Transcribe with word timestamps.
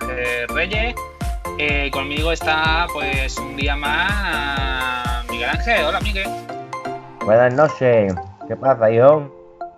Reyes. 0.00 0.94
Eh, 1.58 1.90
conmigo 1.92 2.32
está 2.32 2.86
pues 2.92 3.36
un 3.38 3.56
día 3.56 3.76
más 3.76 5.24
Miguel 5.28 5.50
Ángel. 5.50 5.84
Hola 5.84 6.00
Miguel. 6.00 6.28
Buenas 7.24 7.54
noches. 7.54 8.14
¿Qué 8.48 8.56
pasa, 8.56 8.90
hijo? 8.90 9.30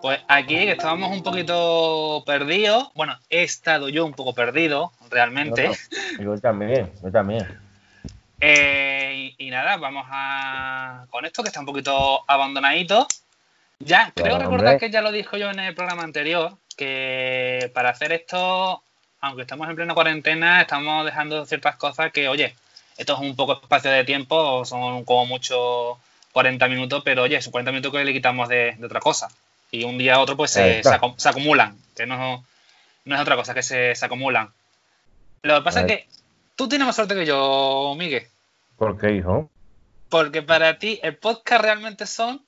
Pues 0.03 0.21
aquí 0.29 0.55
que 0.55 0.73
estábamos 0.73 1.11
un 1.13 1.23
poquito 1.23 2.23
perdidos. 2.27 2.91
Bueno, 2.95 3.17
he 3.31 3.43
estado 3.43 3.89
yo 3.89 4.05
un 4.05 4.13
poco 4.15 4.35
perdido, 4.35 4.93
realmente. 5.11 5.71
Yo 6.21 6.39
también, 6.39 6.91
yo 7.03 7.11
también. 7.11 7.47
Eh, 8.41 9.35
y, 9.39 9.47
y 9.47 9.51
nada, 9.51 9.77
vamos 9.79 10.07
a 10.11 11.07
con 11.11 11.25
esto 11.25 11.43
que 11.43 11.49
está 11.49 11.61
un 11.61 11.67
poquito 11.67 12.21
abandonadito. 12.29 13.07
Ya, 13.79 14.13
creo 14.15 14.27
Claro, 14.29 14.45
recordar 14.45 14.75
hombre. 14.75 14.79
que 14.87 14.91
ya 14.93 15.03
lo 15.03 15.13
dijo 15.13 15.37
yo 15.37 15.51
en 15.51 15.59
el 15.61 15.75
programa 15.75 16.03
anterior, 16.03 16.53
que 16.77 17.71
para 17.75 17.91
hacer 17.91 18.13
esto, 18.13 18.83
aunque 19.27 19.43
estamos 19.43 19.69
en 19.69 19.77
plena 19.77 19.95
cuarentena, 19.95 20.61
estamos 20.61 21.05
dejando 21.05 21.45
ciertas 21.47 21.77
cosas 21.77 22.13
que, 22.13 22.29
oye, 22.29 22.55
esto 22.97 23.15
es 23.15 23.21
un 23.21 23.37
poco 23.37 23.55
espacio 23.55 23.91
de 23.91 24.05
tiempo, 24.05 24.65
son 24.65 25.05
como 25.05 25.27
mucho 25.27 25.99
40 26.33 26.69
minutos, 26.69 27.03
pero 27.05 27.23
oye, 27.23 27.41
son 27.43 27.53
40 27.53 27.73
minutos 27.73 27.93
que 27.93 28.05
le 28.05 28.13
quitamos 28.13 28.49
de, 28.49 28.77
de 28.79 28.87
otra 28.87 29.01
cosa. 29.01 29.29
Y 29.71 29.85
un 29.85 29.99
día 29.99 30.15
a 30.15 30.21
otro, 30.21 30.37
pues 30.37 30.53
se, 30.53 30.83
acumulan, 31.25 31.77
que 31.95 32.07
no, 32.07 32.45
no 33.05 33.15
es 33.15 33.21
otra 33.21 33.37
cosa, 33.37 33.53
que 33.53 33.63
se, 33.63 33.95
se 33.95 34.07
acumulan. 34.07 34.51
Lo 35.43 35.57
que 35.57 35.63
pasa 35.63 35.81
es 35.81 35.87
que 35.87 36.09
tú 36.55 36.69
tienes 36.69 36.87
más 36.87 36.97
suerte 36.97 37.15
que 37.15 37.27
yo, 37.27 37.95
Miguel. 37.97 38.27
¿Por 38.77 38.99
qué, 38.99 39.13
hijo? 39.13 39.51
Porque 40.09 40.43
para 40.43 40.79
ti 40.79 41.01
el 41.03 41.17
podcast 41.17 41.63
realmente 41.63 42.07
son 42.07 42.43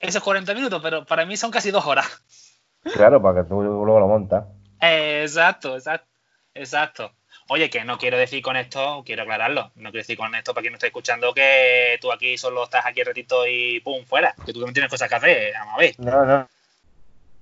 esos 0.00 0.22
40 0.22 0.52
minutos, 0.54 0.80
pero 0.82 1.04
para 1.04 1.24
mí 1.26 1.36
son 1.36 1.50
casi 1.50 1.70
dos 1.70 1.86
horas. 1.86 2.06
Claro, 2.94 3.20
para 3.22 3.42
que 3.42 3.48
tú 3.48 3.62
luego 3.62 4.00
lo 4.00 4.08
montas. 4.08 4.44
Exacto, 4.80 5.74
exacto, 5.74 6.07
exacto. 6.58 7.12
Oye, 7.50 7.70
que 7.70 7.84
no 7.84 7.96
quiero 7.96 8.18
decir 8.18 8.42
con 8.42 8.56
esto, 8.56 9.02
quiero 9.06 9.22
aclararlo, 9.22 9.70
no 9.76 9.90
quiero 9.90 10.02
decir 10.02 10.18
con 10.18 10.34
esto 10.34 10.52
para 10.52 10.62
quien 10.62 10.72
no 10.72 10.76
esté 10.76 10.88
escuchando 10.88 11.32
que 11.32 11.98
tú 12.00 12.12
aquí 12.12 12.36
solo 12.36 12.64
estás 12.64 12.84
aquí 12.84 13.02
ratito 13.02 13.46
y 13.46 13.80
pum, 13.80 14.04
fuera, 14.04 14.34
que 14.44 14.52
tú 14.52 14.60
también 14.60 14.74
tienes 14.74 14.90
cosas 14.90 15.08
que 15.08 15.14
hacer, 15.14 15.52
vamos 15.54 15.74
a 15.74 15.78
ver. 15.78 15.94
No, 15.98 16.24
no. 16.26 16.48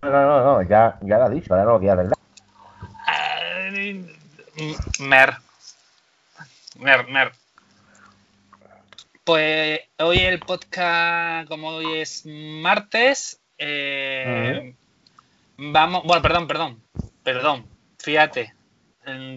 No, 0.02 0.10
no, 0.10 0.44
no, 0.44 0.62
ya, 0.62 0.96
ya 1.02 1.18
lo 1.18 1.24
has 1.24 1.30
dicho, 1.32 1.52
ahora 1.52 1.64
no 1.64 1.72
lo 1.72 1.80
quieras, 1.80 1.96
¿verdad? 1.96 2.16
Eh, 3.74 4.04
Mer. 5.00 5.36
Mer, 6.78 7.08
mer. 7.08 7.32
Pues 9.24 9.80
hoy 9.98 10.18
el 10.18 10.38
podcast, 10.38 11.48
como 11.48 11.68
hoy 11.68 12.00
es 12.00 12.22
martes, 12.24 13.40
eh, 13.58 14.74
vamos, 15.56 16.04
bueno, 16.04 16.22
perdón, 16.22 16.46
perdón, 16.46 16.82
perdón, 17.24 17.66
fíjate, 17.98 18.54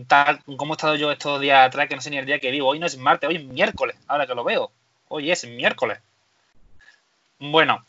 tal 0.07 0.43
como 0.57 0.73
he 0.73 0.75
estado 0.75 0.95
yo 0.95 1.11
estos 1.11 1.39
días 1.41 1.65
atrás, 1.67 1.87
que 1.87 1.95
no 1.95 2.01
sé 2.01 2.09
ni 2.09 2.17
el 2.17 2.25
día 2.25 2.39
que 2.39 2.51
vivo, 2.51 2.67
hoy 2.69 2.79
no 2.79 2.85
es 2.87 2.97
martes, 2.97 3.29
hoy 3.29 3.37
es 3.37 3.43
miércoles, 3.43 3.95
ahora 4.07 4.27
que 4.27 4.35
lo 4.35 4.43
veo, 4.43 4.71
hoy 5.09 5.31
es 5.31 5.45
miércoles. 5.47 5.99
Bueno, 7.39 7.85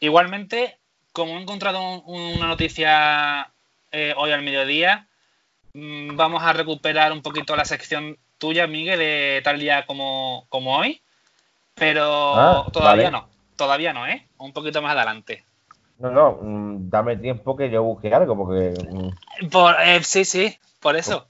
igualmente, 0.00 0.78
como 1.12 1.38
he 1.38 1.42
encontrado 1.42 1.80
un- 2.00 2.36
una 2.36 2.46
noticia 2.46 3.50
eh, 3.92 4.14
hoy 4.16 4.32
al 4.32 4.42
mediodía, 4.42 5.06
mm, 5.74 6.16
vamos 6.16 6.42
a 6.42 6.52
recuperar 6.52 7.12
un 7.12 7.22
poquito 7.22 7.56
la 7.56 7.64
sección 7.66 8.18
tuya, 8.38 8.66
Miguel, 8.66 8.98
de 8.98 9.40
tal 9.44 9.58
día 9.60 9.86
como, 9.86 10.46
como 10.50 10.78
hoy. 10.78 11.02
Pero 11.76 12.04
Ah, 12.38 12.70
todavía 12.72 13.10
vale. 13.10 13.12
no, 13.12 13.28
todavía 13.56 13.92
no, 13.94 14.06
¿eh? 14.06 14.26
Un 14.38 14.52
poquito 14.52 14.82
más 14.82 14.96
adelante. 14.96 15.44
No, 15.98 16.10
no, 16.10 16.38
mm, 16.40 16.88
dame 16.90 17.16
tiempo 17.16 17.56
que 17.56 17.70
yo 17.70 17.82
busque 17.82 18.12
algo, 18.14 18.36
porque 18.36 18.70
mm, 18.78 19.48
Por, 19.50 19.74
eh, 19.80 20.02
sí, 20.04 20.24
sí, 20.24 20.56
por 20.80 20.96
eso. 20.96 21.26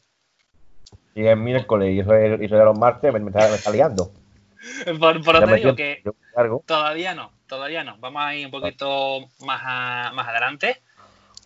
si 1.15 1.27
es 1.27 1.37
miércoles 1.37 1.95
y 1.95 2.01
eso 2.01 2.15
es, 2.15 2.41
y 2.41 2.45
eso 2.47 2.59
es 2.59 2.65
los 2.65 2.79
martes, 2.79 3.13
me, 3.13 3.21
me 3.21 3.31
está, 3.31 3.49
me 3.49 3.57
está 3.57 3.71
liando. 3.71 4.11
Por, 5.01 5.23
por 5.23 5.37
eso 5.37 5.45
te 5.45 5.51
Dame 5.51 5.57
digo 5.57 5.75
tiempo 5.75 5.77
que 5.77 6.03
yo 6.05 6.13
busque 6.13 6.41
algo. 6.41 6.65
todavía 6.67 7.15
no, 7.15 7.33
todavía 7.47 7.85
no. 7.85 7.97
Vamos 7.99 8.23
a 8.23 8.35
ir 8.35 8.47
un 8.47 8.53
poquito 8.53 9.21
más, 9.41 9.61
a- 9.65 10.13
más 10.15 10.29
adelante. 10.29 10.81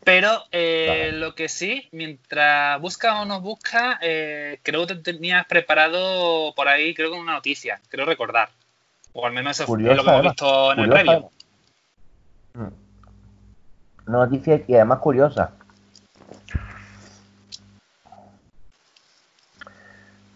Pero 0.05 0.45
eh, 0.53 1.11
Vale. 1.11 1.19
lo 1.21 1.35
que 1.35 1.49
sí, 1.49 1.89
mientras 1.93 2.81
busca 2.81 3.21
o 3.21 3.25
no 3.25 3.41
busca, 3.41 3.99
eh, 4.03 4.59
creo 4.63 4.87
que 4.87 4.97
te 4.97 5.13
tenías 5.13 5.47
preparado 5.47 6.55
por 6.57 6.69
ahí, 6.69 6.95
creo 6.95 7.13
que 7.13 7.19
una 7.19 7.35
noticia, 7.35 7.81
creo 7.89 8.07
recordar. 8.07 8.51
O 9.13 9.27
al 9.27 9.33
menos 9.33 9.61
eso 9.61 9.67
Curiosa, 9.67 9.97
lo 9.97 10.03
que 10.05 10.09
hemos 10.11 10.17
además. 10.17 10.33
visto 10.33 10.73
en 10.73 10.79
el 10.81 10.89
Curiosa, 10.89 11.03
previo. 11.03 11.31
Una 14.07 14.19
noticia 14.19 14.63
y 14.67 14.75
además 14.75 14.99
curiosa. 14.99 15.51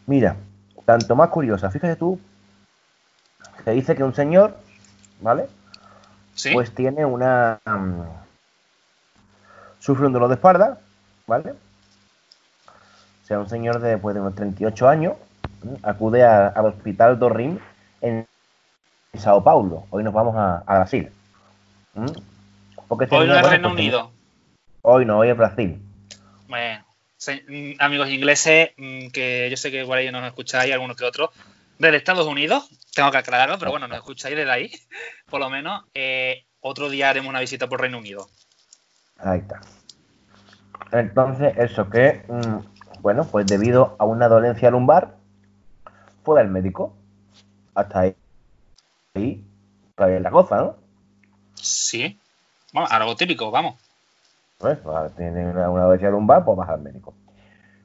Mira, 0.07 0.37
tanto 0.85 1.17
más 1.17 1.31
curiosa, 1.31 1.71
fíjate 1.71 1.97
tú, 1.97 2.21
se 3.65 3.71
dice 3.73 3.97
que 3.97 4.05
un 4.05 4.15
señor, 4.15 4.57
¿vale? 5.21 5.49
¿Sí? 6.35 6.53
Pues 6.53 6.73
tiene 6.73 7.05
una... 7.05 7.59
mm, 7.67 8.03
sufre 9.81 10.07
un 10.07 10.13
dolor 10.13 10.29
de 10.29 10.37
espalda, 10.37 10.79
¿vale? 11.27 11.51
O 11.51 13.27
sea, 13.27 13.41
un 13.41 13.49
señor 13.49 13.81
de, 13.81 13.99
pues, 13.99 14.15
de 14.15 14.21
unos 14.21 14.37
38 14.37 14.89
años 14.89 15.15
acude 15.83 16.23
a- 16.25 16.47
al 16.49 16.67
hospital 16.67 17.19
Dorrim 17.19 17.59
en 18.01 18.25
Sao 19.15 19.43
Paulo. 19.43 19.87
Hoy 19.91 20.05
nos 20.05 20.15
vamos 20.15 20.37
a, 20.37 20.59
a 20.59 20.75
Brasil. 20.77 21.11
Porque 22.89 23.07
Hoy 23.11 23.27
no 23.27 23.37
es 23.37 23.49
Reino 23.49 23.71
Unido. 23.71 24.13
Hoy 24.83 25.05
no, 25.05 25.19
hoy 25.19 25.31
es 25.31 25.37
Brasil. 25.37 25.81
Bueno, 26.49 26.85
mm, 27.49 27.73
amigos 27.79 28.09
ingleses, 28.09 28.71
mm, 28.77 29.09
que 29.09 29.49
yo 29.51 29.57
sé 29.57 29.71
que 29.71 29.81
igual 29.81 29.99
ahí 29.99 30.13
nos 30.13 30.25
escucháis, 30.25 30.73
algunos 30.73 30.97
que 30.97 31.05
otros, 31.05 31.31
del 31.79 31.95
Estados 31.95 32.27
Unidos, 32.27 32.69
tengo 32.95 33.11
que 33.11 33.19
aclararlo, 33.19 33.59
pero 33.59 33.73
bueno, 33.73 33.89
nos 33.89 33.99
escucháis 33.99 34.37
desde 34.37 34.51
ahí, 34.51 34.71
por 35.31 35.41
lo 35.41 35.51
menos. 35.51 35.85
eh, 35.95 36.45
otro 36.61 36.91
día 36.91 37.11
haremos 37.11 37.31
una 37.31 37.39
visita 37.39 37.69
por 37.69 37.81
Reino 37.81 37.99
Unido. 37.99 38.29
Ahí 39.19 39.39
está. 39.39 39.61
Entonces, 40.91 41.55
eso 41.59 41.89
que, 41.89 42.25
mm, 42.29 43.01
bueno, 43.03 43.25
pues 43.25 43.47
debido 43.47 43.95
a 43.99 44.05
una 44.05 44.29
dolencia 44.29 44.71
lumbar, 44.71 45.17
fue 46.25 46.41
al 46.41 46.49
médico. 46.49 46.97
Hasta 47.75 48.01
ahí. 48.01 48.17
Ahí, 49.15 49.45
todavía 49.95 50.21
la 50.21 50.31
cosa, 50.31 50.57
¿no? 50.57 50.77
Sí. 51.55 52.19
Bueno, 52.77 52.91
algo 52.91 53.17
típico, 53.17 53.51
vamos. 53.51 53.77
Pues, 54.59 54.79
tiene 55.17 55.49
una, 55.49 55.71
una 55.71 56.11
lumbar, 56.11 56.45
pues 56.45 56.59
vas 56.59 56.69
al 56.69 56.83
médico. 56.83 57.15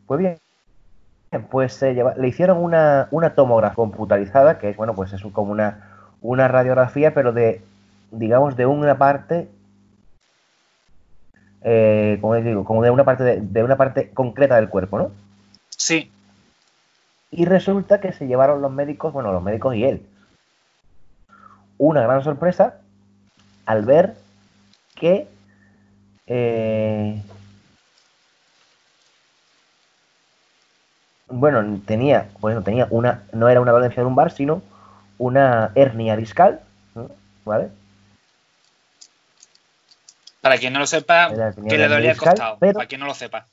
Pues 0.05 0.19
bien, 0.19 0.37
pues 1.49 1.71
se 1.75 1.93
lleva- 1.93 2.15
le 2.17 2.27
hicieron 2.27 2.57
una, 2.57 3.07
una 3.11 3.33
tomografía 3.33 3.75
computarizada, 3.75 4.57
que 4.57 4.71
es, 4.71 4.75
bueno, 4.75 4.93
pues 4.93 5.13
es 5.13 5.21
como 5.31 5.53
una, 5.53 6.09
una 6.21 6.49
radiografía, 6.49 7.13
pero 7.13 7.31
de, 7.31 7.63
digamos, 8.11 8.57
de 8.57 8.65
una 8.65 8.97
parte, 8.97 9.47
eh, 11.61 12.17
como 12.19 12.35
digo, 12.35 12.65
como 12.65 12.83
de 12.83 12.89
una 12.89 13.05
parte, 13.05 13.23
de, 13.23 13.39
de 13.39 13.63
una 13.63 13.77
parte 13.77 14.09
concreta 14.09 14.57
del 14.57 14.67
cuerpo, 14.67 14.97
¿no? 14.99 15.11
Sí. 15.69 16.11
Y 17.31 17.45
resulta 17.45 18.01
que 18.01 18.11
se 18.11 18.27
llevaron 18.27 18.61
los 18.61 18.73
médicos, 18.73 19.13
bueno, 19.13 19.31
los 19.31 19.41
médicos 19.41 19.73
y 19.73 19.85
él, 19.85 20.05
una 21.77 22.01
gran 22.01 22.21
sorpresa 22.25 22.81
al 23.65 23.85
ver 23.85 24.20
que 25.01 25.27
eh, 26.27 27.21
bueno, 31.27 31.81
tenía, 31.85 32.29
bueno, 32.39 32.61
tenía 32.61 32.87
una, 32.89 33.23
no 33.33 33.49
era 33.49 33.59
una 33.61 33.71
dolencia 33.71 34.03
lumbar, 34.03 34.31
sino 34.31 34.61
una 35.17 35.71
hernia 35.75 36.15
discal, 36.15 36.61
¿no? 36.95 37.09
¿vale? 37.45 37.69
Para 40.41 40.57
quien 40.57 40.73
no 40.73 40.79
lo 40.79 40.87
sepa, 40.87 41.29
que 41.67 41.77
le 41.77 41.87
dolía 41.87 42.11
el 42.11 42.17
costado. 42.17 42.57
pero- 42.59 42.73
Para 42.73 42.87
quien 42.87 43.01
no 43.01 43.07
lo 43.07 43.13
sepa. 43.13 43.47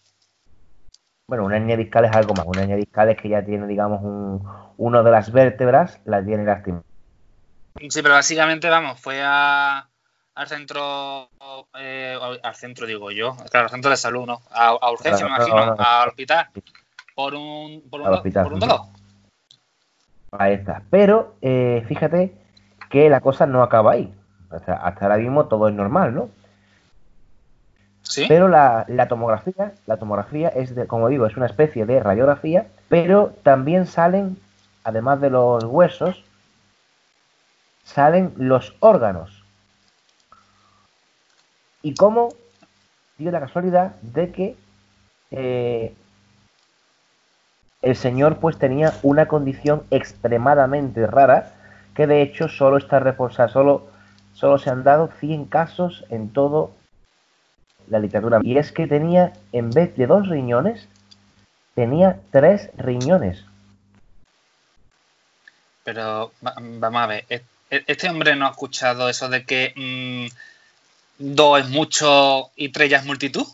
Bueno, 1.29 1.45
una 1.45 1.57
hernia 1.57 1.77
discal 1.77 2.05
es 2.07 2.13
algo 2.13 2.35
más, 2.35 2.47
una 2.47 2.63
hernia 2.63 2.77
discal 2.77 3.11
es 3.11 3.19
que 3.19 3.29
ya 3.29 3.43
tiene, 3.45 3.67
digamos, 3.67 4.03
un, 4.03 4.43
uno 4.79 5.03
de 5.03 5.11
las 5.11 5.31
vértebras, 5.33 5.99
la 6.05 6.25
tiene 6.25 6.45
lastimada. 6.45 6.83
Sí, 7.91 8.03
pero 8.03 8.15
básicamente, 8.15 8.69
vamos, 8.69 8.99
fue 8.99 9.21
a, 9.23 9.87
al 10.39 10.47
centro, 10.47 11.31
eh, 11.77 12.17
al 12.45 12.55
centro 12.55 12.87
digo 12.87 13.11
yo, 13.11 13.37
claro, 13.51 13.67
al 13.67 13.71
centro 13.71 13.91
de 13.91 13.97
salud, 13.97 14.25
¿no? 14.25 14.41
A, 14.53 14.69
a 14.69 14.91
urgencia, 14.93 15.27
Claro, 15.27 15.43
me 15.43 15.49
imagino, 15.51 15.67
no, 15.67 15.75
no. 15.75 15.85
al 15.85 16.09
hospital, 16.11 16.49
por 17.17 17.35
un, 17.35 17.83
por 17.91 18.01
un, 18.01 18.07
Al 18.07 18.15
hospital, 18.15 18.45
por 18.45 18.53
un 18.53 18.61
dolor. 18.61 18.81
Ahí 20.31 20.53
está. 20.55 20.83
Pero 20.91 21.35
eh, 21.43 21.85
fíjate 21.89 22.33
que 22.89 23.11
la 23.11 23.21
cosa 23.21 23.47
no 23.47 23.65
acaba 23.65 23.93
ahí. 23.93 24.15
O 24.53 24.59
sea, 24.61 24.75
hasta 24.75 25.07
ahora 25.07 25.17
mismo 25.17 25.47
todo 25.47 25.67
es 25.67 25.75
normal, 25.75 26.15
¿no? 26.15 26.31
¿Sí? 28.03 28.27
Pero 28.29 28.47
la, 28.47 28.85
la 28.87 29.09
tomografía, 29.09 29.73
la 29.87 29.97
tomografía 29.97 30.51
es, 30.51 30.73
de, 30.73 30.87
como 30.87 31.09
digo, 31.09 31.27
es 31.27 31.37
una 31.37 31.47
especie 31.47 31.85
de 31.85 32.01
radiografía, 32.01 32.69
pero 32.89 33.35
también 33.43 33.87
salen, 33.87 34.39
además 34.85 35.21
de 35.21 35.31
los 35.31 35.65
huesos, 35.65 36.23
salen 37.83 38.33
los 38.37 38.77
órganos. 38.79 39.38
Y 41.83 41.95
cómo 41.95 42.31
dio 43.19 43.31
la 43.31 43.41
casualidad 43.41 43.97
de 44.03 44.33
que 44.33 44.57
eh, 45.31 45.95
el 47.83 47.97
señor 47.97 48.39
pues 48.39 48.59
tenía 48.59 48.95
una 49.03 49.27
condición 49.27 49.85
extremadamente 49.91 51.07
rara 51.07 51.55
que 51.95 52.07
de 52.07 52.23
hecho 52.23 52.49
solo 52.49 52.77
está 52.79 53.01
reposada, 53.01 53.49
solo, 53.49 53.89
solo 54.33 54.59
se 54.59 54.71
han 54.71 54.85
dado 54.85 55.11
100 55.19 55.47
casos 55.47 56.05
en 56.11 56.33
todo 56.33 56.73
la 57.89 57.99
literatura. 57.99 58.41
Y 58.43 58.59
es 58.59 58.73
que 58.73 58.87
tenía, 58.87 59.33
en 59.53 59.71
vez 59.71 59.97
de 59.97 60.07
dos 60.07 60.29
riñones, 60.29 60.89
tenía 61.75 62.21
tres 62.31 62.71
riñones. 62.77 63.45
Pero 65.85 66.33
vamos 66.41 67.03
a 67.03 67.07
ver, 67.07 67.25
¿e-, 67.29 67.43
e-, 67.71 67.85
¿este 67.87 68.09
hombre 68.09 68.37
no 68.37 68.47
ha 68.47 68.51
escuchado 68.51 69.09
eso 69.09 69.29
de 69.29 69.45
que 69.45 69.73
mm, 69.75 70.37
dos 71.19 71.61
es 71.61 71.69
mucho 71.69 72.51
y 72.57 72.71
tres 72.71 72.91
ya 72.91 72.99
es 72.99 73.07
multitud? 73.07 73.45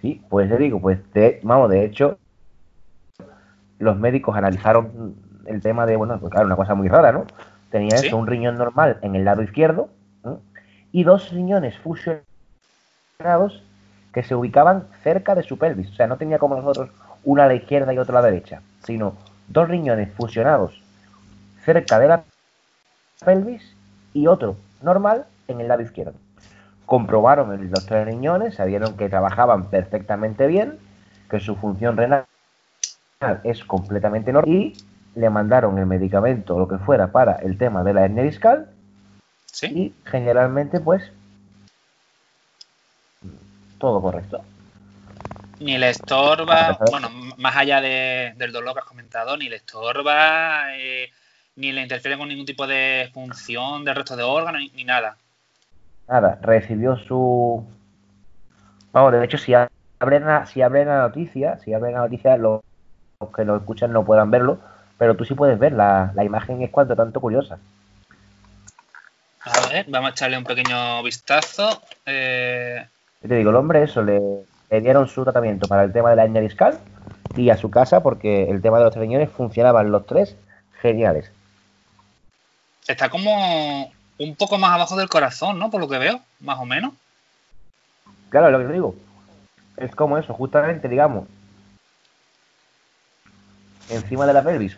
Sí, 0.00 0.22
pues 0.28 0.48
le 0.48 0.56
digo, 0.58 0.80
pues 0.80 0.98
vamos, 1.42 1.70
de 1.70 1.84
hecho, 1.84 2.18
los 3.78 3.96
médicos 3.98 4.36
analizaron 4.36 5.16
el 5.46 5.60
tema 5.62 5.86
de, 5.86 5.96
bueno, 5.96 6.18
pues 6.20 6.30
claro, 6.30 6.46
una 6.46 6.56
cosa 6.56 6.74
muy 6.74 6.88
rara, 6.88 7.12
¿no? 7.12 7.26
Tenía 7.70 7.96
eso, 7.96 8.16
un 8.16 8.26
riñón 8.26 8.56
normal 8.56 8.98
en 9.02 9.16
el 9.16 9.24
lado 9.24 9.42
izquierdo 9.42 9.88
y 10.92 11.02
dos 11.02 11.30
riñones 11.30 11.76
fusionados 11.78 12.24
que 14.12 14.22
se 14.22 14.34
ubicaban 14.34 14.86
cerca 15.02 15.34
de 15.34 15.42
su 15.42 15.58
pelvis. 15.58 15.90
O 15.90 15.94
sea, 15.94 16.06
no 16.06 16.16
tenía 16.16 16.38
como 16.38 16.54
nosotros 16.54 16.90
una 17.24 17.44
a 17.44 17.48
la 17.48 17.54
izquierda 17.54 17.92
y 17.92 17.98
otra 17.98 18.18
a 18.18 18.22
la 18.22 18.30
derecha, 18.30 18.62
sino 18.84 19.16
dos 19.48 19.68
riñones 19.68 20.12
fusionados 20.14 20.80
cerca 21.64 21.98
de 21.98 22.08
la 22.08 22.24
pelvis 23.24 23.74
y 24.12 24.26
otro 24.26 24.56
normal 24.82 25.26
en 25.48 25.60
el 25.60 25.68
lado 25.68 25.82
izquierdo. 25.82 26.14
Comprobaron 26.86 27.70
los 27.70 27.86
tres 27.86 28.06
riñones, 28.06 28.56
sabieron 28.56 28.96
que 28.96 29.08
trabajaban 29.08 29.70
perfectamente 29.70 30.46
bien, 30.46 30.78
que 31.30 31.40
su 31.40 31.56
función 31.56 31.96
renal 31.96 32.26
es 33.42 33.64
completamente 33.64 34.32
normal 34.32 34.54
y 34.54 34.76
le 35.14 35.30
mandaron 35.30 35.78
el 35.78 35.86
medicamento 35.86 36.56
o 36.56 36.58
lo 36.58 36.68
que 36.68 36.78
fuera 36.78 37.12
para 37.12 37.36
el 37.36 37.56
tema 37.56 37.82
de 37.84 37.94
la 37.94 38.04
hernia 38.04 38.24
discal 38.24 38.68
y 39.62 39.94
generalmente 40.04 40.80
pues 40.80 41.12
todo 43.78 44.00
correcto. 44.00 44.44
Ni 45.60 45.78
le 45.78 45.90
estorba, 45.90 46.78
bueno, 46.90 47.08
más 47.36 47.56
allá 47.56 47.80
del 47.80 48.52
dolor 48.52 48.74
que 48.74 48.80
has 48.80 48.86
comentado, 48.86 49.36
ni 49.36 49.48
le 49.48 49.56
estorba, 49.56 50.76
eh, 50.76 51.10
ni 51.56 51.72
le 51.72 51.82
interfiere 51.82 52.18
con 52.18 52.28
ningún 52.28 52.46
tipo 52.46 52.66
de 52.66 53.10
función 53.12 53.84
del 53.84 53.94
resto 53.94 54.16
de 54.16 54.24
órganos, 54.24 54.62
ni, 54.74 54.84
nada. 54.84 55.16
Nada, 56.08 56.38
recibió 56.42 56.96
su... 56.96 57.64
Vamos, 58.92 59.12
de 59.12 59.24
hecho, 59.24 59.38
si 59.38 59.54
abren 59.54 60.26
la, 60.26 60.46
si 60.46 60.62
abren 60.62 60.88
la 60.88 60.98
noticia, 60.98 61.58
si 61.58 61.72
abren 61.72 61.94
la 61.94 62.00
noticia, 62.00 62.36
los 62.36 62.60
que 63.34 63.44
lo 63.44 63.56
escuchan 63.56 63.92
no 63.92 64.04
puedan 64.04 64.30
verlo, 64.30 64.58
pero 64.98 65.16
tú 65.16 65.24
sí 65.24 65.34
puedes 65.34 65.58
ver, 65.58 65.72
la, 65.72 66.12
imagen 66.22 66.62
es 66.62 66.70
cuanto 66.70 66.94
tanto 66.94 67.20
curiosa. 67.20 67.58
A 69.40 69.68
ver, 69.68 69.86
vamos 69.88 70.10
a 70.10 70.12
echarle 70.12 70.38
un 70.38 70.44
pequeño 70.44 71.02
vistazo. 71.02 71.82
Eh... 72.06 72.86
Te 73.26 73.34
digo, 73.34 73.50
el 73.50 73.56
hombre 73.56 73.82
eso, 73.82 74.02
le, 74.02 74.20
dieron 74.80 75.08
su 75.08 75.22
tratamiento 75.24 75.66
para 75.68 75.84
el 75.84 75.92
tema 75.92 76.10
de 76.10 76.16
la 76.16 76.24
hernia 76.24 76.40
discal 76.40 76.78
y 77.36 77.50
a 77.50 77.56
su 77.56 77.70
casa 77.70 78.02
porque 78.02 78.50
el 78.50 78.62
tema 78.62 78.78
de 78.78 78.84
los 78.84 78.94
riñones 78.94 79.30
funcionaban 79.30 79.90
los 79.90 80.06
tres 80.06 80.36
geniales. 80.80 81.30
Está 82.86 83.08
como 83.08 83.92
un 84.18 84.36
poco 84.36 84.58
más 84.58 84.72
abajo 84.72 84.96
del 84.96 85.08
corazón, 85.08 85.58
¿no? 85.58 85.70
Por 85.70 85.80
lo 85.80 85.88
que 85.88 85.98
veo, 85.98 86.20
más 86.40 86.58
o 86.58 86.64
menos. 86.64 86.92
Claro, 88.28 88.50
lo 88.50 88.58
que 88.58 88.66
te 88.66 88.72
digo. 88.72 88.94
Es 89.76 89.94
como 89.94 90.18
eso, 90.18 90.34
justamente, 90.34 90.88
digamos, 90.88 91.26
encima 93.88 94.26
de 94.26 94.32
la 94.32 94.42
pelvis. 94.42 94.76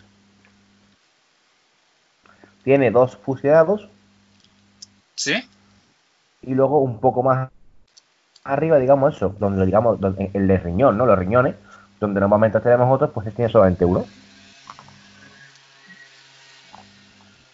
Tiene 2.65 2.91
dos 2.91 3.17
fusionados. 3.17 3.89
Sí. 5.15 5.49
Y 6.43 6.55
luego 6.55 6.81
un 6.81 7.01
poco 7.01 7.23
más 7.23 7.51
arriba, 8.45 8.79
digamos 8.79 9.17
eso, 9.17 9.35
donde 9.39 9.67
digamos 9.67 9.99
el 10.33 10.49
de 10.49 10.59
riñón, 10.59 10.97
¿no? 10.97 11.07
Los 11.07 11.19
riñones, 11.19 11.55
donde 12.01 12.21
normalmente 12.21 12.61
tenemos 12.61 12.93
otros, 12.93 13.11
pues 13.13 13.35
tiene 13.35 13.51
solamente 13.51 13.85
uno. 13.85 14.07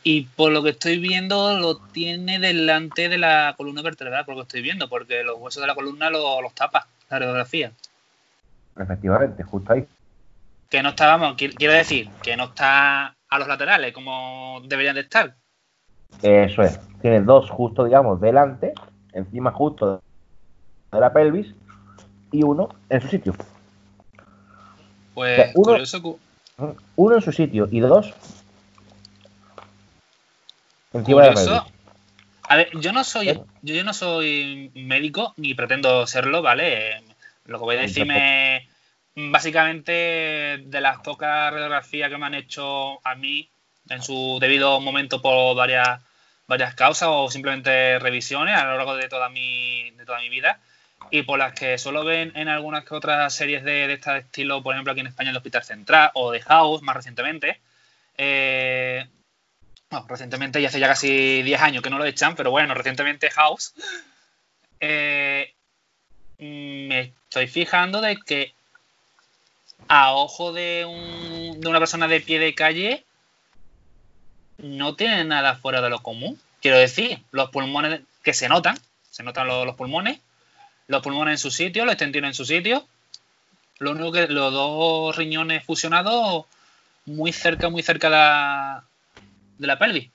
Y 0.05 0.23
por 0.23 0.53
lo 0.53 0.63
que 0.63 0.71
estoy 0.71 0.99
viendo, 0.99 1.59
lo 1.59 1.77
tiene 1.77 2.39
delante 2.39 3.09
de 3.09 3.19
la 3.19 3.55
columna 3.57 3.83
vertebral, 3.83 4.25
por 4.25 4.35
lo 4.35 4.43
que 4.43 4.47
estoy 4.47 4.63
viendo, 4.63 4.89
porque 4.89 5.23
los 5.23 5.39
huesos 5.39 5.61
de 5.61 5.67
la 5.67 5.75
columna 5.75 6.11
los 6.11 6.55
tapa 6.55 6.89
la 7.09 7.19
radiografía. 7.19 7.73
Efectivamente, 8.77 9.43
justo 9.45 9.73
ahí 9.73 9.87
que 10.73 10.83
no 10.83 10.89
estábamos, 10.89 11.37
quiero 11.37 11.75
decir, 11.75 12.09
que 12.23 12.35
no 12.35 12.45
está 12.45 13.15
a 13.29 13.39
los 13.39 13.47
laterales 13.47 13.93
como 13.93 14.63
deberían 14.65 14.95
de 14.95 15.03
estar. 15.03 15.35
Eso 16.23 16.63
es, 16.63 16.81
tiene 17.03 17.21
dos 17.21 17.51
justo, 17.51 17.85
digamos, 17.85 18.23
delante, 18.23 18.73
encima 19.13 19.53
justo 19.53 20.03
de 20.91 20.99
la 20.99 21.13
pelvis, 21.13 21.55
y 22.31 22.43
uno 22.43 22.71
en 22.89 23.03
su 23.03 23.09
sitio. 23.09 23.35
Pues 25.13 25.53
uno, 25.55 25.77
uno, 26.97 27.15
en 27.17 27.21
su 27.21 27.33
sitio 27.33 27.69
y 27.71 27.81
dos 27.81 28.15
pelvis. 30.93 31.49
A 32.49 32.57
ver, 32.57 32.71
yo 32.81 32.93
no 32.93 33.05
soy, 33.05 33.41
yo 33.63 33.85
no 33.85 33.95
soy 33.95 34.71
médico 34.75 35.33
ni 35.37 35.55
pretendo 35.55 36.07
serlo, 36.07 36.43
¿vale? 36.43 37.03
Lo 37.47 37.59
que 37.59 37.65
voy 37.65 37.77
a 37.77 37.83
decirme 37.83 38.69
básicamente 39.15 39.93
de 40.65 40.81
las 40.81 40.99
pocas 41.01 41.53
radiografías 41.53 42.11
que 42.11 42.19
me 42.19 42.27
han 42.27 42.35
hecho 42.35 43.07
a 43.07 43.15
mí 43.15 43.49
en 43.89 44.03
su 44.03 44.39
debido 44.41 44.81
momento 44.81 45.21
por 45.23 45.57
varias, 45.57 46.01
varias 46.47 46.75
causas 46.75 47.09
o 47.11 47.31
simplemente 47.31 47.99
revisiones 47.99 48.57
a 48.57 48.65
lo 48.65 48.77
largo 48.77 48.97
de 48.97 49.09
toda 49.09 49.29
mi, 49.29 49.91
de 49.93 50.05
toda 50.05 50.21
mi 50.21 50.29
vida 50.29 50.59
y 51.11 51.23
por 51.23 51.39
las 51.39 51.53
que 51.53 51.79
solo 51.79 52.05
ven 52.05 52.33
en 52.35 52.49
algunas 52.49 52.85
que 52.85 52.95
otras 52.95 53.35
series 53.35 53.65
de, 53.65 53.87
de 53.87 53.95
este 53.95 54.19
estilo, 54.19 54.63
por 54.63 54.75
ejemplo 54.75 54.93
aquí 54.93 55.01
en 55.01 55.09
España 55.09 55.31
el 55.31 55.37
Hospital 55.37 55.65
Central 55.65 56.11
o 56.15 56.31
de 56.31 56.41
House 56.41 56.83
más 56.83 56.97
recientemente. 56.97 57.61
Eh, 58.17 59.07
bueno, 59.93 60.07
recientemente 60.09 60.61
y 60.61 60.65
hace 60.65 60.81
ya 60.81 60.89
casi 60.89 61.43
10 61.43 61.61
años 61.61 61.83
que 61.83 61.91
no 61.91 61.99
lo 61.99 62.07
echan, 62.07 62.35
pero 62.35 62.51
bueno, 62.51 62.73
recientemente 62.75 63.31
House. 63.31 63.75
Eh, 64.81 65.53
me 66.39 67.13
estoy 67.29 67.47
fijando 67.47 68.01
de 68.01 68.17
que 68.17 68.55
a 69.89 70.15
ojo 70.15 70.53
de, 70.53 70.87
una 71.67 71.79
persona 71.79 72.09
de 72.09 72.21
pie 72.21 72.39
de 72.39 72.55
calle, 72.55 73.05
no 74.57 74.95
tiene 74.95 75.25
nada 75.25 75.57
fuera 75.57 75.83
de 75.83 75.91
lo 75.91 76.03
común. 76.03 76.41
Quiero 76.63 76.79
decir, 76.79 77.23
los 77.31 77.51
pulmones 77.51 78.01
que 78.23 78.33
se 78.33 78.49
notan, 78.49 78.79
se 79.11 79.23
notan 79.23 79.47
los, 79.47 79.75
pulmones, 79.77 80.21
los 80.87 81.03
pulmones 81.03 81.33
en 81.33 81.39
su 81.39 81.51
sitio, 81.51 81.85
los 81.85 81.93
extensiones 81.93 82.31
en 82.31 82.35
su 82.35 82.45
sitio. 82.47 82.87
Lo 83.79 83.91
único 83.91 84.13
que 84.13 84.29
los 84.29 84.53
dos 84.53 85.17
riñones 85.17 85.65
fusionados 85.65 86.47
muy 87.05 87.33
cerca, 87.33 87.69
muy 87.69 87.83
cerca 87.83 88.09
de 88.09 88.17
la, 88.17 88.85
de 89.63 89.67
la 89.67 89.79
pelvis. 89.79 90.11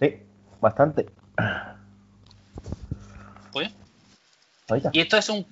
Sí, 0.00 0.16
bastante. 0.60 1.06
Pues. 3.52 3.72
Y 4.92 5.00
esto 5.00 5.16
es 5.16 5.28
un. 5.28 5.46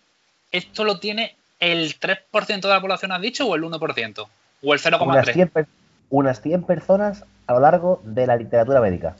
Esto 0.51 0.83
lo 0.85 0.99
tiene 0.99 1.37
el 1.61 2.01
3% 2.01 2.61
de 2.61 2.69
la 2.69 2.81
población 2.81 3.13
has 3.13 3.21
dicho 3.21 3.47
o 3.47 3.55
el 3.55 3.63
1%? 3.63 4.27
¿O 4.63 4.75
el 4.75 4.81
0,3%? 4.81 5.67
Unas 6.11 6.43
100, 6.43 6.65
personas 6.65 7.25
a 7.47 7.55
lo 7.55 7.61
largo 7.61 8.03
de 8.05 8.27
la 8.27 8.37
literatura 8.37 8.81
médica. 8.81 9.17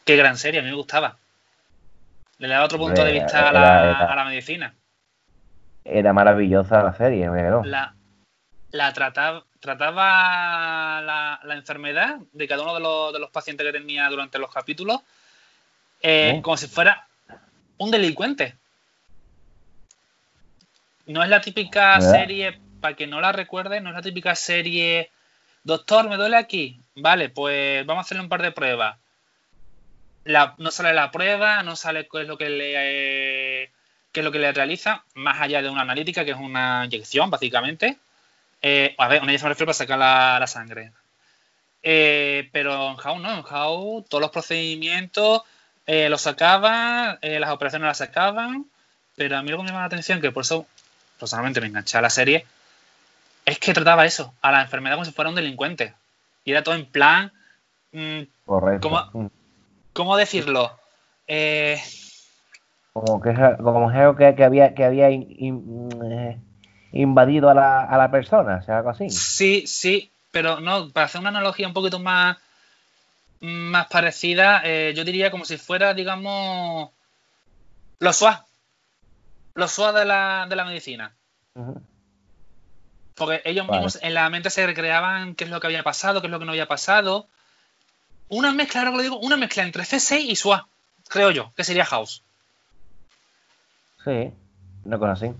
qué 0.05 0.15
gran 0.15 0.37
serie, 0.37 0.59
a 0.59 0.63
mí 0.63 0.69
me 0.69 0.75
gustaba. 0.75 1.17
Le 2.39 2.47
da 2.47 2.63
otro 2.63 2.79
punto 2.79 3.03
de 3.03 3.11
vista 3.13 3.49
a 3.49 4.15
la 4.15 4.25
medicina. 4.25 4.73
era 5.83 6.13
maravillosa 6.13 6.81
la 6.81 6.93
serie, 6.93 7.27
¿no? 7.27 7.63
La, 7.63 7.93
la 8.71 8.93
trataba, 8.93 9.45
trataba 9.59 11.01
la, 11.01 11.55
enfermedad 11.55 12.17
de 12.31 12.47
cada 12.47 12.63
uno 12.63 12.75
de 12.75 12.79
los, 12.79 13.13
de 13.13 13.19
los, 13.19 13.29
pacientes 13.29 13.65
que 13.65 13.73
tenía 13.73 14.07
durante 14.09 14.39
los 14.39 14.51
capítulos 14.51 15.01
eh, 16.01 16.39
como 16.41 16.57
si 16.57 16.67
fuera 16.67 17.07
un 17.77 17.91
delincuente. 17.91 18.55
No 21.07 21.23
es 21.23 21.29
la 21.29 21.41
típica 21.41 21.99
serie, 21.99 22.59
para 22.79 22.95
que 22.95 23.07
no 23.07 23.19
la 23.19 23.31
recuerde, 23.31 23.81
no 23.81 23.89
es 23.89 23.95
la 23.95 24.01
típica 24.01 24.35
serie, 24.35 25.09
doctor, 25.63 26.07
me 26.07 26.17
duele 26.17 26.37
aquí. 26.37 26.79
Vale, 26.95 27.29
pues 27.29 27.85
vamos 27.85 28.03
a 28.03 28.05
hacerle 28.05 28.23
un 28.23 28.29
par 28.29 28.41
de 28.41 28.51
pruebas. 28.51 28.97
No 30.25 30.71
sale 30.71 30.93
la 30.93 31.11
prueba, 31.11 31.63
no 31.63 31.75
sale 31.75 32.07
qué 32.07 32.21
es 32.21 32.27
lo 32.27 32.37
que 32.37 32.49
le 32.49 33.71
qué 34.11 34.21
es 34.21 34.23
lo 34.23 34.31
que 34.31 34.39
le 34.39 34.51
realiza, 34.51 35.03
más 35.13 35.39
allá 35.39 35.61
de 35.61 35.69
una 35.69 35.81
analítica, 35.81 36.25
que 36.25 36.31
es 36.31 36.37
una 36.37 36.85
inyección, 36.85 37.29
básicamente. 37.29 37.97
Eh, 38.61 38.95
a 38.97 39.07
ver, 39.07 39.21
una 39.21 39.31
inyección 39.31 39.49
me 39.49 39.53
refiero 39.53 39.67
para 39.67 39.77
sacar 39.77 39.99
la, 39.99 40.47
sangre. 40.47 40.91
Eh, 41.83 42.49
pero 42.51 42.91
en 42.91 42.97
How 42.99 43.19
no, 43.19 43.37
en 43.37 43.45
How 43.45 44.03
todos 44.09 44.21
los 44.21 44.31
procedimientos 44.31 45.43
eh, 45.85 46.09
los 46.09 46.21
sacaban, 46.21 47.19
las 47.21 47.49
operaciones 47.51 47.87
las 47.87 47.97
sacaban, 47.99 48.65
pero 49.15 49.37
a 49.37 49.41
mí 49.43 49.49
lo 49.49 49.57
que 49.57 49.63
me 49.63 49.69
llama 49.69 49.81
la 49.81 49.85
atención, 49.85 50.21
que 50.21 50.31
por 50.31 50.41
eso 50.41 50.65
personalmente 51.19 51.61
me 51.61 51.67
enganché 51.67 51.97
a 51.97 52.01
la 52.01 52.09
serie, 52.09 52.45
es 53.45 53.59
que 53.59 53.73
trataba 53.73 54.05
eso, 54.05 54.33
a 54.41 54.51
la 54.51 54.61
enfermedad 54.61 54.95
como 54.95 55.05
si 55.05 55.11
fuera 55.11 55.29
un 55.29 55.35
delincuente. 55.35 55.93
Y 56.45 56.51
era 56.51 56.63
todo 56.63 56.75
en 56.75 56.85
plan... 56.85 57.31
Mm, 57.91 58.21
Correcto. 58.45 58.89
¿cómo, 59.11 59.31
¿Cómo 59.99 60.15
decirlo? 60.15 60.79
Eh, 61.27 61.77
como 62.93 63.19
que 63.19 63.33
como 63.61 64.15
que, 64.15 64.33
que 64.33 64.43
había 64.45 64.73
que 64.73 64.85
había 64.85 65.09
eh, 65.09 66.39
invadido 66.93 67.49
a 67.49 67.53
la, 67.53 67.83
a 67.83 67.97
la 67.97 68.09
persona, 68.09 68.59
o 68.61 68.63
sea, 68.63 68.77
algo 68.77 68.91
así. 68.91 69.09
Sí, 69.09 69.67
sí, 69.67 70.09
pero 70.31 70.61
no, 70.61 70.89
para 70.91 71.07
hacer 71.07 71.19
una 71.19 71.31
analogía 71.31 71.67
un 71.67 71.73
poquito 71.73 71.99
más, 71.99 72.37
más 73.41 73.87
parecida, 73.87 74.61
eh, 74.63 74.93
yo 74.95 75.03
diría 75.03 75.31
como 75.31 75.43
si 75.43 75.57
fuera, 75.57 75.93
digamos, 75.93 76.91
los 77.99 78.15
SWAT. 78.15 78.45
Los 79.55 79.73
SWAT 79.73 79.97
de 79.97 80.05
la, 80.05 80.45
de 80.47 80.55
la 80.55 80.63
medicina. 80.63 81.13
Porque 83.15 83.41
ellos 83.43 83.67
mismos 83.67 83.99
en 84.01 84.13
la 84.13 84.29
mente 84.29 84.49
se 84.49 84.65
recreaban 84.65 85.35
qué 85.35 85.43
es 85.43 85.49
lo 85.49 85.59
que 85.59 85.67
había 85.67 85.83
pasado, 85.83 86.21
qué 86.21 86.27
es 86.27 86.31
lo 86.31 86.39
que 86.39 86.45
no 86.45 86.53
había 86.53 86.69
pasado. 86.69 87.27
Una 88.29 88.51
mezcla, 88.53 88.81
ahora 88.81 88.91
que 88.91 88.97
lo 88.97 89.03
digo, 89.03 89.19
una 89.19 89.37
mezcla 89.37 89.63
entre 89.63 89.83
C6 89.83 90.25
y 90.27 90.35
SWAT, 90.35 90.65
creo 91.07 91.31
yo, 91.31 91.51
que 91.55 91.63
sería 91.63 91.85
House. 91.85 92.23
Sí, 94.03 94.31
no 94.85 94.99
conocí. 94.99 95.31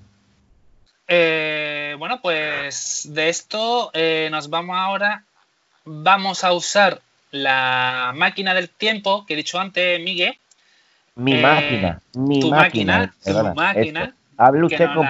Eh, 1.07 1.95
bueno, 1.97 2.21
pues 2.21 3.07
de 3.09 3.29
esto 3.29 3.91
eh, 3.93 4.29
nos 4.31 4.49
vamos 4.49 4.77
ahora. 4.77 5.23
Vamos 5.85 6.43
a 6.43 6.53
usar 6.53 7.01
la 7.31 8.11
máquina 8.15 8.53
del 8.53 8.69
tiempo 8.69 9.25
que 9.25 9.33
he 9.33 9.37
dicho 9.37 9.59
antes, 9.59 9.99
Miguel. 10.01 10.37
Mi 11.15 11.33
eh, 11.33 11.41
máquina, 11.41 12.01
mi 12.13 12.39
tu 12.39 12.49
máquina, 12.49 13.13
tu 13.23 13.53
máquina. 13.55 14.15
Hable 14.37 14.65
usted 14.65 14.87
con 14.93 15.07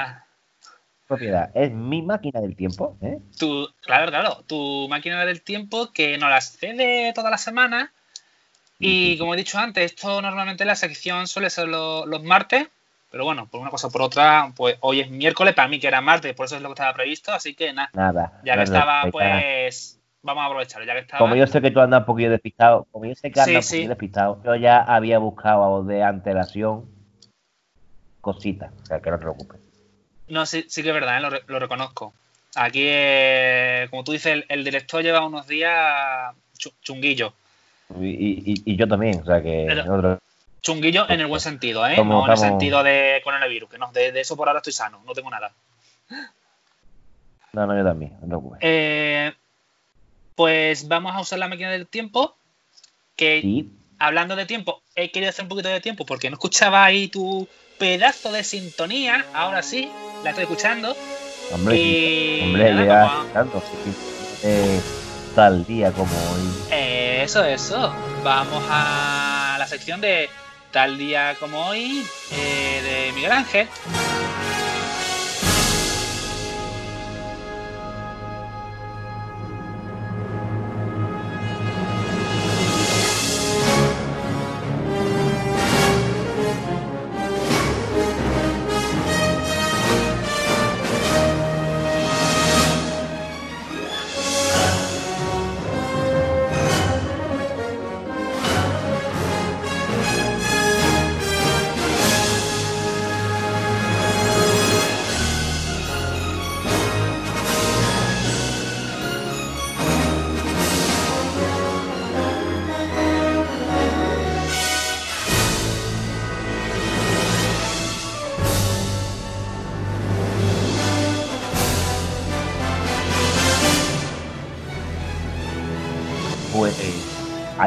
propiedad. 1.10 1.52
Es 1.54 1.72
mi 1.72 2.02
máquina 2.02 2.40
del 2.40 2.56
tiempo. 2.56 2.98
Tu, 3.38 3.68
claro, 3.82 4.10
claro, 4.10 4.44
tu 4.48 4.88
máquina 4.90 5.26
del 5.26 5.42
tiempo 5.42 5.92
que 5.92 6.18
nos 6.18 6.30
la 6.30 6.40
cede 6.40 7.12
toda 7.14 7.30
la 7.30 7.38
semana. 7.38 7.92
Y 8.82 9.18
como 9.18 9.34
he 9.34 9.38
dicho 9.38 9.58
antes, 9.58 9.84
esto 9.84 10.22
normalmente 10.22 10.64
la 10.64 10.76
sección 10.76 11.28
suele 11.28 11.50
ser 11.50 11.68
los 11.68 12.24
martes 12.24 12.70
pero 13.12 13.26
bueno, 13.26 13.48
por 13.48 13.60
una 13.60 13.72
cosa 13.72 13.88
o 13.88 13.92
por 13.92 14.04
otra, 14.04 14.54
pues 14.56 14.78
hoy 14.82 15.00
es 15.00 15.10
miércoles, 15.10 15.56
para 15.56 15.68
mí 15.68 15.80
que 15.80 15.88
era 15.88 16.00
martes, 16.02 16.36
por 16.36 16.46
eso 16.46 16.58
es 16.58 16.62
lo 16.62 16.70
que 16.70 16.74
estaba 16.74 16.94
previsto, 16.94 17.32
así 17.32 17.56
que 17.56 17.74
nada. 17.74 17.90
Nada. 17.94 18.40
Ya 18.46 18.56
que 18.56 18.64
estaba, 18.64 19.10
pues 19.12 20.00
vamos 20.22 20.44
a 20.44 20.46
aprovechar, 20.46 20.86
ya 20.86 20.94
que 20.94 21.00
estaba. 21.00 21.18
Como 21.18 21.36
yo 21.36 21.48
sé 21.48 21.62
que 21.62 21.72
tú 21.72 21.80
andas 21.80 22.02
un 22.02 22.06
poquillo 22.06 22.30
despistado, 22.30 22.88
como 22.92 23.06
yo 23.06 23.16
sé 23.16 23.32
que 23.32 23.40
andas 23.40 23.66
un 23.66 23.72
poquillo 23.72 23.90
despistado, 23.90 24.42
yo 24.46 24.56
ya 24.56 24.80
había 24.82 25.18
buscado 25.18 25.84
de 25.84 26.04
antelación 26.04 26.86
cositas, 28.22 28.72
o 28.84 28.86
sea 28.86 29.00
que 29.00 29.10
no 29.10 29.18
te 29.18 29.22
preocupes. 29.24 29.69
No, 30.30 30.46
sí, 30.46 30.66
sí 30.68 30.84
que 30.84 30.90
es 30.90 30.94
verdad, 30.94 31.18
¿eh? 31.18 31.42
lo, 31.48 31.60
reconozco. 31.60 32.14
Aquí, 32.56 32.84
eh, 32.84 33.88
como 33.90 34.04
tú 34.04 34.12
dices, 34.12 34.44
el, 34.48 34.64
director 34.64 35.04
lleva 35.04 35.26
unos 35.26 35.48
días 35.48 36.34
chunguillo. 36.82 37.34
Y, 38.00 38.76
yo 38.76 38.88
también, 38.88 39.22
o 39.22 39.26
sea 39.26 39.42
que 39.42 39.68
chunguillo 40.62 41.10
en 41.10 41.22
el 41.22 41.28
buen 41.28 41.42
sentido, 41.42 41.88
¿eh? 41.88 41.96
no 42.04 42.26
en 42.26 42.32
el 42.32 42.38
sentido 42.38 42.84
de 42.84 43.22
coronavirus, 43.24 43.70
que 43.70 43.78
no, 43.78 43.92
de, 43.92 44.20
eso 44.20 44.36
por 44.36 44.48
ahora 44.48 44.60
estoy 44.60 44.74
sano, 44.74 45.02
no 45.06 45.14
tengo 45.14 45.30
nada. 45.30 45.52
No, 47.54 47.66
no, 47.66 47.76
yo 47.76 47.84
también, 47.84 48.14
no 48.26 48.52
eh, 48.60 49.34
pues 50.36 50.88
vamos 50.88 51.16
a 51.16 51.22
usar 51.22 51.40
la 51.40 51.48
máquina 51.48 51.72
del 51.72 51.88
tiempo, 51.88 52.36
que 53.16 53.66
hablando 53.98 54.36
de 54.36 54.46
tiempo, 54.46 54.82
he 54.96 55.12
querido 55.12 55.30
hacer 55.30 55.44
un 55.44 55.50
poquito 55.50 55.70
de 55.70 55.82
tiempo 55.82 56.06
porque 56.06 56.30
no 56.30 56.36
escuchaba 56.36 56.86
ahí 56.86 57.08
tu 57.08 57.48
pedazo 57.78 58.32
de 58.32 58.44
sintonía, 58.44 59.26
ahora 59.34 59.64
sí, 59.64 59.90
la 60.24 60.30
estoy 60.30 60.44
escuchando. 60.44 60.96
Hombre, 61.52 61.76
y, 61.76 62.42
hombre, 62.44 62.86
ya 62.86 63.24
tanto, 63.34 63.62
eh, 64.44 64.80
tal 65.36 65.66
día 65.66 65.92
como 65.92 66.14
hoy. 66.14 66.52
eso, 66.72 67.44
eso. 67.44 67.94
Vamos 68.24 68.64
a 68.70 69.56
la 69.58 69.68
sección 69.68 70.02
de 70.02 70.30
tal 70.72 70.98
día 70.98 71.36
como 71.40 71.68
hoy 71.68 72.06
eh, 72.32 72.82
de 73.08 73.12
Miguel 73.14 73.32
Ángel. 73.32 73.68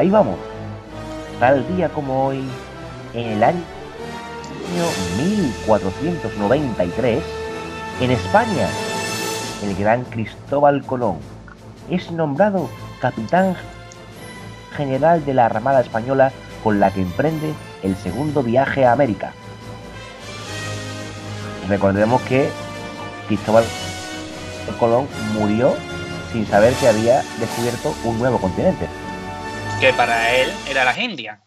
Ahí 0.03 0.09
vamos. 0.09 0.37
Tal 1.39 1.65
día 1.75 1.87
como 1.87 2.27
hoy, 2.27 2.43
en 3.13 3.25
el 3.25 3.43
año 3.43 3.63
1493, 5.17 7.23
en 8.01 8.11
España, 8.11 8.67
el 9.63 9.73
gran 9.77 10.03
Cristóbal 10.03 10.85
Colón 10.85 11.19
es 11.89 12.11
nombrado 12.11 12.69
capitán 12.99 13.55
general 14.75 15.23
de 15.23 15.35
la 15.35 15.45
Armada 15.45 15.79
Española 15.79 16.33
con 16.65 16.81
la 16.81 16.91
que 16.91 17.01
emprende 17.01 17.53
el 17.81 17.95
segundo 17.95 18.43
viaje 18.43 18.85
a 18.85 18.91
América. 18.91 19.31
Recordemos 21.69 22.21
que 22.23 22.49
Cristóbal 23.27 23.63
Colón 24.79 25.07
murió 25.33 25.73
sin 26.33 26.45
saber 26.45 26.73
que 26.73 26.89
había 26.89 27.23
descubierto 27.39 27.95
un 28.03 28.19
nuevo 28.19 28.37
continente 28.39 28.89
que 29.83 29.91
para 29.91 30.33
él 30.37 30.49
era 30.69 30.85
las 30.85 30.97
Indias. 30.97 31.41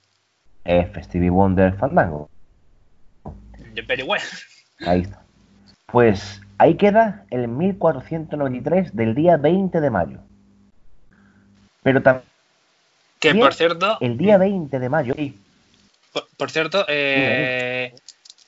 Es 0.63 0.89
Stevie 1.07 1.31
Wonder 1.31 1.75
Fandango. 1.79 2.29
Very 3.87 4.03
well. 4.03 4.21
Ahí 4.81 5.01
está. 5.01 5.23
Pues 5.87 6.43
ahí 6.59 6.75
queda 6.75 7.25
el 7.31 7.49
1493 7.49 8.95
del 8.95 9.15
día 9.15 9.39
20 9.39 9.81
de 9.81 9.89
mayo. 9.89 10.19
Pero 11.83 12.03
también. 12.03 12.27
Que 13.21 13.35
por 13.35 13.55
cierto. 13.55 13.97
El 14.03 14.19
día 14.19 14.37
20 14.37 14.81
de 14.81 14.89
mayo. 14.91 15.15
Por, 16.37 16.51
cierto, 16.51 16.85
eh, 16.89 17.95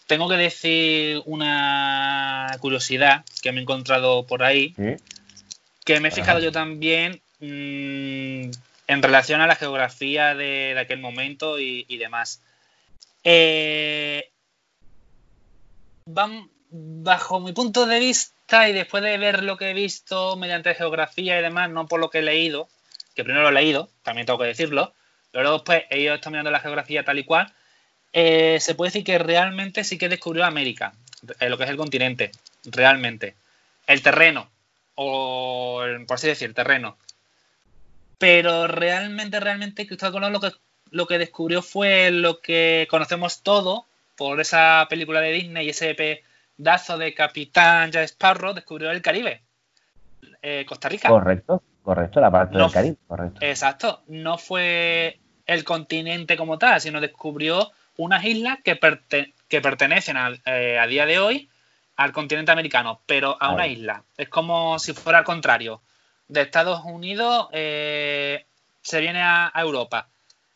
tengo 0.07 0.28
que 0.28 0.37
decir 0.37 1.23
una 1.25 2.54
curiosidad 2.61 3.25
que 3.40 3.52
me 3.52 3.61
he 3.61 3.62
encontrado 3.62 4.26
por 4.26 4.42
ahí. 4.42 4.75
Que 5.83 5.99
me 6.00 6.09
he 6.09 6.11
fijado 6.11 6.40
yo 6.40 6.52
también. 6.52 7.23
Mmm, 7.40 8.28
en 8.88 9.02
relación 9.02 9.40
a 9.40 9.47
la 9.47 9.54
geografía 9.54 10.35
de, 10.35 10.75
aquel 10.78 10.99
momento 10.99 11.61
y, 11.61 11.97
demás. 11.99 12.42
Eh, 13.23 14.30
bajo 16.71 17.40
mi 17.40 17.52
punto 17.52 17.87
de 17.87 18.00
vista 18.00 18.68
y 18.68 18.73
después 18.73 19.02
de 19.02 19.18
ver 19.18 19.45
lo 19.45 19.59
que 19.59 19.71
he 19.71 19.75
visto 19.75 20.37
mediante 20.37 20.75
geografía 20.75 21.38
y 21.38 21.42
demás, 21.42 21.71
no 21.71 21.87
por 21.87 22.00
lo 22.00 22.09
que 22.09 22.18
he 22.18 22.23
leído, 22.23 22.68
que 23.14 23.25
primero 23.25 23.42
lo 23.42 23.50
he 23.50 23.62
leído, 23.62 23.90
también 24.02 24.26
tengo 24.26 24.38
que 24.38 24.47
decirlo, 24.47 24.95
luego 25.35 25.52
después 25.52 25.85
he 25.90 26.00
ido 26.00 26.18
mirando 26.30 26.50
la 26.50 26.61
geografía 26.61 27.04
tal 27.04 27.18
y 27.18 27.25
cual, 27.25 27.52
eh, 28.14 28.59
se 28.61 28.75
puede 28.75 28.88
decir 28.88 29.04
que 29.04 29.18
realmente 29.18 29.85
sí 29.85 29.99
que 29.99 30.09
descubrió 30.09 30.47
América, 30.47 30.95
eh, 31.40 31.50
lo 31.50 31.59
que 31.59 31.64
es 31.64 31.71
el 31.71 31.76
continente, 31.76 32.33
realmente. 32.64 33.35
El 33.87 34.02
terreno, 34.02 34.49
o 34.95 35.83
por 36.07 36.14
así 36.14 36.26
decir, 36.26 36.49
el 36.49 36.54
terreno. 36.54 36.97
Pero 38.19 38.67
realmente, 38.67 39.41
realmente 39.41 39.87
Cristóbal 39.87 40.13
Colón 40.13 40.33
lo 40.33 40.41
que, 40.41 40.51
lo 40.91 41.07
que 41.07 41.19
descubrió 41.19 41.63
fue 41.63 42.11
lo 42.11 42.41
que 42.41 42.87
conocemos 42.91 43.43
todo 43.43 43.87
por 44.17 44.41
esa 44.41 44.87
película 44.91 45.21
de 45.21 45.33
Disney 45.33 45.67
y 45.67 45.71
ese 45.71 45.95
pedazo 45.95 46.99
de 46.99 47.15
Capitán 47.15 47.93
Jack 47.93 48.05
Sparrow, 48.05 48.53
descubrió 48.53 48.91
el 48.91 49.01
Caribe, 49.01 49.43
eh, 50.43 50.67
Costa 50.69 50.89
Rica. 50.89 51.09
Correcto, 51.09 51.63
correcto, 51.83 52.21
la 52.21 52.31
parte 52.31 52.59
del 52.59 52.71
Caribe, 52.71 52.97
correcto. 53.07 53.39
Exacto, 53.41 54.03
no 54.09 54.37
fue 54.37 55.21
el 55.47 55.63
continente 55.65 56.37
como 56.37 56.59
tal, 56.59 56.81
sino 56.81 57.01
descubrió 57.01 57.71
unas 57.97 58.25
islas 58.25 58.59
que, 58.65 58.79
que 59.49 59.61
pertenecen 59.61 60.17
eh, 60.45 60.79
a 60.79 60.87
día 60.87 61.07
de 61.07 61.19
hoy 61.21 61.49
al 61.97 62.13
continente 62.13 62.53
americano, 62.53 63.01
pero 63.07 63.37
a 63.41 63.51
una 63.51 63.67
isla. 63.67 64.05
Es 64.17 64.29
como 64.29 64.79
si 64.79 64.93
fuera 64.93 65.19
al 65.19 65.25
contrario. 65.25 65.83
De 66.29 66.43
Estados 66.43 66.83
Unidos 66.85 67.49
eh, 67.53 68.45
se 68.83 69.01
viene 69.01 69.23
a, 69.23 69.51
Europa 69.57 70.09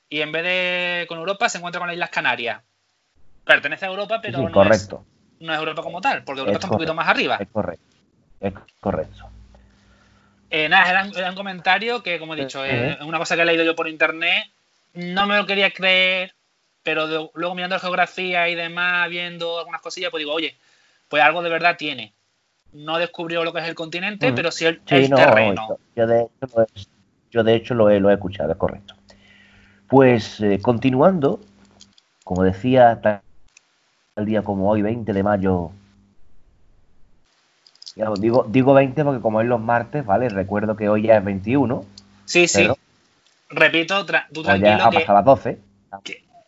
y 0.09 0.21
en 0.21 0.31
vez 0.31 0.45
de 0.45 1.07
con 1.09 1.19
Europa 1.19 1.49
se 1.49 1.59
encuentra 1.59 1.81
con 1.81 1.88
las 1.88 1.95
Islas 1.95 2.11
Canarias. 2.11 2.62
Pertenece 3.45 3.87
a 3.87 3.88
Europa, 3.88 4.21
pero 4.21 4.38
no, 4.38 4.49
Es, 4.71 4.91
no, 5.41 5.52
Es, 5.52 5.59
Europa 5.59 5.83
como 5.83 6.00
tal, 6.00 6.23
porque 6.25 6.41
Europa 6.41 6.59
está 6.59 6.67
un 6.69 6.73
poquito 6.75 6.95
más 6.95 7.09
arriba. 7.09 7.38
Es 7.41 7.49
correcto. 7.49 7.97
Es 8.41 8.52
correcto. 8.81 9.31
Eh, 10.50 10.69
nada, 10.69 11.11
era 11.14 11.31
un, 11.31 11.35
comentario 11.35 12.02
que, 12.02 12.19
como 12.19 12.35
he 12.35 12.41
dicho, 12.43 12.62
es 12.64 13.00
una 13.00 13.19
cosa 13.19 13.37
que 13.37 13.43
he 13.43 13.47
leído 13.47 13.64
yo 13.64 13.75
por 13.75 13.88
internet. 13.88 14.45
No 14.93 15.26
me 15.26 15.38
lo 15.38 15.47
quería 15.47 15.71
creer, 15.71 16.35
pero 16.83 17.31
luego 17.35 17.55
mirando 17.55 17.76
la 17.76 17.81
geografía 17.81 18.49
y 18.50 18.55
demás, 18.55 19.09
viendo 19.09 19.59
algunas 19.59 19.81
cosillas, 19.81 20.11
pues 20.11 20.21
digo, 20.21 20.33
oye, 20.33 20.57
pues 21.09 21.23
algo 21.23 21.43
de 21.43 21.50
verdad 21.50 21.76
tiene. 21.79 22.12
No 22.73 22.99
descubrió 22.99 23.45
lo 23.45 23.52
que 23.52 23.61
es 23.61 23.69
el 23.69 23.75
continente, 23.75 24.33
pero 24.33 24.50
sí 24.50 24.64
el, 24.67 24.81
terreno. 24.83 25.79
Yo 25.95 26.07
de, 26.07 26.23
hecho, 26.23 26.67
yo 27.31 27.45
de 27.45 27.55
hecho 27.55 27.75
lo 27.75 27.91
he, 27.91 28.00
lo 28.00 28.11
he 28.11 28.14
escuchado, 28.14 28.52
es 28.52 28.59
correcto. 28.59 28.95
Pues 29.88 30.41
eh, 30.41 30.59
continuando, 30.62 31.41
como 32.25 32.45
decía, 32.45 33.00
tal 33.02 33.21
día 34.25 34.43
como 34.43 34.71
hoy, 34.71 34.81
20 34.81 35.12
de 35.12 35.23
mayo. 35.23 35.71
digo, 38.19 38.47
digo 38.49 38.73
20 38.73 39.05
porque 39.05 39.21
como 39.21 39.43
es 39.43 39.47
los 39.47 39.61
martes, 39.61 40.07
¿vale? 40.07 40.31
Recuerdo 40.31 40.76
que 40.76 40.88
hoy 40.88 41.02
ya 41.02 41.19
es 41.19 41.25
21. 41.25 41.85
Sí, 42.25 42.49
sí. 42.49 42.69
Repito, 43.50 44.07
tú 44.33 44.43
tranquilo. 44.43 44.79
Ya 44.79 44.87
ha 44.87 44.91
pasado 44.91 45.14
las 45.14 45.25
12. 45.26 45.59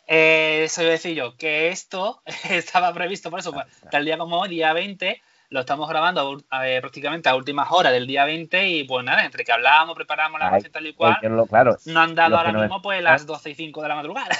Eh, 0.06 0.64
eso 0.64 0.82
iba 0.82 0.90
a 0.90 0.92
decir 0.92 1.14
yo, 1.14 1.36
que 1.36 1.68
esto 1.68 2.22
estaba 2.50 2.92
previsto 2.92 3.30
por 3.30 3.40
eso, 3.40 3.52
pues, 3.52 3.66
tal 3.90 4.04
día 4.04 4.18
como 4.18 4.38
hoy, 4.38 4.50
día 4.50 4.72
20, 4.72 5.20
lo 5.54 5.60
estamos 5.60 5.88
grabando 5.88 6.36
prácticamente 6.48 7.28
a 7.28 7.36
últimas 7.36 7.70
horas 7.70 7.92
del 7.92 8.08
día 8.08 8.24
20 8.24 8.68
y 8.68 8.82
pues 8.82 9.04
nada, 9.04 9.24
entre 9.24 9.44
que 9.44 9.52
hablábamos, 9.52 9.94
preparamos 9.94 10.40
la 10.40 10.50
receta 10.50 10.80
tal 10.80 10.88
y 10.88 10.94
cual, 10.94 11.16
claro, 11.48 11.76
no 11.86 12.00
han 12.00 12.16
dado 12.16 12.36
ahora 12.36 12.52
mismo 12.52 12.82
pues 12.82 13.00
las 13.00 13.24
12 13.24 13.50
y 13.50 13.54
5 13.54 13.82
de 13.82 13.88
la 13.88 13.94
madrugada. 13.94 14.36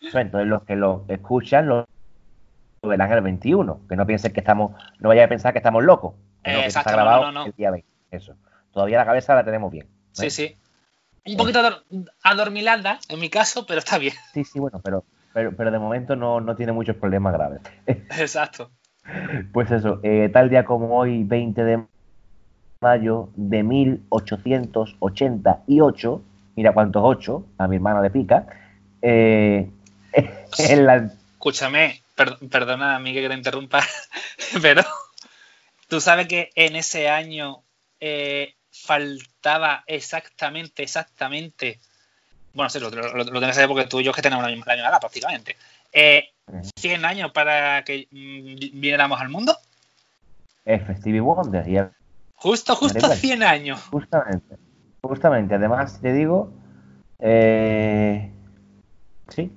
Entonces 0.00 0.48
los 0.48 0.62
que 0.62 0.74
lo 0.74 1.04
escuchan 1.08 1.68
lo, 1.68 1.86
verán 2.82 3.12
el 3.12 3.20
21, 3.20 3.80
que 3.86 3.94
no 3.94 4.06
piensen 4.06 4.32
que 4.32 4.40
estamos, 4.40 4.72
no 5.00 5.10
vayan 5.10 5.26
a 5.26 5.28
pensar 5.28 5.52
que 5.52 5.58
estamos 5.58 5.84
locos. 5.84 6.14
Que 6.42 6.64
está 6.64 6.82
grabado 6.82 7.44
el 7.44 7.52
día 7.52 7.70
20, 7.70 7.86
eso. 8.12 8.34
Todavía 8.72 8.96
la 8.96 9.04
cabeza 9.04 9.34
la 9.34 9.44
tenemos 9.44 9.70
bien. 9.70 9.86
Sí, 10.12 10.30
sí. 10.30 10.56
Un 11.26 11.36
poquito 11.36 11.60
adormilada, 12.22 13.00
en 13.10 13.20
mi 13.20 13.28
caso, 13.28 13.66
pero 13.66 13.80
está 13.80 13.98
bien. 13.98 14.14
Sí, 14.32 14.44
sí, 14.44 14.58
bueno, 14.58 14.80
pero, 14.82 15.04
pero, 15.34 15.70
de 15.70 15.78
momento 15.78 16.16
no, 16.16 16.56
tiene 16.56 16.72
muchos 16.72 16.96
problemas 16.96 17.34
graves. 17.34 17.60
Exacto. 17.86 18.70
Pues 19.52 19.70
eso, 19.70 20.00
eh, 20.02 20.28
tal 20.32 20.50
día 20.50 20.64
como 20.64 20.98
hoy, 20.98 21.22
20 21.24 21.62
de 21.62 21.84
mayo 22.80 23.28
de 23.36 23.62
1888, 23.62 26.22
mira 26.56 26.72
cuántos 26.72 27.02
ocho, 27.04 27.44
a 27.58 27.68
mi 27.68 27.76
hermana 27.76 28.00
le 28.00 28.08
pica, 28.10 28.46
eh, 29.02 29.68
la... 30.76 31.10
Escúchame, 31.32 32.00
perdona 32.14 32.96
a 32.96 32.98
mí 32.98 33.12
que 33.12 33.28
te 33.28 33.34
interrumpa, 33.34 33.84
pero 34.62 34.82
tú 35.88 36.00
sabes 36.00 36.26
que 36.26 36.48
en 36.54 36.76
ese 36.76 37.10
año 37.10 37.62
eh, 38.00 38.54
faltaba 38.70 39.84
exactamente, 39.86 40.82
exactamente. 40.82 41.78
Bueno, 42.54 42.70
sí, 42.70 42.80
lo, 42.80 42.88
lo, 42.90 43.24
tenés 43.24 43.48
que 43.48 43.54
saber 43.54 43.68
porque 43.68 43.86
tú 43.86 44.00
y 44.00 44.04
yo 44.04 44.12
que 44.12 44.22
tenemos 44.22 44.44
la 44.44 44.50
misma 44.50 44.74
edad 44.74 45.00
prácticamente. 45.00 45.56
100 46.76 47.04
eh, 47.04 47.06
años 47.06 47.32
para 47.32 47.84
que 47.84 48.08
mm, 48.10 48.78
viniéramos 48.80 49.20
al 49.20 49.28
mundo. 49.28 49.56
Es 50.64 50.82
Stevie 50.98 51.20
Wonder. 51.20 51.92
Justo, 52.36 52.74
justo 52.76 53.08
100 53.08 53.42
años. 53.42 53.80
Justamente. 53.90 54.56
Justamente. 55.02 55.54
Además, 55.54 56.00
te 56.00 56.12
digo. 56.12 56.52
Eh, 57.18 58.30
sí. 59.28 59.50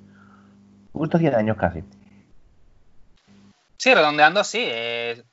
Justo 0.94 1.18
100 1.18 1.36
años 1.36 1.58
casi. 1.58 1.84
Sí, 3.78 3.94
redondeando, 3.94 4.44
sí. 4.44 4.64
Eh, 4.64 5.24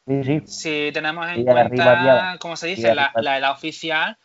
si 0.47 0.91
tenemos 0.93 1.27
en 1.29 1.45
cuenta, 1.45 2.37
como 2.39 2.57
se 2.57 2.69
dice, 2.69 2.95
la, 2.95 3.39
edad 3.39 3.53
oficial, 3.53 4.17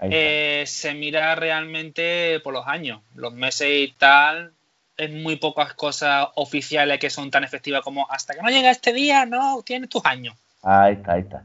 eh, 0.00 0.64
se 0.66 0.94
mira 0.94 1.34
realmente 1.36 2.40
por 2.40 2.52
los 2.52 2.66
años, 2.66 3.00
los 3.14 3.32
meses 3.32 3.68
y 3.70 3.94
tal. 3.96 4.52
Es 4.98 5.10
muy 5.10 5.36
pocas 5.36 5.72
cosas 5.74 6.28
oficiales 6.34 6.98
que 6.98 7.08
son 7.08 7.30
tan 7.30 7.44
efectivas 7.44 7.82
como 7.82 8.10
hasta 8.10 8.34
que 8.34 8.42
no 8.42 8.50
llega 8.50 8.70
este 8.70 8.92
día, 8.92 9.24
no, 9.24 9.62
tienes 9.62 9.88
tus 9.88 10.04
años. 10.04 10.34
Ahí 10.62 10.94
está, 10.94 11.12
ahí 11.12 11.22
está. 11.22 11.44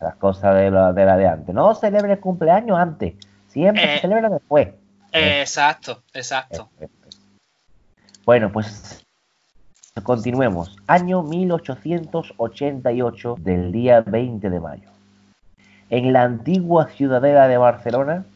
Las 0.00 0.14
cosas 0.16 0.54
de 0.54 0.70
la 0.70 0.92
de, 0.92 1.04
la 1.04 1.16
de 1.16 1.26
antes. 1.26 1.54
No 1.54 1.74
celebre 1.74 2.14
el 2.14 2.20
cumpleaños 2.20 2.78
antes, 2.78 3.14
siempre 3.48 3.82
se 3.82 3.94
eh, 3.96 4.00
celebra 4.00 4.30
después. 4.30 4.68
exacto, 5.12 6.02
exacto. 6.14 6.70
Bueno, 8.24 8.50
pues 8.50 9.06
Continuemos. 10.02 10.76
Año 10.86 11.22
1888 11.22 13.36
del 13.38 13.72
día 13.72 14.02
20 14.02 14.50
de 14.50 14.60
mayo. 14.60 14.90
En 15.88 16.12
la 16.12 16.20
antigua 16.22 16.88
ciudadela 16.88 17.48
de 17.48 17.56
Barcelona, 17.56 18.26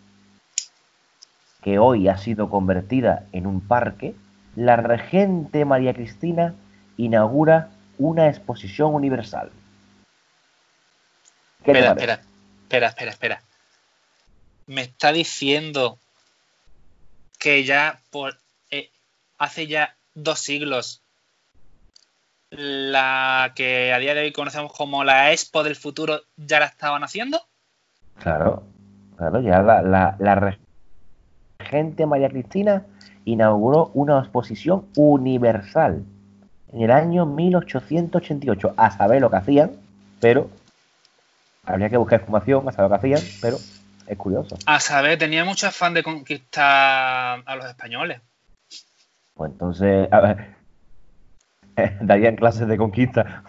que 1.63 1.79
hoy 1.79 2.09
ha 2.09 2.17
sido 2.17 2.49
convertida 2.49 3.27
en 3.33 3.47
un 3.47 3.61
parque, 3.61 4.15
la 4.57 4.77
regente 4.77 5.65
María 5.65 5.95
Cristina 5.95 6.55
inaugura 6.97 7.71
una 7.99 8.29
exposición 8.29 8.95
universal. 8.95 9.51
espera, 11.59 11.91
espera, 11.93 12.21
espera, 12.63 12.87
espera, 12.89 13.11
espera. 13.11 13.43
Me 14.67 14.83
está 14.83 15.13
diciendo 15.13 15.99
que 17.39 17.65
ya 17.65 18.01
por 18.11 18.37
eh, 18.71 18.91
hace 19.39 19.67
ya 19.67 19.97
dos 20.15 20.41
siglos 20.41 21.03
la 22.51 23.53
que 23.55 23.93
a 23.93 23.99
día 23.99 24.15
de 24.15 24.23
hoy 24.23 24.33
conocemos 24.33 24.73
como 24.73 25.05
la 25.05 25.33
Expo 25.33 25.63
del 25.63 25.77
futuro 25.77 26.21
ya 26.37 26.61
la 26.61 26.67
estaban 26.67 27.05
haciendo? 27.05 27.41
Claro, 28.19 28.65
claro, 29.17 29.41
ya 29.41 29.63
la, 29.63 29.83
la, 29.83 30.17
la 30.19 30.35
regente 31.71 32.07
María 32.07 32.29
Cristina 32.29 32.85
inauguró 33.25 33.91
una 33.95 34.19
exposición 34.19 34.87
universal 34.97 36.05
en 36.73 36.83
el 36.83 36.91
año 36.91 37.27
1888, 37.27 38.75
a 38.77 38.91
saber 38.91 39.21
lo 39.21 39.31
que 39.31 39.37
hacían, 39.37 39.73
pero 40.21 40.51
habría 41.65 41.89
que 41.89 41.97
buscar 41.97 42.21
información 42.21 42.69
a 42.69 42.73
saber 42.73 42.91
lo 42.91 43.01
que 43.01 43.15
hacían, 43.15 43.29
pero 43.41 43.57
es 44.07 44.17
curioso. 44.17 44.57
A 44.67 44.81
saber, 44.81 45.19
tenía 45.19 45.45
mucho 45.45 45.67
afán 45.67 45.95
de 45.95 46.03
conquistar 46.03 47.43
a 47.45 47.57
los 47.57 47.67
españoles. 47.67 48.21
Pues 49.35 49.51
entonces, 49.51 50.13
a 50.13 50.21
ver, 50.21 50.55
darían 52.01 52.37
clases 52.37 52.69
de 52.69 52.77
conquista. 52.77 53.43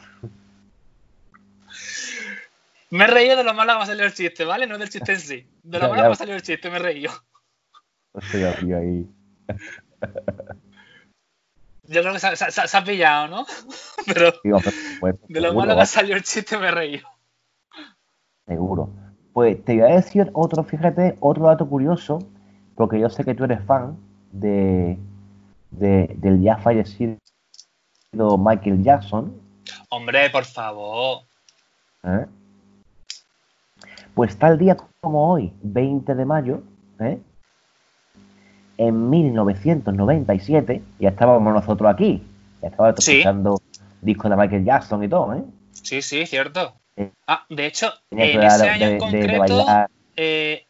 Me 2.89 3.05
he 3.05 3.07
reído 3.07 3.37
de 3.37 3.43
lo 3.43 3.53
malo 3.53 3.73
que 3.73 3.77
me 3.77 3.83
ha 3.83 3.85
salido 3.85 4.05
el 4.05 4.13
chiste, 4.13 4.45
¿vale? 4.45 4.67
No 4.67 4.77
del 4.77 4.89
chiste 4.89 5.13
en 5.13 5.19
sí. 5.19 5.47
De 5.63 5.79
lo 5.79 5.89
malo 5.89 6.01
que 6.01 6.07
me 6.07 6.13
ha 6.13 6.15
salido 6.15 6.35
el 6.35 6.43
chiste, 6.43 6.69
me 6.69 6.77
he 6.77 6.79
reído. 6.79 7.11
Estoy 8.13 8.43
aquí, 8.43 8.73
ahí. 8.73 9.09
Yo 11.83 12.01
creo 12.01 12.13
que 12.13 12.19
se, 12.19 12.77
ha 12.77 12.83
pillado, 12.83 13.27
¿no? 13.27 13.45
Pero 14.05 14.33
de 15.27 15.41
lo 15.41 15.53
malo 15.53 15.75
que 15.75 15.81
ha 15.81 15.85
salido 15.85 16.15
el 16.15 16.23
chiste 16.23 16.57
me 16.57 16.71
reído. 16.71 17.07
Seguro. 18.47 18.89
Pues 19.33 19.63
te 19.63 19.75
voy 19.75 19.91
a 19.91 19.95
decir 19.95 20.29
otro, 20.33 20.63
fíjate, 20.63 21.17
otro 21.19 21.47
dato 21.47 21.67
curioso, 21.67 22.19
porque 22.75 22.99
yo 22.99 23.09
sé 23.09 23.23
que 23.23 23.33
tú 23.33 23.45
eres 23.45 23.63
fan 23.65 23.97
de, 24.31 24.97
de 25.71 26.13
del 26.17 26.41
ya 26.41 26.57
fallecido 26.57 27.17
Michael 28.13 28.83
Jackson. 28.83 29.33
Hombre, 29.89 30.29
por 30.29 30.45
favor. 30.45 31.23
¿Eh? 32.03 32.25
Pues 34.13 34.37
tal 34.37 34.57
día 34.57 34.75
como 35.01 35.31
hoy, 35.31 35.53
20 35.61 36.13
de 36.13 36.25
mayo, 36.25 36.61
¿eh? 36.99 37.21
En 38.87 39.09
1997, 39.11 40.81
ya 40.99 41.09
estábamos 41.09 41.53
nosotros 41.53 41.93
aquí, 41.93 42.23
ya 42.61 42.69
estábamos 42.69 43.03
Sí. 43.03 43.11
escuchando 43.11 43.61
discos 44.01 44.31
de 44.31 44.37
Michael 44.37 44.65
Jackson 44.65 45.03
y 45.03 45.07
todo, 45.07 45.35
¿eh? 45.35 45.43
Sí, 45.73 46.01
sí, 46.01 46.25
cierto. 46.25 46.73
Sí. 46.97 47.03
Ah, 47.27 47.45
de 47.49 47.65
hecho, 47.67 47.93
en 48.09 48.41
ese 48.43 48.63
de- 48.63 48.69
año 48.69 48.87
en 48.87 48.97
concreto, 48.97 49.65
eh, 50.15 50.65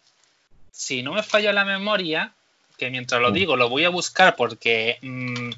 si 0.72 1.04
no 1.04 1.14
me 1.14 1.24
falla 1.24 1.54
la 1.54 1.64
memoria, 1.66 2.34
que 2.78 2.90
mientras 2.90 3.22
lo 3.22 3.30
Sí. 3.30 3.36
digo 3.36 3.56
lo 3.56 3.70
voy 3.70 3.86
a 3.86 3.90
buscar 3.90 4.36
porque 4.36 4.98
mm, 5.02 5.52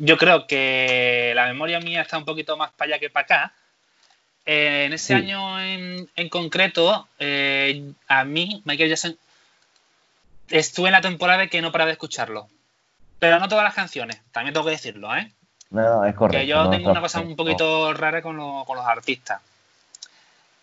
yo 0.00 0.16
creo 0.18 0.46
que 0.46 1.32
la 1.34 1.46
memoria 1.46 1.80
mía 1.80 2.02
está 2.02 2.18
un 2.18 2.24
poquito 2.24 2.56
más 2.56 2.70
para 2.72 2.90
allá 2.92 2.98
que 3.00 3.08
para 3.10 3.24
acá. 3.24 3.52
Eh, 4.44 4.84
en 4.86 4.92
ese 4.92 5.08
Sí. 5.08 5.12
año 5.14 5.60
en, 5.60 6.08
en 6.16 6.28
concreto, 6.28 7.06
eh, 7.18 7.92
a 8.08 8.24
mí, 8.24 8.62
Michael 8.64 8.88
Jackson, 8.90 9.16
estuve 10.50 10.88
en 10.88 10.92
la 10.92 11.00
temporada 11.00 11.46
que 11.48 11.60
no 11.62 11.72
paraba 11.72 11.86
de 11.88 11.92
escucharlo. 11.92 12.48
Pero 13.18 13.38
no 13.40 13.48
todas 13.48 13.64
las 13.64 13.74
canciones, 13.74 14.20
también 14.32 14.54
tengo 14.54 14.66
que 14.66 14.72
decirlo, 14.72 15.14
¿eh? 15.16 15.32
No, 15.70 15.82
no, 15.82 16.04
es 16.04 16.14
correcto. 16.14 16.38
que 16.40 16.46
yo 16.46 16.64
no, 16.64 16.70
tengo 16.70 16.84
no, 16.86 16.90
una 16.92 17.00
cosa 17.00 17.20
un 17.20 17.30
no. 17.30 17.36
poquito 17.36 17.92
rara 17.92 18.22
con, 18.22 18.36
lo- 18.36 18.64
con 18.66 18.76
los 18.76 18.86
artistas. 18.86 19.40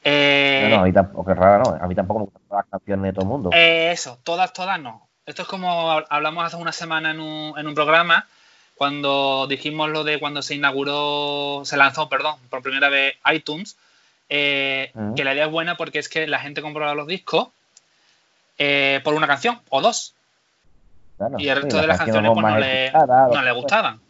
Eh, 0.04 0.62
No, 0.64 0.70
no, 0.78 0.82
a 0.82 0.86
mí 0.86 0.94
tampoco, 0.94 1.32
es 1.32 1.38
rara, 1.38 1.64
no. 1.64 1.78
A 1.82 1.88
mí 1.88 1.96
tampoco 1.96 2.20
me 2.20 2.26
gustan 2.26 2.42
todas 2.48 2.66
las 2.66 2.72
canciones 2.72 3.04
de 3.06 3.14
todo 3.14 3.22
el 3.24 3.30
mundo. 3.30 3.50
eh, 3.54 3.90
eso, 3.92 4.20
todas, 4.24 4.54
todas 4.54 4.80
no. 4.80 5.08
Esto 5.26 5.42
es 5.42 5.48
como 5.48 5.92
hab- 5.92 6.06
hablamos 6.10 6.46
hace 6.46 6.56
una 6.58 6.72
semana 6.72 7.12
en 7.12 7.20
un, 7.20 7.58
en 7.58 7.68
un 7.68 7.74
programa, 7.74 8.28
cuando 8.76 9.48
dijimos 9.48 9.90
lo 9.90 10.04
de 10.04 10.20
cuando 10.20 10.42
se 10.42 10.56
inauguró, 10.56 11.62
se 11.66 11.78
lanzó, 11.78 12.08
perdón, 12.10 12.36
por 12.50 12.62
primera 12.62 12.90
vez 12.90 13.16
iTunes, 13.34 13.78
eh, 14.30 14.92
que 15.16 15.24
la 15.24 15.34
idea 15.34 15.46
es 15.46 15.52
buena 15.52 15.76
porque 15.78 16.00
es 16.00 16.10
que 16.10 16.28
la 16.28 16.40
gente 16.40 16.62
compraba 16.62 16.94
los 16.96 17.08
discos 17.08 17.50
eh, 18.58 19.02
por 19.04 19.14
una 19.14 19.28
canción 19.28 19.62
o 19.70 19.82
dos. 19.82 20.16
Claro, 21.18 21.38
y 21.40 21.48
el 21.48 21.56
sí, 21.58 21.62
resto 21.64 21.78
de 21.82 21.88
las 21.88 21.98
canciones 21.98 22.32
pues, 22.34 22.46
no, 22.46 22.58
le, 22.58 22.92
no 22.92 23.42
le 23.42 23.52
gustaban. 23.52 24.02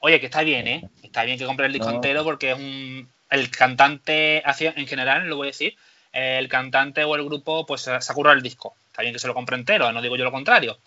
Oye, 0.00 0.20
que 0.20 0.26
está 0.26 0.42
bien, 0.42 0.66
¿eh? 0.68 0.88
Está 1.02 1.24
bien 1.24 1.38
que 1.38 1.44
compre 1.46 1.66
el 1.66 1.72
disco 1.72 1.88
No. 1.88 1.96
entero 1.96 2.24
porque 2.24 2.52
es 2.52 2.56
un. 2.58 3.08
El 3.30 3.50
cantante, 3.50 4.42
hacia- 4.44 4.72
en 4.76 4.86
general, 4.86 5.26
lo 5.28 5.36
voy 5.36 5.48
a 5.48 5.50
decir, 5.50 5.76
el 6.12 6.48
cantante 6.48 7.04
o 7.04 7.14
el 7.16 7.24
grupo, 7.24 7.66
pues 7.66 7.82
se 7.82 7.92
ha 7.92 8.14
currado 8.14 8.36
el 8.36 8.42
disco. 8.42 8.74
Está 8.86 9.02
bien 9.02 9.12
que 9.12 9.18
se 9.18 9.26
lo 9.26 9.34
compre 9.34 9.56
entero, 9.56 9.92
no 9.92 10.00
digo 10.00 10.16
yo 10.16 10.24
lo 10.24 10.32
contrario. 10.32 10.78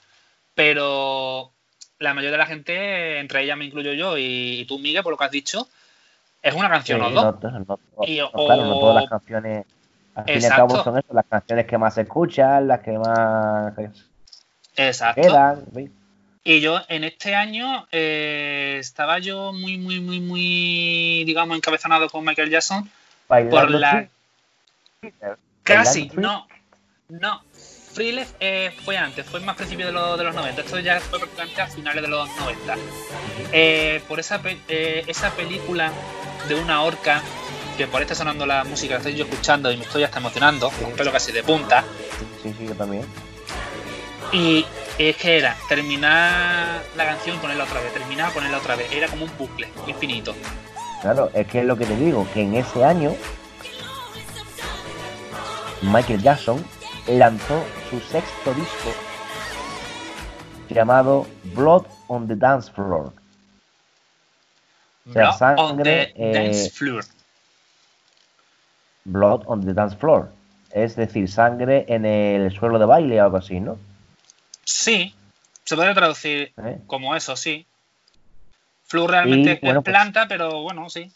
Pero 0.56 1.52
la 2.00 2.14
mayoría 2.14 2.32
de 2.32 2.38
la 2.38 2.46
gente, 2.48 3.20
entre 3.20 3.44
ellas 3.44 3.58
me 3.58 3.66
incluyo 3.66 3.94
yo 3.94 4.18
y, 4.18 4.62
y 4.62 4.66
tú, 4.66 4.80
Miguel, 4.80 5.04
por 5.04 5.12
lo 5.12 5.18
que 5.18 5.26
has 5.26 5.32
dicho, 5.32 5.68
es 6.42 6.54
una 6.56 6.68
Sí, 6.68 6.72
canción 6.72 7.02
o 7.04 7.10
dos. 7.12 7.24
no, 7.42 7.50
no, 7.52 7.60
no, 7.60 7.80
Y- 8.08 8.18
no, 8.18 8.32
claro, 8.32 8.66
no 8.66 8.80
todas 8.80 8.96
las 8.96 9.10
canciones. 9.10 9.66
Al 10.16 10.26
fin 10.26 10.34
y 10.34 10.38
al 10.38 10.44
Exacto. 10.44 10.68
cabo 10.68 10.84
son 10.84 10.98
eso, 10.98 11.08
las 11.14 11.26
canciones 11.26 11.66
que 11.66 11.78
más 11.78 11.94
se 11.94 12.02
escuchan, 12.02 12.68
las 12.68 12.82
que 12.82 12.92
más 12.98 13.74
Exacto. 14.76 15.22
quedan. 15.22 15.64
¿sí? 15.76 15.90
Y 16.44 16.60
yo 16.60 16.80
en 16.90 17.04
este 17.04 17.36
año 17.36 17.88
eh, 17.92 18.78
estaba 18.80 19.20
yo 19.20 19.54
muy, 19.54 19.78
muy, 19.78 20.00
muy, 20.02 20.20
muy, 20.20 21.24
digamos, 21.26 21.56
encabezonado 21.56 22.10
con 22.10 22.26
Michael 22.26 22.50
Jackson 22.50 22.90
por 23.28 23.70
la. 23.72 24.08
Casi, 25.64 26.12
no. 26.16 26.48
No. 27.10 27.42
Freeless 27.94 28.34
eh, 28.40 28.74
fue 28.86 28.98
antes, 28.98 29.26
fue 29.26 29.42
más 29.42 29.56
principio 29.58 29.86
de, 29.86 29.92
los- 29.92 30.18
de 30.18 30.24
los 30.24 30.34
90. 30.34 30.62
Esto 30.62 30.80
ya 30.80 31.00
fue 31.02 31.20
prácticamente 31.20 31.62
a 31.62 31.68
finales 31.68 32.02
de 32.02 32.08
los 32.08 32.28
90. 32.38 32.76
Eh, 33.52 34.02
por 34.08 34.20
esa, 34.20 34.42
pe- 34.42 34.60
esa 35.10 35.30
película 35.32 35.92
de 36.48 36.56
una 36.56 36.84
orca, 36.84 37.22
que 37.82 37.88
por 37.88 38.00
está 38.04 38.14
sonando 38.14 38.46
la 38.46 38.64
música, 38.64 38.94
la 38.94 38.98
estoy 39.00 39.16
yo 39.16 39.26
escuchando 39.26 39.72
y 39.72 39.78
me 39.78 39.84
estoy 39.84 40.04
hasta 40.04 40.20
emocionando, 40.20 40.70
con 40.70 40.86
un 40.86 40.92
pelo 40.92 41.12
casi 41.12 41.32
de 41.32 41.42
punta. 41.42 41.84
Sí, 42.44 42.54
sí, 42.56 42.68
yo 42.68 42.76
también. 42.76 43.04
Y 44.32 44.64
es 45.00 45.18
que 45.18 45.40
era 45.40 45.58
terminar 45.68 46.84
la 46.96 47.06
canción 47.06 47.38
y 47.38 47.40
ponerla 47.40 47.64
otra 47.64 47.82
vez, 47.82 47.92
terminar, 47.92 48.32
ponerla 48.34 48.60
otra 48.60 48.76
vez. 48.76 48.92
Era 48.92 49.08
como 49.08 49.26
un 49.26 49.32
bucle 49.36 49.68
infinito. 49.88 50.36
Claro, 51.02 51.32
es 51.34 51.48
que 51.48 51.62
es 51.62 51.66
lo 51.66 51.76
que 51.76 51.88
te 51.88 51.96
digo, 51.96 52.28
que 52.36 52.44
en 52.44 52.54
ese 52.54 52.86
año 52.86 53.16
Michael 55.82 56.22
Jackson 56.22 56.64
lanzó 57.08 57.64
su 57.90 58.00
sexto 58.00 58.54
disco 58.54 58.94
llamado 60.70 61.26
Blood 61.56 61.86
on 62.10 62.28
the 62.28 62.36
Dance 62.36 62.72
Floor. 62.72 63.12
O 65.10 65.14
sea, 65.14 65.32
Blood 65.32 65.58
on 65.58 65.68
sangre, 65.68 66.14
the 66.16 66.30
eh, 66.30 66.34
dance 66.34 66.70
floor. 66.70 67.04
Blood 69.06 69.44
on 69.46 69.66
the 69.66 69.74
Dance 69.74 69.96
Floor. 69.98 70.30
Es 70.72 70.96
decir, 70.96 71.30
sangre 71.30 71.86
en 71.88 72.06
el 72.06 72.52
suelo 72.52 72.80
de 72.80 72.86
baile 72.86 73.22
o 73.22 73.26
algo 73.26 73.38
así, 73.38 73.60
¿no? 73.60 73.78
Sí, 74.64 75.14
se 75.66 75.76
puede 75.76 75.94
traducir 75.94 76.54
¿Eh? 76.64 76.80
como 76.88 77.16
eso, 77.16 77.36
sí. 77.36 77.66
Flu 78.86 79.08
realmente 79.08 79.60
Y, 79.62 79.66
bueno, 79.66 79.80
es 79.80 79.86
pues- 79.86 79.94
planta, 79.94 80.28
pero 80.28 80.62
bueno, 80.62 80.90
sí. 80.90 81.12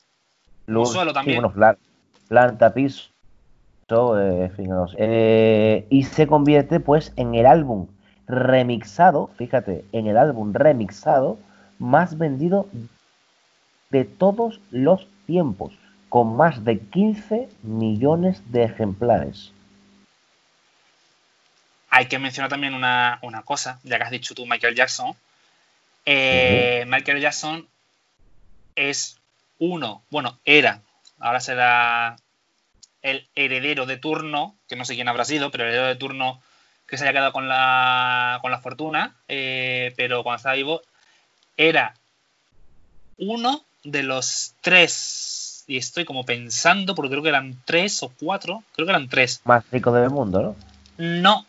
Luego- 0.68 0.88
suelo 0.92 1.12
sí, 1.12 1.16
también. 1.16 1.42
bueno, 1.42 1.54
pla- 1.54 1.78
planta, 2.28 2.74
piso, 2.74 3.10
eh, 4.20 4.46
en 4.46 4.52
fin, 4.52 4.70
no 4.70 4.88
sé. 4.88 4.96
Eh, 5.00 5.88
y 5.90 6.04
se 6.04 6.26
convierte 6.28 6.80
pues 6.80 7.14
en 7.16 7.36
el 7.36 7.46
álbum 7.46 7.88
remixado, 8.28 9.30
fíjate, 9.38 9.86
en 9.92 10.08
el 10.08 10.18
álbum 10.18 10.54
remixado 10.54 11.38
más 11.78 12.18
vendido 12.18 12.68
de 13.92 14.04
todos 14.06 14.60
los 14.72 15.08
tiempos, 15.28 15.74
con 16.16 16.38
más 16.38 16.64
de 16.64 16.80
15 16.80 17.50
millones 17.64 18.40
de 18.50 18.64
ejemplares. 18.64 19.52
Hay 21.90 22.06
que 22.06 22.20
mencionar 22.20 22.50
también 22.50 22.74
una, 22.74 23.20
una 23.22 23.42
cosa, 23.42 23.82
ya 23.84 23.98
que 23.98 24.04
has 24.06 24.12
dicho 24.12 24.34
tú 24.34 24.46
Michael 24.46 24.76
Jackson. 24.76 25.14
Eh, 26.06 26.86
Michael 26.88 27.20
Jackson 27.20 27.68
es 28.78 29.20
uno, 29.60 30.04
bueno, 30.10 30.40
era, 30.46 30.80
ahora 31.20 31.42
será 31.42 32.16
el 33.02 33.28
heredero 33.36 33.86
de 33.86 33.98
turno, 33.98 34.56
que 34.70 34.78
no 34.78 34.86
sé 34.86 34.96
quién 34.96 35.10
habrá 35.10 35.26
sido, 35.26 35.52
pero 35.52 35.66
el 35.66 35.72
heredero 35.72 35.90
de 35.90 35.96
turno 35.98 36.42
que 36.88 36.98
se 36.98 37.04
haya 37.04 37.12
quedado 37.12 37.34
con 37.34 37.50
la, 37.50 38.40
con 38.42 38.52
la 38.52 38.62
fortuna, 38.62 39.18
eh, 39.28 39.94
pero 39.98 40.24
cuando 40.24 40.38
estaba 40.38 40.56
vivo, 40.56 40.82
era 41.58 41.94
uno 43.18 43.66
de 43.84 44.04
los 44.04 44.56
tres, 44.62 45.35
y 45.68 45.78
estoy 45.78 46.06
como 46.06 46.24
pensando, 46.26 46.94
porque 46.96 47.10
creo 47.12 47.24
que 47.24 47.30
eran 47.30 47.62
tres 47.66 48.02
o 48.04 48.10
cuatro, 48.10 48.64
creo 48.76 48.86
que 48.86 48.92
eran 48.92 49.08
tres, 49.10 49.42
Más 49.46 49.64
rico 49.72 49.92
del 49.92 50.10
mundo, 50.10 50.42
¿no? 50.42 50.56
no, 50.98 51.46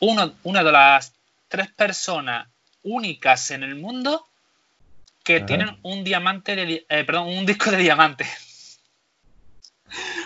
uno, 0.00 0.32
una 0.42 0.62
de 0.62 0.72
las 0.72 1.12
tres 1.48 1.70
personas 1.72 2.48
únicas 2.82 3.50
en 3.50 3.62
el 3.62 3.74
mundo 3.76 4.26
que 5.22 5.36
Ajá. 5.36 5.46
tienen 5.46 5.78
un 5.82 6.04
diamante 6.04 6.54
de, 6.54 6.86
eh, 6.88 7.04
perdón, 7.04 7.28
un 7.28 7.46
disco 7.46 7.70
de 7.70 7.78
diamante, 7.78 8.26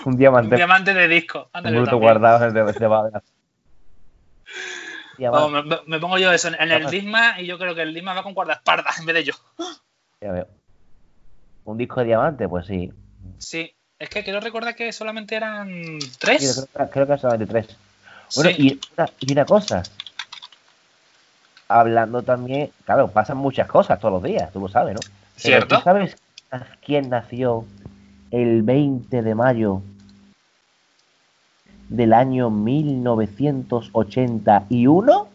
Un 0.04 0.12
un 0.12 0.18
diamante 0.18 0.56
diamante 0.56 0.94
de 0.94 1.08
disco. 1.08 1.50
Ándale, 1.52 1.76
bruto 1.76 1.90
también. 1.92 2.12
guardado 2.12 2.38
de. 2.50 2.62
Diamante, 5.18 5.52
Vamos, 5.52 5.64
me, 5.64 5.76
me 5.86 5.98
pongo 6.00 6.16
yo 6.18 6.32
eso 6.32 6.48
en, 6.48 6.54
en 6.54 6.70
el. 6.72 6.90
Disma 6.90 7.40
y 7.40 7.46
yo 7.46 7.58
creo 7.58 7.74
que 7.74 7.82
el 7.82 7.92
Disma 7.92 8.14
va 8.14 8.22
con 8.22 8.34
guardaespaldas 8.34 8.98
en 8.98 9.06
vez 9.06 9.14
de 9.16 9.24
yo. 9.24 9.34
ya 10.20 10.32
veo. 10.32 10.48
Un 11.64 11.76
disco 11.76 12.00
de 12.00 12.06
diamante, 12.06 12.48
pues 12.48 12.66
sí. 12.66 12.90
Sí, 13.38 13.72
es 13.98 14.08
que 14.10 14.22
quiero 14.24 14.40
recordar 14.40 14.74
que 14.76 14.92
solamente 14.92 15.34
eran 15.36 15.68
Sí, 16.00 16.10
tres. 16.18 16.66
creo, 16.72 16.86
que- 16.86 16.92
creo 16.92 17.06
que 17.06 17.18
solamente 17.18 17.46
tres. 17.46 17.68
Bueno, 18.34 18.50
Sí. 18.50 18.56
y, 18.58 18.80
una, 18.96 19.08
y 19.20 19.32
una 19.32 19.44
cosa. 19.46 19.82
Hablando 21.68 22.22
también, 22.22 22.72
claro, 22.84 23.10
pasan 23.10 23.36
muchas 23.38 23.66
cosas 23.68 23.98
todos 24.00 24.12
los 24.14 24.22
días, 24.22 24.50
tú 24.52 24.60
lo 24.60 24.68
sabes, 24.68 24.94
¿no? 24.94 25.00
¿Cierto? 25.36 25.76
¿Tú 25.78 25.84
sabes 25.84 26.16
quién 26.84 27.10
nació 27.10 27.64
el 28.30 28.62
20 28.62 29.22
de 29.22 29.34
mayo 29.34 29.82
del 31.88 32.12
año 32.14 32.50
1981? 32.50 35.28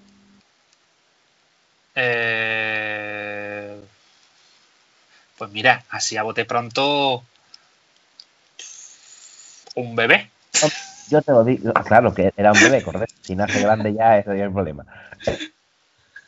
Eh, 1.96 3.80
Pues 5.38 5.52
mira, 5.52 5.84
así 5.90 6.16
a 6.18 6.24
bote 6.24 6.46
pronto. 6.46 7.24
Un 9.76 9.96
bebé. 9.96 10.30
Yo 11.10 11.22
te 11.22 11.32
lo 11.32 11.44
digo, 11.44 11.74
claro, 11.74 12.14
que 12.14 12.32
era 12.38 12.54
un 12.54 12.62
bebé, 12.64 12.82
correcto. 12.82 13.14
Si 13.22 13.36
nace 13.36 13.60
grande 13.60 13.94
ya, 13.94 14.18
ese 14.18 14.30
ya 14.30 14.36
es 14.36 14.42
el 14.48 14.54
problema. 14.54 14.86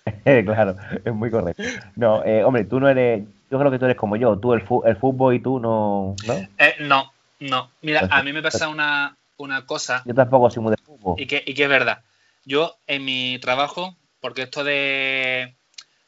claro, 0.45 0.75
es 1.03 1.13
muy 1.13 1.31
correcto. 1.31 1.63
No, 1.95 2.23
eh, 2.23 2.43
hombre, 2.43 2.65
tú 2.65 2.79
no 2.79 2.87
eres, 2.89 3.23
yo 3.49 3.57
creo 3.59 3.71
que 3.71 3.79
tú 3.79 3.85
eres 3.85 3.97
como 3.97 4.15
yo, 4.15 4.37
tú 4.37 4.53
el, 4.53 4.61
fu- 4.61 4.83
el 4.85 4.95
fútbol 4.97 5.33
y 5.35 5.39
tú 5.39 5.59
no, 5.59 6.15
¿no? 6.27 6.33
Eh, 6.57 6.75
no, 6.81 7.11
no. 7.39 7.71
Mira, 7.81 8.07
a 8.11 8.21
mí 8.23 8.33
me 8.33 8.41
pasa 8.41 8.67
una, 8.67 9.15
una 9.37 9.65
cosa 9.65 10.03
Yo 10.05 10.13
tampoco 10.13 10.49
soy 10.49 10.61
muy 10.63 10.71
de 10.71 10.77
fútbol. 10.77 11.19
y 11.19 11.25
que, 11.25 11.43
y 11.45 11.53
que 11.53 11.63
es 11.63 11.69
verdad. 11.69 12.01
Yo 12.45 12.75
en 12.85 13.05
mi 13.05 13.39
trabajo, 13.39 13.95
porque 14.21 14.43
esto 14.43 14.63
de, 14.63 15.55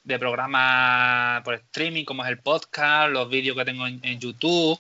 de 0.04 0.20
programas 0.20 1.42
por 1.44 1.56
streaming, 1.56 2.06
como 2.06 2.24
es 2.24 2.30
el 2.30 2.40
podcast, 2.40 3.10
los 3.12 3.30
vídeos 3.30 3.58
que 3.58 3.66
tengo 3.66 3.88
en, 3.88 4.00
en 4.04 4.20
YouTube, 4.20 4.80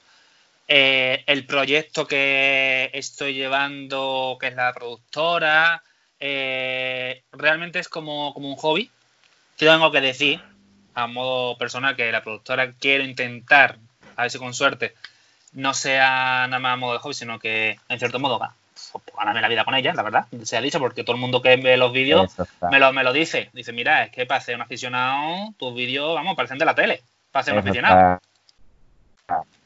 eh, 0.67 1.23
el 1.27 1.45
proyecto 1.45 2.07
que 2.07 2.89
estoy 2.93 3.33
llevando, 3.33 4.37
que 4.39 4.47
es 4.47 4.55
la 4.55 4.73
productora, 4.73 5.81
eh, 6.19 7.23
realmente 7.31 7.79
es 7.79 7.87
como, 7.87 8.33
como 8.33 8.49
un 8.49 8.55
hobby. 8.57 8.91
Yo 9.57 9.71
tengo 9.71 9.91
que 9.91 10.01
decir, 10.01 10.41
a 10.93 11.07
modo 11.07 11.57
personal, 11.57 11.95
que 11.95 12.11
la 12.11 12.23
productora 12.23 12.73
quiero 12.73 13.03
intentar, 13.03 13.77
a 14.15 14.23
ver 14.23 14.31
si 14.31 14.39
con 14.39 14.53
suerte, 14.53 14.93
no 15.53 15.73
sea 15.73 16.47
nada 16.47 16.59
más 16.59 16.73
a 16.73 16.77
modo 16.77 16.93
de 16.93 16.99
hobby, 16.99 17.13
sino 17.13 17.39
que 17.39 17.79
en 17.87 17.99
cierto 17.99 18.19
modo 18.19 18.37
pues, 18.37 19.05
ganarme 19.17 19.41
la 19.41 19.47
vida 19.47 19.63
con 19.63 19.73
ella, 19.73 19.93
la 19.93 20.03
verdad, 20.03 20.27
se 20.43 20.57
ha 20.57 20.61
dicho, 20.61 20.79
porque 20.79 21.03
todo 21.03 21.15
el 21.15 21.21
mundo 21.21 21.41
que 21.41 21.55
ve 21.55 21.77
los 21.77 21.93
vídeos 21.93 22.35
me 22.69 22.79
lo, 22.79 22.91
me 22.91 23.03
lo 23.03 23.13
dice. 23.13 23.49
Dice, 23.53 23.71
mira, 23.71 24.03
es 24.03 24.11
que 24.11 24.25
para 24.25 24.41
ser 24.41 24.55
un 24.55 24.61
aficionado, 24.61 25.53
tus 25.57 25.73
vídeos, 25.73 26.13
vamos, 26.13 26.35
parecen 26.35 26.57
de 26.57 26.65
la 26.65 26.75
tele, 26.75 27.01
para 27.31 27.43
ser 27.43 27.53
un 27.53 27.59
aficionado. 27.59 28.19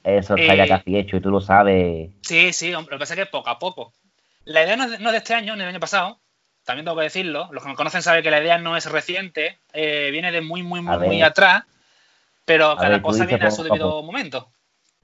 Eso 0.03 0.35
está 0.35 0.55
ya 0.55 0.65
eh, 0.65 0.69
casi 0.69 0.97
hecho 0.97 1.17
y 1.17 1.21
tú 1.21 1.29
lo 1.29 1.41
sabes. 1.41 2.11
Sí, 2.21 2.53
sí, 2.53 2.73
hombre, 2.73 2.91
lo 2.91 2.97
que 2.97 3.01
pasa 3.01 3.13
es 3.13 3.19
que 3.19 3.25
poco 3.27 3.49
a 3.49 3.59
poco. 3.59 3.93
La 4.45 4.63
idea 4.63 4.75
no 4.75 4.85
es, 4.85 4.99
de, 4.99 5.17
este 5.17 5.35
año 5.35 5.53
ni 5.53 5.59
del 5.59 5.69
año 5.69 5.79
pasado, 5.79 6.19
también 6.65 6.85
tengo 6.85 6.97
que 6.97 7.03
decirlo. 7.03 7.49
Los 7.51 7.63
que 7.63 7.69
me 7.69 7.75
conocen 7.75 8.01
saben 8.01 8.23
que 8.23 8.31
la 8.31 8.41
idea 8.41 8.57
no 8.57 8.75
es 8.75 8.89
reciente, 8.89 9.59
eh, 9.73 10.09
viene 10.11 10.31
de 10.31 10.41
muy, 10.41 10.63
muy, 10.63 10.81
muy, 10.81 10.97
muy 10.97 11.21
atrás, 11.21 11.63
pero 12.45 12.75
cada 12.77 13.01
cosa 13.01 13.25
viene 13.25 13.45
a 13.45 13.51
su 13.51 13.63
debido 13.63 14.01
momento. 14.01 14.49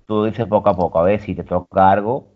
Tú 0.07 0.25
dices 0.25 0.47
poco 0.47 0.69
a 0.69 0.75
poco, 0.75 0.99
a 0.99 1.03
ver 1.03 1.21
si 1.21 1.36
te 1.36 1.43
toca 1.43 1.91
algo. 1.91 2.33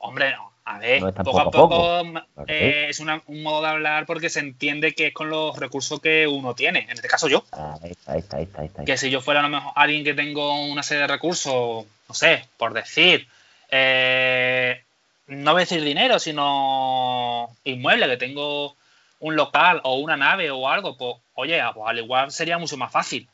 Hombre, 0.00 0.32
no. 0.32 0.49
A 0.72 0.78
ver, 0.78 1.00
poco, 1.00 1.40
a 1.40 1.50
poco, 1.50 2.02
eh, 2.46 2.86
es 2.90 3.00
un 3.00 3.42
modo 3.42 3.62
de 3.62 3.68
hablar 3.68 4.06
porque 4.06 4.30
se 4.30 4.38
entiende 4.38 4.94
que 4.94 5.08
es 5.08 5.12
con 5.12 5.28
los 5.28 5.58
recursos 5.58 5.98
que 6.00 6.28
uno 6.28 6.54
tiene, 6.54 6.86
en 6.88 6.92
este 6.92 7.08
caso 7.08 7.26
yo. 7.26 7.42
ahí 7.50 7.90
está, 7.90 8.12
ahí 8.12 8.20
está, 8.20 8.36
ahí 8.36 8.66
está, 8.66 8.84
Que 8.84 8.96
si 8.96 9.10
yo 9.10 9.20
fuera 9.20 9.40
a 9.40 9.42
lo 9.42 9.48
mejor 9.48 9.72
alguien 9.74 10.04
que 10.04 10.14
tengo 10.14 10.64
una 10.66 10.84
serie 10.84 11.02
de 11.02 11.08
recursos, 11.08 11.84
no 12.08 12.14
sé, 12.14 12.46
por 12.56 12.72
decir, 12.72 13.26
eh, 13.68 14.80
no 15.26 15.52
voy 15.52 15.62
a 15.62 15.64
decir 15.64 15.82
dinero, 15.82 16.20
sino 16.20 17.48
inmueble, 17.64 18.06
que 18.06 18.16
tengo 18.16 18.76
un 19.18 19.34
local 19.34 19.80
o 19.82 19.96
una 19.96 20.16
nave 20.16 20.52
o 20.52 20.68
algo, 20.68 20.96
pues 20.96 21.16
oye, 21.34 21.60
pues 21.74 21.88
al 21.88 21.98
igual 21.98 22.30
sería 22.30 22.58
mucho 22.58 22.76
más 22.76 22.92
fácil. 22.92 23.28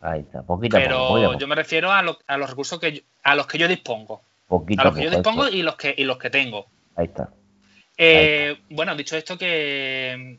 Ahí 0.00 0.20
está, 0.20 0.42
poquito 0.42 0.76
Pero 0.76 1.36
yo 1.36 1.48
me 1.48 1.56
refiero 1.56 1.90
a, 1.90 2.04
a 2.28 2.36
los 2.36 2.50
recursos 2.50 2.78
que 2.78 3.02
a 3.24 3.34
los 3.34 3.48
que 3.48 3.58
yo 3.58 3.66
dispongo. 3.66 4.20
Poquito 4.48 4.82
a 4.82 4.84
los 4.86 4.96
que 4.96 5.04
yo 5.04 5.10
dispongo 5.10 5.48
y 5.48 5.62
los 5.62 5.76
que, 5.76 5.94
y 5.96 6.04
los 6.04 6.18
que 6.18 6.30
tengo. 6.30 6.66
Ahí 6.94 7.06
está. 7.06 7.30
Eh, 7.98 8.58
bueno, 8.68 8.94
dicho 8.94 9.16
esto 9.16 9.38
que, 9.38 10.38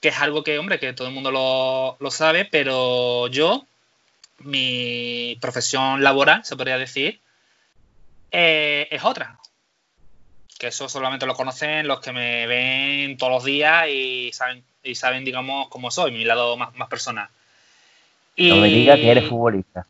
que, 0.00 0.08
es 0.08 0.18
algo 0.20 0.44
que, 0.44 0.58
hombre, 0.58 0.78
que 0.78 0.92
todo 0.92 1.08
el 1.08 1.14
mundo 1.14 1.30
lo, 1.30 1.96
lo 1.98 2.10
sabe, 2.10 2.44
pero 2.44 3.26
yo, 3.28 3.66
mi 4.40 5.36
profesión 5.40 6.02
laboral, 6.02 6.44
se 6.44 6.56
podría 6.56 6.78
decir, 6.78 7.20
eh, 8.30 8.88
es 8.90 9.04
otra. 9.04 9.38
Que 10.58 10.68
eso 10.68 10.88
solamente 10.88 11.26
lo 11.26 11.34
conocen 11.34 11.88
los 11.88 12.00
que 12.00 12.12
me 12.12 12.46
ven 12.46 13.16
todos 13.16 13.32
los 13.32 13.44
días 13.44 13.88
y 13.88 14.30
saben, 14.32 14.62
y 14.82 14.94
saben 14.94 15.24
digamos, 15.24 15.68
cómo 15.68 15.90
soy, 15.90 16.12
mi 16.12 16.24
lado 16.24 16.56
más, 16.56 16.74
más 16.74 16.88
personal. 16.88 17.28
Y... 18.36 18.50
No 18.50 18.56
me 18.56 18.68
digas 18.68 18.98
que 18.98 19.10
eres 19.10 19.28
futbolista. 19.28 19.86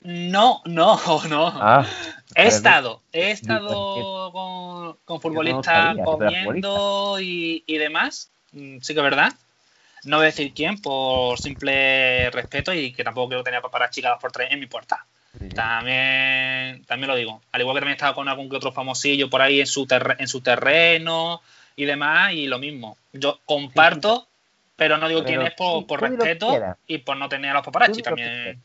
No, 0.00 0.60
no, 0.64 1.00
no. 1.28 1.46
Ah, 1.54 1.86
he 2.34 2.46
estado, 2.46 3.02
he 3.12 3.30
estado 3.30 4.32
con, 5.04 5.20
futbolistas 5.20 5.96
comiendo 6.04 7.18
y, 7.20 7.78
demás. 7.78 8.30
Mm, 8.52 8.78
sí 8.80 8.94
que 8.94 9.00
es 9.00 9.04
verdad. 9.04 9.32
No 10.04 10.16
voy 10.16 10.24
a 10.24 10.26
decir 10.26 10.52
quién 10.52 10.78
por 10.78 11.38
simple 11.38 12.28
respeto 12.30 12.74
y 12.74 12.92
que 12.92 13.04
tampoco 13.04 13.28
quiero 13.28 13.44
tener 13.44 13.62
para 13.62 13.90
chicas 13.90 14.18
por 14.20 14.32
tres 14.32 14.50
en 14.50 14.60
mi 14.60 14.66
puerta. 14.66 15.06
También, 15.54 16.84
también 16.84 17.08
lo 17.08 17.16
digo. 17.16 17.40
Al 17.52 17.60
igual 17.60 17.76
que 17.76 17.80
también 17.80 17.94
he 17.94 17.96
estado 17.96 18.14
con 18.14 18.28
algún 18.28 18.50
que 18.50 18.56
otro 18.56 18.72
famosillo 18.72 19.30
por 19.30 19.40
ahí 19.40 19.60
en 19.60 19.66
su, 19.66 19.86
en 20.18 20.28
su 20.28 20.40
terreno 20.40 21.40
y 21.76 21.84
demás, 21.84 22.32
y 22.32 22.48
lo 22.48 22.58
mismo. 22.58 22.98
Yo 23.12 23.38
comparto, 23.46 24.26
pero 24.76 24.98
no 24.98 25.08
digo 25.08 25.24
quién 25.24 25.42
es 25.42 25.52
por, 25.54 26.00
respeto 26.00 26.76
y 26.86 26.98
por 26.98 27.16
no 27.16 27.28
tener 27.28 27.52
a 27.52 27.54
los 27.54 27.64
paparazzi 27.64 28.02
también 28.02 28.60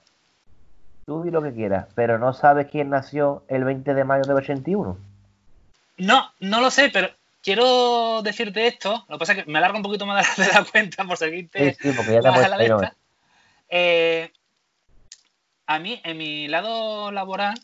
tú 1.08 1.24
di 1.24 1.32
lo 1.32 1.42
que 1.42 1.54
quieras, 1.54 1.88
pero 1.96 2.20
no 2.20 2.34
sabes 2.34 2.68
quién 2.70 2.90
nació 2.90 3.46
el 3.48 3.64
20 3.64 3.94
de 3.94 4.04
mayo 4.04 4.24
del 4.24 4.36
81. 4.36 4.98
No, 6.00 6.34
no 6.42 6.62
lo 6.62 6.70
sé, 6.70 6.90
pero 6.90 7.10
quiero 7.42 8.22
decirte 8.24 8.68
esto. 8.68 9.06
Lo 9.08 9.16
que 9.16 9.20
pasa 9.20 9.32
es 9.32 9.46
que 9.46 9.50
me 9.50 9.58
alargo 9.58 9.78
un 9.78 9.84
poquito 9.84 10.06
más 10.06 10.36
de 10.36 10.48
la 10.48 10.66
cuenta 10.66 11.06
por 11.06 11.18
seguirte 11.18 11.76
sí, 11.76 11.78
sí, 11.82 11.92
porque 11.96 12.12
ya 12.12 12.22
te 12.22 12.28
a 12.28 12.50
la 12.50 12.58
lista. 12.58 12.94
Eh, 13.70 14.34
a 15.66 15.80
mí, 15.80 16.02
en 16.04 16.18
mi 16.18 16.50
lado 16.50 17.10
laboral, 17.12 17.58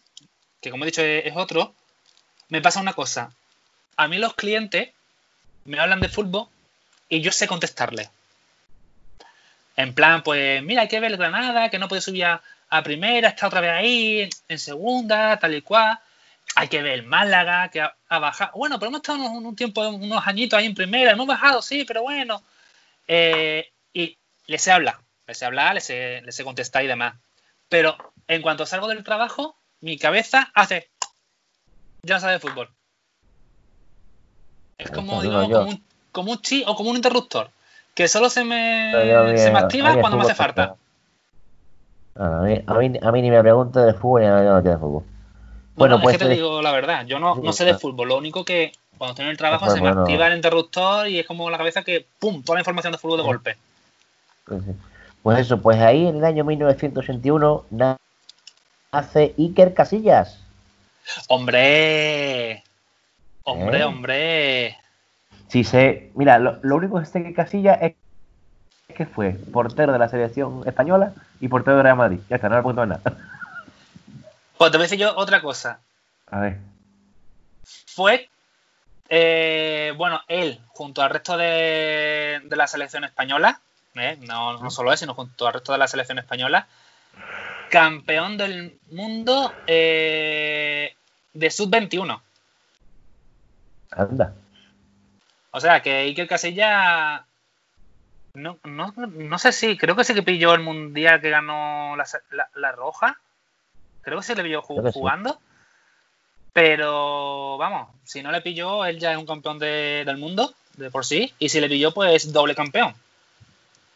que 0.62 0.72
como 0.72 0.86
he 0.86 0.88
dicho 0.88 1.02
es, 1.02 1.36
otro, 1.36 1.74
me 2.48 2.62
pasa 2.62 2.80
una 2.80 2.94
cosa. 2.94 3.34
A 3.98 4.08
mí 4.08 4.20
los 4.20 4.36
clientes 4.36 4.92
me 5.66 5.80
hablan 5.80 6.00
de 6.00 6.08
fútbol 6.08 6.48
y 7.10 7.20
yo 7.20 7.34
sé 7.34 7.46
contestarle. 7.46 8.10
En 9.76 9.94
plan, 9.94 10.24
pues 10.24 10.64
mira, 10.64 10.84
hay 10.84 10.88
que 10.88 11.02
ver 11.02 11.18
Granada, 11.18 11.70
que 11.70 11.80
no 11.80 11.90
puede 11.90 12.02
subir 12.02 12.24
a, 12.26 12.42
a 12.74 12.82
primera, 12.82 13.30
está 13.30 13.48
otra 13.48 13.62
vez 13.62 13.72
ahí, 13.72 14.30
en 14.48 14.58
segunda, 14.58 15.38
tal 15.38 15.54
y 15.54 15.62
cual. 15.62 16.00
Hay 16.56 16.68
que 16.68 16.82
ver 16.82 16.94
el 16.94 17.04
Málaga, 17.04 17.70
que 17.70 17.82
ha, 17.82 18.20
bajado. 18.20 18.52
Bueno, 18.56 18.80
pero 18.80 18.90
hemos 18.90 19.02
estado 19.02 19.20
un, 19.20 19.56
tiempo, 19.56 19.88
unos 19.88 20.26
añitos 20.26 20.58
ahí 20.58 20.66
en 20.66 20.74
primera, 20.74 21.12
hemos 21.12 21.28
bajado, 21.28 21.62
sí, 21.62 21.86
pero 21.86 22.02
bueno. 22.02 22.42
Eh, 23.08 23.72
y 23.94 24.18
les 24.48 24.62
sé 24.62 24.72
hablar, 24.72 24.98
les 25.28 25.38
sé 25.38 25.46
hablar, 25.46 25.76
les 25.76 25.84
sé, 25.84 26.22
les 26.26 26.36
sé 26.36 26.44
contestar 26.44 26.84
y 26.84 26.88
demás. 26.88 27.14
Pero 27.70 27.96
en 28.28 28.42
cuanto 28.42 28.66
salgo 28.66 28.88
del 28.88 29.04
trabajo, 29.04 29.56
mi 29.80 30.00
cabeza 30.00 30.52
hace. 30.56 30.90
Ya 32.02 32.16
no 32.16 32.22
sabe 32.22 32.34
de 32.34 32.40
fútbol. 32.40 32.70
Es 34.80 34.90
como, 34.90 35.22
digo, 35.22 35.42
como 35.44 35.70
un, 35.70 35.84
como 36.12 36.32
un 36.32 36.42
chi 36.42 36.64
o 36.66 36.76
como 36.76 36.90
un 36.90 36.96
interruptor. 36.96 37.52
Que 37.94 38.08
solo 38.08 38.32
se 38.32 38.44
me, 38.44 38.92
se 39.38 39.52
me 39.52 39.60
activa 39.60 39.96
cuando 40.00 40.18
me 40.18 40.24
hace 40.24 40.34
falta. 40.34 40.76
A 42.16 42.42
mí, 42.42 42.62
a, 43.02 43.12
mí, 43.12 43.22
ni 43.22 43.32
me 43.32 43.42
pregunto 43.42 43.80
de 43.80 43.94
fútbol 43.94 44.22
ni 44.22 44.28
a 44.28 44.44
no 44.44 44.62
de 44.62 44.78
fútbol. 44.78 45.04
Bueno, 45.76 46.00
pues. 46.02 46.16
Es 46.16 46.22
que 46.22 46.28
te 46.28 46.34
digo 46.34 46.62
la 46.62 46.72
verdad, 46.72 47.06
yo 47.06 47.20
no, 47.20 47.36
no 47.36 47.54
sé 47.54 47.66
de 47.66 47.74
fútbol, 47.74 48.10
lo 48.10 48.18
único 48.18 48.46
que 48.46 48.72
cuando 48.98 49.14
estoy 49.14 49.26
en 49.26 49.32
el 49.32 49.38
trabajo 49.38 49.70
se 49.70 49.82
me 49.82 49.90
activa 49.90 50.28
el 50.28 50.36
interruptor 50.36 51.08
y 51.08 51.20
es 51.20 51.26
como 51.26 51.50
la 51.50 51.58
cabeza 51.58 51.84
que, 51.84 52.06
¡pum!, 52.20 52.44
toda 52.44 52.58
la 52.58 52.62
información 52.62 52.92
de 52.92 53.00
fútbol 53.00 53.18
de 53.18 53.24
golpe. 53.24 53.58
Pues, 54.46 54.62
pues, 55.24 55.40
eso, 55.40 55.62
pues 55.62 55.80
ahí 55.82 56.08
en 56.08 56.18
el 56.18 56.26
año 56.26 56.44
1981 56.44 57.66
nace 57.72 59.34
Iker 59.38 59.74
Casillas. 59.74 60.40
¡Hombre! 61.28 62.64
¡Hombre, 63.44 63.80
¿Eh? 63.80 63.84
hombre! 63.84 64.78
Sí, 65.48 65.64
sé. 65.64 66.12
Mira, 66.16 66.40
lo, 66.40 66.60
lo 66.62 66.76
único 66.76 67.00
que 67.00 67.06
sé 67.06 67.24
que 67.24 67.34
Casillas 67.34 67.82
es 67.82 67.96
que 68.96 69.06
fue 69.06 69.32
portero 69.32 69.92
de 69.92 70.00
la 70.00 70.08
selección 70.08 70.64
española 70.66 71.14
y 71.44 71.50
portero 71.50 71.76
de 71.76 71.84
Real 71.84 71.98
Madrid. 71.98 72.20
Ya 72.30 72.38
está, 72.38 72.48
no 72.48 72.56
le 72.56 72.62
pregunto 72.62 72.86
nada. 72.86 73.02
Pues 74.58 74.72
te 74.72 74.78
voy 74.78 74.84
a 74.84 74.88
decir 74.88 75.00
yo 75.00 75.14
otra 75.18 75.42
cosa. 75.42 75.80
A 76.32 76.40
ver. 76.40 76.58
Fue, 77.88 78.30
eh, 79.10 79.94
bueno, 79.98 80.22
él, 80.30 80.62
junto 80.70 81.02
al 81.02 81.10
resto 81.10 81.36
de, 81.36 82.42
la 82.50 82.68
selección 82.68 83.04
española, 83.04 83.60
eh, 83.96 84.18
no, 84.22 84.60
no, 84.60 84.72
solo 84.72 84.94
él, 84.94 84.98
sino 84.98 85.16
junto 85.16 85.48
al 85.48 85.54
resto 85.56 85.74
de 85.74 85.80
la 85.80 85.88
selección 85.88 86.20
española, 86.20 86.68
campeón 87.70 88.38
del 88.38 88.80
mundo 88.92 89.52
eh, 89.68 90.96
de 91.34 91.52
sub-21. 91.52 92.22
Anda. 93.92 94.34
O 95.52 95.60
sea, 95.60 95.82
que 95.82 96.04
Iker 96.04 96.28
Casilla 96.28 97.26
no, 98.34 98.58
no, 98.64 98.94
no 98.96 99.38
sé 99.38 99.52
si, 99.52 99.78
creo 99.78 99.96
que 99.96 100.04
sí 100.04 100.14
que 100.14 100.24
pilló 100.24 100.54
el 100.54 100.62
mundial 100.62 101.22
que 101.22 101.30
ganó 101.30 101.96
la, 101.96 102.72
Roja. 102.72 103.18
Creo 104.02 104.20
que 104.20 104.26
sí 104.26 104.36
le 104.36 104.44
pilló 104.44 104.62
jugando. 104.62 105.40
Pero 106.52 107.58
vamos, 107.58 107.90
si 108.04 108.22
no 108.22 108.32
le 108.32 108.42
pilló, 108.42 108.86
él 108.86 109.00
ya 109.00 109.12
es 109.12 109.18
un 109.18 109.26
campeón 109.26 109.60
del 109.60 110.18
mundo, 110.18 110.54
de 110.78 110.90
por 110.92 111.06
sí. 111.06 111.34
Y 111.40 111.50
si 111.50 111.60
le 111.60 111.70
pilló, 111.70 111.94
pues 111.94 112.32
doble 112.32 112.56
campeón. 112.56 112.94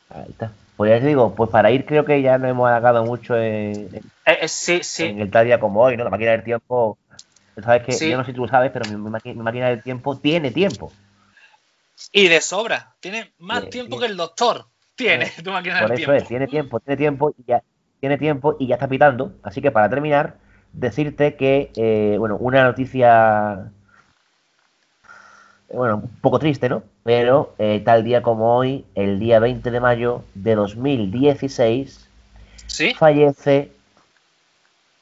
Ahí 0.09 0.25
está. 0.29 0.51
Pues 0.75 0.91
ya 0.91 0.99
te 0.99 1.07
digo, 1.07 1.33
pues 1.33 1.49
para 1.49 1.71
ir 1.71 1.85
creo 1.85 2.05
que 2.05 2.21
ya 2.21 2.37
no 2.37 2.47
hemos 2.47 2.67
alargado 2.67 3.03
mucho 3.03 3.35
en, 3.35 3.89
eh, 3.95 4.01
eh, 4.41 4.47
sí, 4.47 4.81
sí. 4.83 5.05
en 5.05 5.19
el 5.19 5.31
tal 5.31 5.45
día 5.45 5.59
como 5.59 5.81
hoy, 5.81 5.97
¿no? 5.97 6.03
La 6.03 6.11
máquina 6.11 6.31
del 6.31 6.43
tiempo, 6.43 6.99
sabes 7.63 7.83
que, 7.83 8.09
yo 8.09 8.15
no 8.15 8.23
sé 8.23 8.31
si 8.31 8.35
tú 8.35 8.43
lo 8.43 8.47
sabes, 8.47 8.71
pero 8.71 8.87
mi 8.95 9.35
máquina 9.35 9.69
del 9.69 9.81
tiempo 9.81 10.17
tiene 10.17 10.51
tiempo. 10.51 10.91
Y 12.11 12.27
de 12.27 12.41
sobra. 12.41 12.95
Tiene 12.99 13.33
más 13.39 13.69
tiempo 13.69 13.99
que 13.99 14.05
el 14.05 14.17
doctor. 14.17 14.67
Tiene 14.95 15.31
tu 15.43 15.51
máquina 15.51 15.81
Por 15.81 15.93
eso 15.93 16.13
es, 16.13 16.27
tiene 16.27 16.47
tiempo, 16.47 16.79
tiene 16.79 16.97
tiempo 16.97 17.33
y 17.37 17.43
ya, 17.45 17.63
tiene 17.99 18.17
tiempo 18.17 18.55
y 18.59 18.67
ya 18.67 18.75
está 18.75 18.87
pitando. 18.87 19.33
Así 19.43 19.61
que 19.61 19.71
para 19.71 19.89
terminar, 19.89 20.37
decirte 20.73 21.35
que, 21.35 21.71
eh, 21.75 22.15
bueno, 22.17 22.37
una 22.37 22.63
noticia, 22.63 23.71
bueno, 25.73 25.97
un 25.97 26.19
poco 26.21 26.39
triste, 26.39 26.69
¿no? 26.69 26.83
Pero 27.03 27.53
eh, 27.57 27.81
tal 27.83 28.03
día 28.03 28.21
como 28.21 28.55
hoy, 28.55 28.85
el 28.95 29.19
día 29.19 29.39
20 29.39 29.71
de 29.71 29.79
mayo 29.79 30.23
de 30.33 30.55
2016, 30.55 32.09
¿Sí? 32.67 32.93
fallece, 32.93 33.71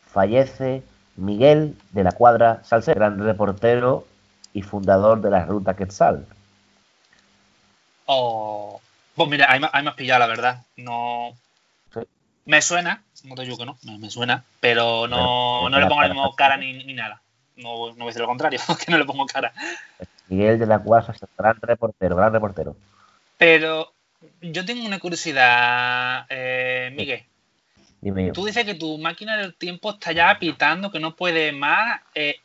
fallece 0.08 0.84
Miguel 1.16 1.78
de 1.92 2.04
la 2.04 2.12
Cuadra 2.12 2.64
Salcedo, 2.64 2.96
gran 2.96 3.20
reportero 3.20 4.06
y 4.54 4.62
fundador 4.62 5.22
de 5.22 5.30
la 5.30 5.46
Ruta 5.46 5.76
Quetzal. 5.76 6.26
Oh, 8.06 8.82
pues 9.16 9.30
mira, 9.30 9.52
ahí, 9.52 9.60
me- 9.60 9.70
ahí 9.72 9.84
me 9.84 9.90
has 9.90 9.96
pillado, 9.96 10.20
la 10.20 10.28
verdad. 10.28 10.64
No. 10.78 11.36
Me 12.46 12.62
suena, 12.62 13.02
no 13.24 13.34
te 13.34 13.42
digo 13.42 13.58
que 13.58 13.66
no, 13.66 13.76
me, 13.84 13.98
me 13.98 14.10
suena, 14.12 14.44
pero 14.60 15.08
no, 15.08 15.62
Bueno, 15.62 15.78
no 15.78 15.80
le 15.84 15.88
pongo 15.88 16.04
el 16.04 16.12
mismo 16.12 16.36
cara 16.36 16.58
ni, 16.58 16.74
ni 16.84 16.94
nada. 16.94 17.20
No, 17.56 17.88
no 17.88 17.94
voy 17.96 18.04
a 18.04 18.06
decir 18.08 18.22
lo 18.22 18.28
contrario, 18.28 18.60
que 18.86 18.92
no 18.92 19.00
le 19.00 19.06
pongo 19.06 19.26
cara. 19.26 19.52
Miguel 20.28 20.60
de 20.60 20.68
la 20.68 20.78
Cuadra 20.80 21.08
Salcedo, 21.08 21.30
gran 21.38 21.56
reportero, 21.62 22.16
gran 22.16 22.32
reportero. 22.34 22.76
Pero 23.38 23.92
yo 24.42 24.64
tengo 24.64 24.86
una 24.86 25.00
curiosidad, 25.00 26.26
eh, 26.30 26.92
Miguel. 26.96 27.24
Dime 28.02 28.28
yo. 28.28 28.34
Tú 28.34 28.46
dices 28.46 28.64
que 28.66 28.76
tu 28.76 28.98
máquina 29.00 29.38
del 29.38 29.56
tiempo 29.56 29.92
está 29.92 30.12
ya 30.12 30.38
pitando, 30.38 30.92
que 30.92 31.00
no 31.00 31.16
puede 31.16 31.52
más, 31.52 32.02
eh, 32.14 32.36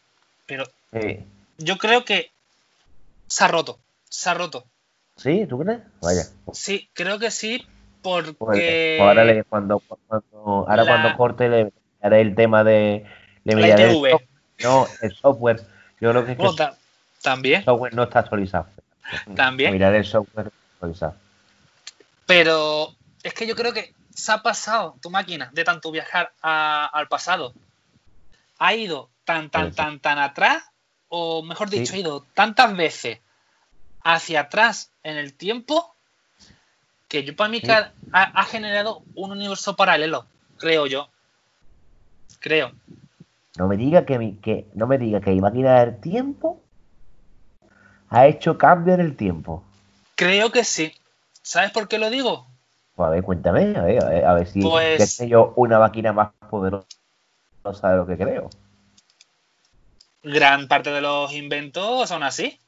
pero 0.46 0.64
Sí. 0.98 1.18
yo 1.58 1.76
creo 1.76 2.06
que 2.06 2.30
se 3.26 3.44
ha 3.44 3.48
roto, 3.48 3.78
se 4.08 4.30
ha 4.30 4.34
roto. 4.34 4.64
¿Sí? 5.22 5.46
¿Tú 5.46 5.58
crees? 5.58 5.80
Vaya. 6.00 6.22
Sí, 6.52 6.88
creo 6.94 7.18
que 7.18 7.30
sí, 7.30 7.66
porque 8.02 8.96
pues 8.98 9.00
ahora 9.08 9.24
le- 9.24 9.44
cuando, 9.44 9.80
cuando- 10.08 10.66
ahora 10.66 10.76
La- 10.84 10.86
cuando 10.86 11.16
corte 11.16 11.48
le 11.48 11.72
haré 12.00 12.22
el 12.22 12.34
tema 12.34 12.64
de 12.64 13.04
le 13.44 13.54
la 13.54 13.66
el 13.74 13.90
software. 13.92 14.28
no 14.62 14.86
el 15.02 15.14
software 15.14 15.60
yo 16.00 16.10
creo 16.10 16.24
que, 16.24 16.32
es 16.32 16.36
que 16.38 16.42
Bueno, 16.42 16.56
ta- 16.56 16.76
también, 17.20 17.60
el 17.60 17.64
software 17.66 17.94
no 17.94 18.02
está 18.04 18.20
actualizado 18.20 18.66
También. 19.36 19.72
miraré 19.72 19.98
el 19.98 20.04
software 20.06 20.50
actualizado 20.74 21.14
pero 22.26 22.94
es 23.22 23.34
que 23.34 23.46
yo 23.46 23.54
creo 23.54 23.72
que 23.72 23.92
se 24.14 24.32
ha 24.32 24.38
pasado 24.42 24.96
tu 25.02 25.10
máquina 25.10 25.50
de 25.52 25.64
tanto 25.64 25.90
viajar 25.90 26.32
a- 26.42 26.86
al 26.86 27.08
pasado. 27.08 27.52
Ha 28.58 28.74
ido 28.74 29.08
tan, 29.24 29.50
tan, 29.50 29.72
tan, 29.72 29.98
tan 30.00 30.18
atrás, 30.18 30.62
o 31.08 31.42
mejor 31.42 31.68
Sí. 31.70 31.80
dicho, 31.80 31.94
ha 31.94 31.98
ido 31.98 32.24
tantas 32.34 32.76
veces 32.76 33.18
hacia 34.02 34.40
atrás 34.40 34.90
en 35.02 35.16
el 35.16 35.34
tiempo 35.34 35.94
que 37.08 37.24
yo 37.24 37.34
para 37.34 37.50
mí 37.50 37.60
que 37.60 37.72
ha, 37.72 37.92
ha 38.12 38.44
generado 38.44 39.02
un 39.14 39.32
universo 39.32 39.74
paralelo, 39.76 40.26
creo 40.58 40.86
yo. 40.86 41.08
Creo. 42.38 42.72
no 43.58 43.68
me 43.68 43.76
diga 43.76 44.06
que 44.06 44.18
mi 44.18 44.36
que 44.36 44.66
no 44.74 44.86
me 44.86 44.96
diga 44.96 45.20
que 45.20 45.30
mi 45.30 45.40
máquina 45.40 45.80
del 45.80 46.00
tiempo 46.00 46.60
ha 48.08 48.26
hecho 48.26 48.56
cambio 48.56 48.94
en 48.94 49.00
el 49.00 49.16
tiempo 49.16 49.62
Creo 50.14 50.50
que 50.52 50.64
sí. 50.64 50.92
¿Sabes 51.42 51.70
por 51.70 51.88
qué 51.88 51.98
lo 51.98 52.08
digo? 52.10 52.46
pues 52.94 53.06
a 53.06 53.10
ver 53.10 53.22
cuéntame 53.22 53.76
a 53.76 53.82
ver, 53.82 54.04
a 54.04 54.08
ver, 54.08 54.24
a 54.24 54.34
ver 54.34 54.46
si 54.46 54.60
Pues- 54.62 55.18
que 55.18 55.28
yo 55.28 55.52
una 55.56 55.78
máquina 55.78 56.12
más 56.12 56.30
poderosa 56.48 56.86
de 57.90 57.96
lo 57.96 58.06
que 58.06 58.16
creo 58.16 58.48
Gran 60.22 60.68
parte 60.68 60.90
de 60.90 61.00
los 61.00 61.32
inventos 61.32 62.08
son 62.08 62.22
así. 62.22 62.58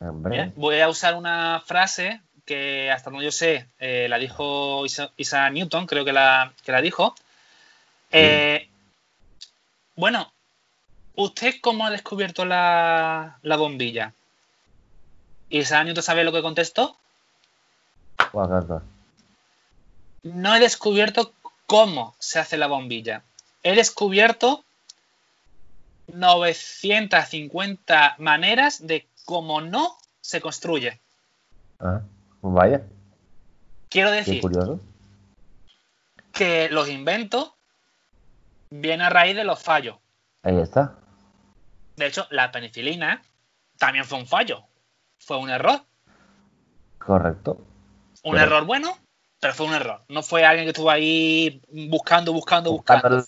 Hombre 0.00 0.52
voy 0.56 0.80
a 0.80 0.88
usar 0.88 1.14
una 1.14 1.62
frase 1.64 2.20
que 2.44 2.90
hasta 2.90 3.10
donde 3.10 3.24
yo 3.24 3.32
sé 3.32 3.66
eh, 3.78 4.06
la 4.08 4.18
dijo 4.18 4.84
Isa- 5.16 5.50
Newton, 5.50 5.86
creo 5.86 6.04
que 6.04 6.12
la, 6.12 6.52
que 6.64 6.72
la 6.72 6.80
dijo. 6.80 7.14
Eh, 8.12 8.68
bueno, 9.96 10.32
¿usted 11.16 11.54
cómo 11.60 11.86
ha 11.86 11.90
descubierto 11.90 12.44
la, 12.44 13.38
la 13.42 13.56
bombilla? 13.56 14.12
Isaac 15.48 15.86
Newton 15.86 16.02
sabe 16.02 16.24
lo 16.24 16.32
que 16.32 16.42
contestó. 16.42 16.96
No 20.22 20.54
he 20.54 20.60
descubierto 20.60 21.32
cómo 21.66 22.14
se 22.18 22.38
hace 22.38 22.56
la 22.56 22.66
bombilla. 22.68 23.22
He 23.62 23.74
descubierto 23.74 24.64
950 26.08 28.14
maneras 28.18 28.86
de 28.86 29.06
cómo 29.26 29.60
no 29.60 29.98
se 30.22 30.40
construye. 30.40 31.02
Ah, 31.78 32.00
pues 32.40 32.54
vaya 32.54 32.82
Quiero 33.90 34.10
decir, 34.10 34.40
curioso 34.40 34.80
que 36.32 36.68
los 36.70 36.88
inventos 36.88 37.52
vienen 38.70 39.02
a 39.02 39.10
raíz 39.10 39.36
de 39.36 39.44
los 39.44 39.62
fallos. 39.62 39.96
ahí 40.42 40.58
está 40.58 40.96
De 41.96 42.06
hecho, 42.06 42.26
la 42.30 42.50
penicilina 42.50 43.22
también 43.78 44.04
fue 44.04 44.18
un 44.18 44.26
fallo. 44.26 44.64
Fue 45.18 45.36
un 45.38 45.50
error. 45.50 45.80
correcto 46.98 47.52
Un 48.22 48.32
Correcto. 48.32 48.46
error 48.46 48.64
bueno, 48.64 48.96
pero 49.40 49.54
fue 49.54 49.66
un 49.66 49.74
error. 49.74 50.02
No 50.08 50.22
fue 50.22 50.44
alguien 50.44 50.66
que 50.66 50.70
estuvo 50.70 50.90
ahí 50.90 51.60
buscando, 51.70 52.32
buscando, 52.32 52.70
buscando. 52.70 53.16
buscando 53.16 53.26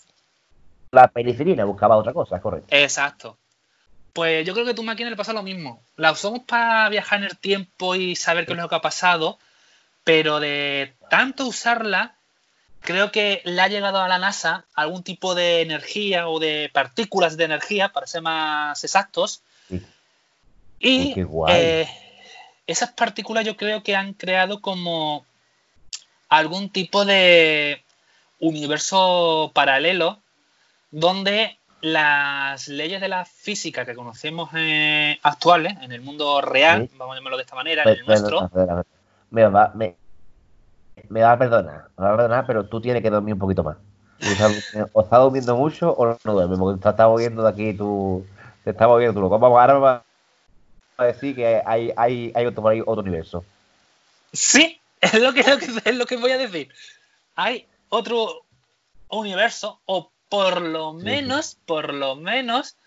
la 0.91 1.07
penicilina, 1.07 1.65
buscaba 1.65 1.97
otra 1.97 2.13
cosa, 2.13 2.41
correcto. 2.41 2.67
Exacto. 2.75 3.37
Pues 4.13 4.45
yo 4.45 4.53
creo 4.53 4.65
que 4.65 4.73
tu 4.73 4.83
máquina 4.83 5.09
le 5.09 5.15
pasa 5.15 5.33
lo 5.33 5.43
mismo. 5.43 5.83
La 5.95 6.11
usamos 6.11 6.41
para 6.41 6.89
viajar 6.89 7.19
en 7.19 7.25
el 7.25 7.37
tiempo 7.37 7.95
y 7.95 8.15
saber 8.15 8.45
qué 8.45 8.53
es 8.53 8.59
lo 8.59 8.69
que 8.69 8.75
ha 8.75 8.81
pasado, 8.81 9.39
pero 10.03 10.39
de 10.39 10.93
tanto 11.09 11.47
usarla, 11.47 12.15
creo 12.81 13.11
que 13.11 13.41
le 13.45 13.61
ha 13.61 13.67
llegado 13.67 13.99
a 13.99 14.07
la 14.07 14.17
NASA 14.17 14.65
algún 14.73 15.03
tipo 15.03 15.35
de 15.35 15.61
energía 15.61 16.27
o 16.27 16.39
de 16.39 16.69
partículas 16.73 17.37
de 17.37 17.45
energía, 17.45 17.89
para 17.89 18.07
ser 18.07 18.21
más 18.21 18.83
exactos. 18.83 19.41
Sí. 19.69 19.81
Y 20.79 20.99
Uy, 20.99 21.13
qué 21.13 21.23
guay. 21.23 21.55
eh, 21.55 21.89
esas 22.65 22.91
partículas 22.93 23.45
yo 23.45 23.57
creo 23.57 23.83
que 23.83 23.95
han 23.95 24.13
creado 24.13 24.61
como 24.61 25.25
algún 26.29 26.69
tipo 26.69 27.05
de 27.05 27.83
universo 28.39 29.51
paralelo 29.53 30.19
donde 30.91 31.58
las 31.81 32.67
leyes 32.67 32.99
de 33.01 33.07
la 33.07 33.25
física 33.25 33.85
que 33.85 33.95
conocemos 33.95 34.49
eh, 34.55 35.17
actuales 35.23 35.75
en 35.81 35.91
el 35.91 36.01
mundo 36.01 36.41
real, 36.41 36.87
Sí. 36.89 36.95
vamos 36.97 37.13
a 37.13 37.17
llamarlo 37.19 37.37
de 37.37 37.43
esta 37.43 37.55
manera, 37.55 37.83
en 37.83 37.89
Per- 37.89 37.99
el 37.99 38.05
nuestro. 38.05 38.49
Me 39.31 39.47
va, 39.47 39.71
me, 39.75 39.95
me 41.09 41.21
va 41.21 41.33
a 41.33 41.37
perdonar, 41.37 41.87
me 41.97 42.03
va 42.05 42.13
a 42.13 42.17
perdonar, 42.17 42.45
pero 42.47 42.65
tú 42.65 42.81
tienes 42.81 43.01
que 43.01 43.09
dormir 43.09 43.33
un 43.35 43.39
poquito 43.39 43.63
más. 43.63 43.77
O 44.93 45.01
estás 45.01 45.19
durmiendo 45.21 45.55
mucho 45.55 45.93
o 45.93 46.17
no 46.23 46.33
duermes, 46.33 46.59
porque 46.59 46.81
te 46.81 46.89
estás 46.89 47.07
moviendo 47.07 47.43
de 47.43 47.49
aquí, 47.49 47.73
tú 47.73 48.25
te 48.63 48.71
estás 48.71 48.87
moviendo 48.87 49.13
tú 49.13 49.21
loco. 49.21 49.39
Vamos, 49.39 49.59
ahora 49.59 49.73
me 49.75 49.79
vas 49.79 50.01
a 50.97 51.05
decir 51.05 51.35
que 51.35 51.61
hay, 51.65 51.93
hay, 51.95 52.31
hay 52.35 52.45
otro, 52.45 52.63
otro 52.85 53.01
universo. 53.01 53.45
Sí, 54.33 54.79
es 55.01 55.13
lo 55.21 55.31
que, 55.31 55.39
es 55.41 55.47
lo 55.47 55.57
que- 55.57 55.89
es 55.89 55.95
lo 55.95 56.05
que 56.05 56.17
voy 56.17 56.31
a 56.31 56.37
decir. 56.37 56.69
Hay 57.35 57.65
otro 57.89 58.41
universo, 59.09 59.79
o 59.85 60.11
por 60.29 60.61
lo 60.61 60.93
menos, 60.93 61.57
por 61.65 61.93
lo 61.93 62.15
menos, 62.15 62.77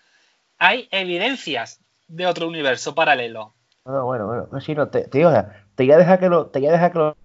hay 0.57 0.87
evidencias 0.91 1.79
de 2.07 2.25
otro 2.25 2.47
universo 2.47 2.95
paralelo. 2.95 3.53
No, 3.85 4.05
bueno, 4.05 4.27
bueno, 4.27 4.47
no, 4.51 4.61
sí, 4.61 4.73
no, 4.73 4.87
te, 4.87 5.07
te, 5.07 5.17
digo, 5.17 5.29
o 5.29 5.33
sea, 5.33 5.65
te 5.75 5.83
voy 5.83 5.91
a 5.91 5.97
dejar 5.97 6.19
que 6.19 6.29
lo, 6.29 6.47
te 6.47 6.59
voy 6.59 6.69
a 6.69 6.71
dejar 6.71 6.91
que 6.93 6.99
lo, 6.99 7.17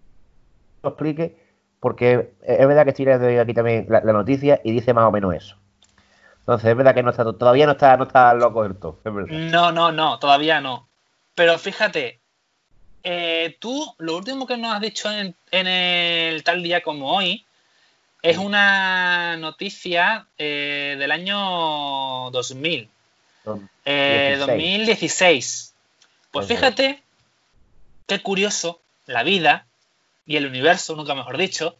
lo 0.83 0.89
explique, 0.89 1.39
porque 1.79 2.33
es 2.43 2.67
verdad 2.67 2.85
que 2.85 2.91
estoy 2.91 3.05
leyendo 3.05 3.41
aquí 3.41 3.55
también 3.55 3.87
la, 3.89 4.01
la 4.01 4.13
noticia 4.13 4.61
y 4.65 4.73
dice 4.73 4.93
más 4.93 5.05
o 5.05 5.13
menos 5.13 5.35
eso. 5.35 5.57
Entonces, 6.41 6.71
es 6.71 6.77
verdad 6.77 6.95
que 6.95 7.03
no 7.03 7.11
está, 7.11 7.25
todavía 7.25 7.67
no 7.67 7.73
está, 7.73 7.97
no 7.97 8.05
está 8.05 8.35
loco 8.35 8.65
es 8.65 8.73
verdad. 9.05 9.29
No, 9.29 9.71
no, 9.71 9.93
no, 9.93 10.19
todavía 10.19 10.61
no. 10.61 10.89
Pero 11.35 11.59
fíjate, 11.59 12.21
eh, 13.05 13.57
tú 13.61 13.95
lo 13.99 14.17
último 14.17 14.47
que 14.47 14.57
nos 14.57 14.75
has 14.75 14.81
dicho 14.81 15.11
en, 15.11 15.37
en 15.51 15.66
el 15.66 16.43
tal 16.43 16.62
día 16.62 16.83
como 16.83 17.14
hoy 17.14 17.47
es 18.23 18.39
una 18.39 19.37
noticia 19.37 20.27
eh, 20.39 20.97
del 20.99 21.12
año 21.12 22.31
2000, 22.31 22.89
eh, 23.85 24.35
16. 24.37 24.39
2016. 24.39 25.75
Pues 26.31 26.47
fíjate 26.47 27.03
qué 28.07 28.21
curioso 28.21 28.81
la 29.07 29.23
vida 29.23 29.66
y 30.27 30.37
el 30.37 30.47
universo, 30.47 30.95
nunca 30.97 31.14
mejor 31.14 31.39
dicho, 31.39 31.77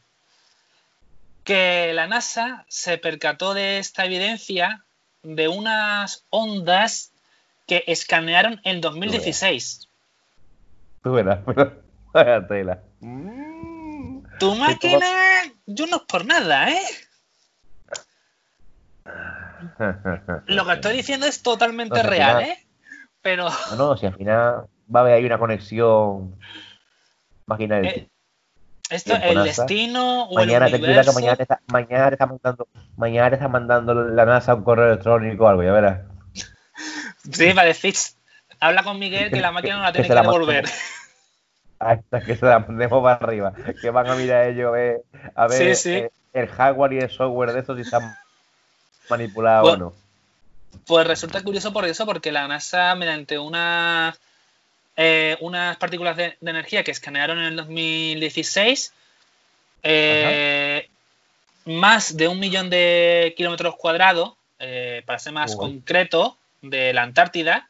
que 1.45 1.93
la 1.95 2.07
NASA 2.07 2.65
se 2.69 2.99
percató 2.99 3.55
de 3.55 3.79
esta 3.79 4.05
evidencia 4.05 4.85
de 5.23 5.49
unas 5.49 6.25
ondas 6.31 7.13
que 7.67 7.85
escanearon 7.87 8.61
en 8.65 8.81
2016. 8.81 9.89
Tú 11.03 11.13
verás, 11.13 11.41
pero 11.45 12.47
tela. 12.47 12.83
Tu 14.39 14.55
máquina, 14.55 15.07
yo 15.67 15.87
no 15.87 15.97
es 15.97 16.03
por 16.03 16.25
nada, 16.25 16.71
¿eh? 16.71 16.83
Lo 20.47 20.65
que 20.67 20.73
estoy 20.73 20.97
diciendo 20.97 21.27
es 21.27 21.43
totalmente 21.43 22.03
No, 22.03 22.09
real, 22.09 22.37
final- 22.39 22.51
¿eh? 22.51 22.67
Pero 23.21 23.49
No, 23.71 23.77
no, 23.77 23.97
si 23.97 24.07
al 24.07 24.15
final 24.15 24.67
va 24.95 25.01
a 25.01 25.03
haber 25.03 25.15
ahí 25.15 25.25
una 25.25 25.39
conexión 25.39 26.39
máquina 27.47 27.77
del 27.77 27.87
Eh, 27.87 27.93
tiempo. 27.93 28.13
esto, 28.91 29.17
el 29.17 29.35
NASA. 29.35 29.63
destino 29.63 30.25
o 30.25 30.37
Mañana 30.37 30.67
el 30.67 30.73
te 30.75 30.79
cuida 30.79 31.03
que 31.05 31.11
universo... 31.11 31.13
mañana 31.13 31.37
te, 31.37 31.43
está, 31.43 31.61
mañana 31.67 32.09
te 32.09 32.15
está 32.15 32.27
mandando, 32.27 32.69
mañana 32.97 33.29
te 33.31 33.35
está 33.37 33.49
mandando 33.49 33.95
la 33.95 34.25
NASA 34.25 34.55
un 34.55 34.65
correo 34.65 34.87
electrónico 34.87 35.45
o 35.45 35.49
algo, 35.49 35.63
ya 35.65 35.73
verás. 35.73 36.01
Sí, 37.33 37.53
va 37.53 37.63
a 37.63 37.67
decir, 37.67 37.95
habla 38.61 38.85
con 38.85 38.99
Miguel 38.99 39.31
que 39.31 39.41
la 39.41 39.51
máquina 39.53 39.77
no 39.77 39.83
la 39.83 39.89
Que 39.93 40.03
tiene 40.03 40.09
que 40.09 40.15
la 40.15 40.23
devolver. 40.23 40.65
Hasta 41.79 42.21
que 42.21 42.37
se 42.37 42.45
la 42.47 42.59
mandemos 42.61 43.03
para 43.03 43.15
arriba. 43.17 43.53
Que 43.81 43.91
van 43.91 44.09
a 44.09 44.15
mirar 44.17 44.49
ellos 44.49 44.75
eh, 44.77 45.01
a 45.35 45.47
ver 45.47 45.77
Sí, 45.77 45.83
sí. 45.83 45.95
eh, 45.97 46.11
el 46.33 46.49
hardware 46.49 46.93
y 46.95 46.99
el 46.99 47.11
software 47.11 47.53
de 47.53 47.61
estos 47.61 47.77
si 47.77 47.83
están 47.83 48.17
manipulado 49.09 49.63
Pues- 49.63 49.75
o 49.75 49.77
no. 49.79 49.93
Pues 50.87 51.07
resulta 51.07 51.43
curioso 51.43 51.73
por 51.73 51.85
eso, 51.87 52.05
porque 52.05 52.31
la 52.31 52.47
NASA, 52.47 52.95
mediante 52.95 53.39
una, 53.39 54.15
eh, 54.97 55.37
unas 55.41 55.77
partículas 55.79 56.17
de, 56.17 56.37
de 56.41 56.51
energía 56.51 56.85
que 56.85 56.91
escanearon 56.91 57.39
en 57.39 57.45
el 57.45 57.57
2016, 57.57 58.93
eh, 59.83 60.89
más 61.65 62.17
de 62.17 62.29
un 62.29 62.39
millón 62.41 62.71
de 62.71 63.35
kilómetros 63.37 63.77
cuadrados, 63.77 64.35
para 65.07 65.19
ser 65.19 65.33
más 65.33 65.53
Uy. 65.53 65.59
concreto, 65.59 66.37
de 66.63 66.93
la 66.93 67.03
Antártida, 67.03 67.69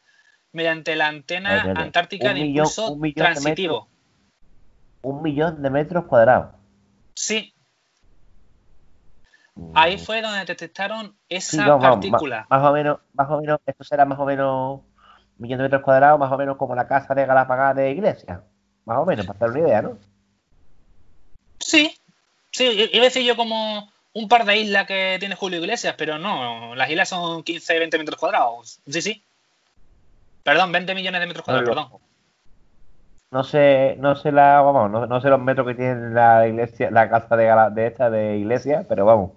mediante 0.51 0.95
la 0.95 1.07
antena 1.07 1.61
antártica 1.75 2.29
Un 2.29 2.33
de 2.35 2.39
millón- 2.41 2.47
impulso 2.65 2.91
un 2.91 3.01
millón 3.01 3.13
transitivo. 3.15 3.87
Un 5.01 5.21
millón 5.21 5.61
de 5.61 5.69
metros 5.69 6.05
cuadrados. 6.05 6.55
Sí, 7.13 7.53
Mm. 9.59 9.71
ahí 9.75 9.97
fue 9.97 10.21
donde 10.21 10.45
detectaron 10.45 11.17
esa 11.27 11.51
Sí, 11.65 11.69
partícula. 11.81 12.47
Más 12.49 12.63
o 12.63 12.71
menos, 12.71 12.99
más 13.13 13.29
o 13.29 13.41
menos, 13.41 13.59
esto 13.65 13.83
será 13.83 14.05
más 14.05 14.17
o 14.17 14.23
menos 14.25 14.79
un 14.79 14.83
millón 15.37 15.57
de 15.57 15.63
metros 15.63 15.81
cuadrados, 15.81 16.17
más 16.17 16.31
o 16.31 16.37
menos 16.37 16.55
como 16.55 16.75
la 16.75 16.87
casa 16.87 17.13
de 17.13 17.25
Galapagar 17.25 17.75
de 17.75 17.91
iglesia. 17.91 18.41
Más 18.85 18.97
o 18.99 19.05
menos, 19.05 19.25
para 19.25 19.37
hacer 19.37 19.49
una 19.49 19.59
idea, 19.67 19.81
¿no? 19.81 19.97
Sí, 21.59 21.93
sí, 22.51 22.63
iba 22.93 23.01
a 23.01 23.05
decir 23.05 23.23
yo 23.23 23.35
como 23.35 23.91
un 24.13 24.29
par 24.29 24.45
de 24.45 24.57
islas 24.57 24.87
que 24.87 25.17
tiene 25.19 25.35
Julio 25.35 25.59
Iglesias, 25.59 25.95
pero 25.97 26.17
no, 26.17 26.73
las 26.75 26.89
islas 26.89 27.09
son 27.09 27.43
15, 27.43 27.79
20 27.79 27.97
metros 27.97 28.17
cuadrados. 28.17 28.79
Sí, 28.87 29.01
sí. 29.01 29.23
Perdón, 30.43 30.71
20 30.71 30.95
millones 30.95 31.19
de 31.19 31.27
metros 31.27 31.43
cuadrados, 31.43 31.67
No, 31.75 31.89
perdón. 31.89 32.01
No 33.31 33.43
sé, 33.43 33.95
no 33.99 34.15
sé 34.15 34.31
la, 34.31 34.61
vamos, 34.61 34.89
no, 34.91 35.05
no 35.07 35.21
sé 35.21 35.29
los 35.29 35.39
metros 35.41 35.67
que 35.67 35.75
tiene 35.75 36.09
la 36.11 36.47
iglesia, 36.47 36.89
la 36.91 37.09
casa 37.09 37.35
de, 37.35 37.87
esta 37.87 38.09
de 38.09 38.37
iglesia, 38.37 38.85
pero 38.87 39.05
vamos. 39.05 39.31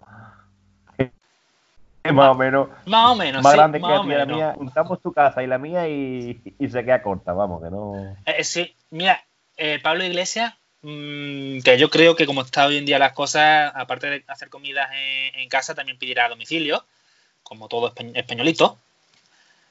Es 2.05 2.12
más 2.14 2.30
o 2.30 2.34
menos 2.34 2.68
Más 2.84 3.12
o 3.12 3.16
menos, 3.16 3.43
más 3.43 3.53
sí, 3.53 3.59
grande 3.59 3.78
que 3.80 3.84
más 3.86 4.03
tía, 4.07 4.18
la 4.18 4.26
mía. 4.26 4.55
Juntamos 4.57 5.01
tu 5.01 5.12
casa 5.12 5.43
y 5.43 5.47
la 5.47 5.59
mía 5.59 5.88
y, 5.88 6.43
y 6.59 6.68
se 6.68 6.84
queda 6.84 7.03
corta, 7.03 7.32
vamos, 7.32 7.62
que 7.62 7.70
no. 7.70 8.16
Eh, 8.24 8.45
sí, 8.45 8.74
mira, 8.90 9.24
eh, 9.57 9.78
Pablo 9.82 10.05
Iglesias, 10.05 10.55
mm, 10.82 11.61
que 11.61 11.78
yo 11.78 11.90
creo 11.90 12.16
que 12.16 12.26
como 12.26 12.43
está 12.43 12.66
hoy 12.66 12.76
en 12.78 12.86
día 12.86 12.99
las 12.99 13.12
cosas, 13.12 13.72
aparte 13.74 14.09
de 14.11 14.24
hacer 14.28 14.49
comidas 14.49 14.90
en, 14.93 15.40
en 15.40 15.49
casa, 15.49 15.74
también 15.74 15.99
pedirá 15.99 16.26
a 16.26 16.28
domicilio, 16.28 16.84
como 17.43 17.68
todo 17.68 17.95
espa- 17.95 18.12
españolito. 18.16 18.78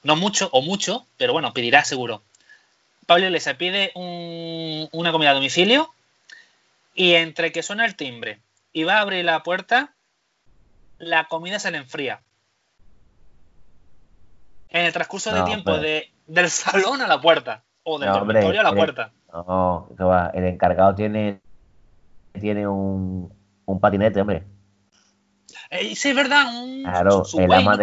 No 0.04 0.16
mucho 0.16 0.48
o 0.52 0.62
mucho, 0.62 1.06
pero 1.18 1.32
bueno, 1.34 1.52
pedirá 1.54 1.84
seguro. 1.84 2.22
Pablo 3.06 3.26
Iglesias 3.26 3.56
pide 3.56 3.90
un- 3.94 4.88
una 4.92 5.12
comida 5.12 5.30
a 5.30 5.34
domicilio 5.34 5.90
y 6.94 7.14
entre 7.14 7.52
que 7.52 7.62
suena 7.62 7.84
el 7.84 7.96
timbre 7.96 8.40
y 8.72 8.84
va 8.84 8.98
a 8.98 9.00
abrir 9.00 9.24
la 9.24 9.42
puerta, 9.42 9.92
la 10.98 11.24
comida 11.28 11.58
se 11.58 11.70
le 11.70 11.78
enfría. 11.78 12.20
En 14.70 14.86
el 14.86 14.92
transcurso 14.92 15.34
de 15.34 15.42
tiempo 15.42 15.72
pero- 15.72 15.82
de, 15.82 16.10
del 16.26 16.48
salón 16.50 17.02
a 17.02 17.06
la 17.06 17.20
puerta 17.20 17.62
o 17.82 17.98
del 17.98 18.08
No, 18.08 18.16
hombre, 18.16 18.34
dormitorio 18.40 18.60
a 18.60 18.64
la 18.64 18.74
puerta. 18.74 19.10
No, 19.32 19.88
que 19.96 20.04
va, 20.04 20.30
el 20.34 20.44
encargado 20.44 20.94
tiene, 20.94 21.40
tiene 22.38 22.66
un, 22.68 23.32
un 23.64 23.80
patinete, 23.80 24.20
hombre. 24.20 24.44
Eh, 25.70 25.94
sí, 25.96 26.10
es 26.10 26.16
verdad, 26.16 26.44
un, 26.54 26.82
Claro, 26.82 27.22
un 27.32 27.42
el 27.42 27.52
ama, 27.52 27.78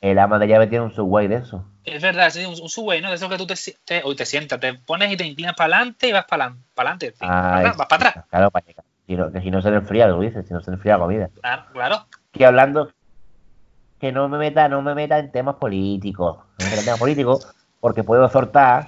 el 0.00 0.18
ama 0.18 0.38
de 0.38 0.46
llave 0.48 0.66
tiene 0.66 0.84
un 0.84 0.92
subway 0.92 1.28
de 1.28 1.36
eso. 1.36 1.64
Es 1.88 2.02
verdad, 2.02 2.30
sí, 2.30 2.44
un, 2.44 2.60
un 2.60 2.68
subway, 2.68 3.00
¿no? 3.00 3.08
De 3.10 3.16
eso 3.16 3.28
que 3.28 3.36
tú 3.36 3.46
te, 3.46 3.54
te, 3.84 4.02
uy, 4.04 4.16
te 4.16 4.26
sientas, 4.26 4.60
te 4.60 4.74
pones 4.74 5.12
y 5.12 5.16
te 5.16 5.24
inclinas 5.24 5.54
para 5.54 5.76
adelante 5.76 6.08
y 6.08 6.12
vas 6.12 6.24
para 6.24 6.54
adelante. 6.76 7.14
Ay, 7.20 7.64
vas 7.64 7.86
para 7.88 8.08
atrás. 8.08 8.24
Claro, 8.30 8.50
para 8.50 8.64
si 9.06 9.16
no, 9.16 9.32
que 9.32 9.40
si 9.40 9.50
no 9.50 9.62
se 9.62 9.70
le 9.70 9.78
enfría, 9.78 10.06
lo 10.06 10.20
dices, 10.20 10.46
si 10.46 10.52
no 10.52 10.60
se 10.60 10.70
le 10.70 10.74
enfría 10.76 10.98
la 10.98 11.04
comida. 11.04 11.30
Claro, 11.40 11.64
claro. 11.72 12.06
Que 12.30 12.44
hablando, 12.44 12.92
que 13.98 14.12
no 14.12 14.28
me 14.28 14.36
meta, 14.36 14.68
no 14.68 14.82
me 14.82 14.94
meta 14.94 15.18
en 15.18 15.32
temas 15.32 15.56
políticos. 15.56 16.36
No 16.58 16.64
me 16.64 16.64
meta 16.66 16.80
en 16.80 16.84
temas 16.84 17.00
políticos, 17.00 17.54
porque 17.80 18.04
puedo 18.04 18.28
soltar 18.28 18.86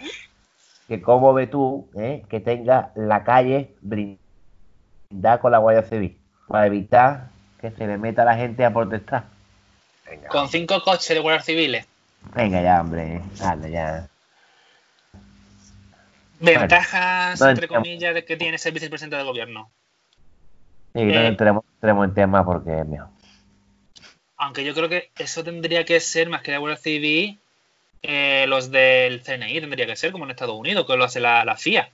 que 0.88 1.00
cómo 1.00 1.32
ves 1.32 1.50
tú 1.50 1.88
eh, 1.96 2.22
que 2.28 2.40
tenga 2.40 2.92
la 2.96 3.24
calle 3.24 3.74
brindada 3.80 5.40
con 5.40 5.52
la 5.52 5.58
Guardia 5.58 5.84
Civil, 5.84 6.18
para 6.46 6.66
evitar 6.66 7.30
que 7.58 7.70
se 7.70 7.86
le 7.86 7.96
meta 7.96 8.22
a 8.22 8.26
la 8.26 8.36
gente 8.36 8.64
a 8.64 8.74
protestar. 8.74 9.24
Venga, 10.04 10.28
Con 10.28 10.48
cinco 10.48 10.82
coches 10.82 11.08
de 11.08 11.20
guardias 11.20 11.46
civiles. 11.46 11.86
Venga 12.34 12.62
ya, 12.62 12.80
hombre, 12.80 13.20
dale 13.38 13.70
ya. 13.70 14.08
Ventajas, 16.38 17.38
no 17.40 17.50
entre 17.50 17.68
comillas, 17.68 18.14
de 18.14 18.24
que 18.24 18.36
tiene 18.36 18.56
ser 18.56 18.72
vicepresidente 18.72 19.16
del 19.16 19.26
gobierno. 19.26 19.70
No 20.94 21.00
Eh. 21.02 21.26
entremos, 21.26 21.64
entremos 21.74 22.06
en 22.06 22.14
temas 22.14 22.44
porque 22.44 22.80
es 22.80 22.86
mejor. 22.86 23.08
Aunque 24.38 24.64
yo 24.64 24.72
creo 24.74 24.88
que 24.88 25.10
eso 25.18 25.44
tendría 25.44 25.84
que 25.84 26.00
ser, 26.00 26.30
más 26.30 26.40
que 26.42 26.50
la 26.52 26.58
Guardia 26.58 26.78
Civil, 26.78 27.38
eh, 28.02 28.46
los 28.48 28.70
del 28.70 29.22
CNI 29.22 29.60
tendría 29.60 29.86
que 29.86 29.96
ser, 29.96 30.12
como 30.12 30.24
en 30.24 30.30
Estados 30.30 30.56
Unidos, 30.56 30.86
que 30.86 30.96
lo 30.96 31.04
hace 31.04 31.20
la, 31.20 31.44
la 31.44 31.56
CIA. 31.58 31.90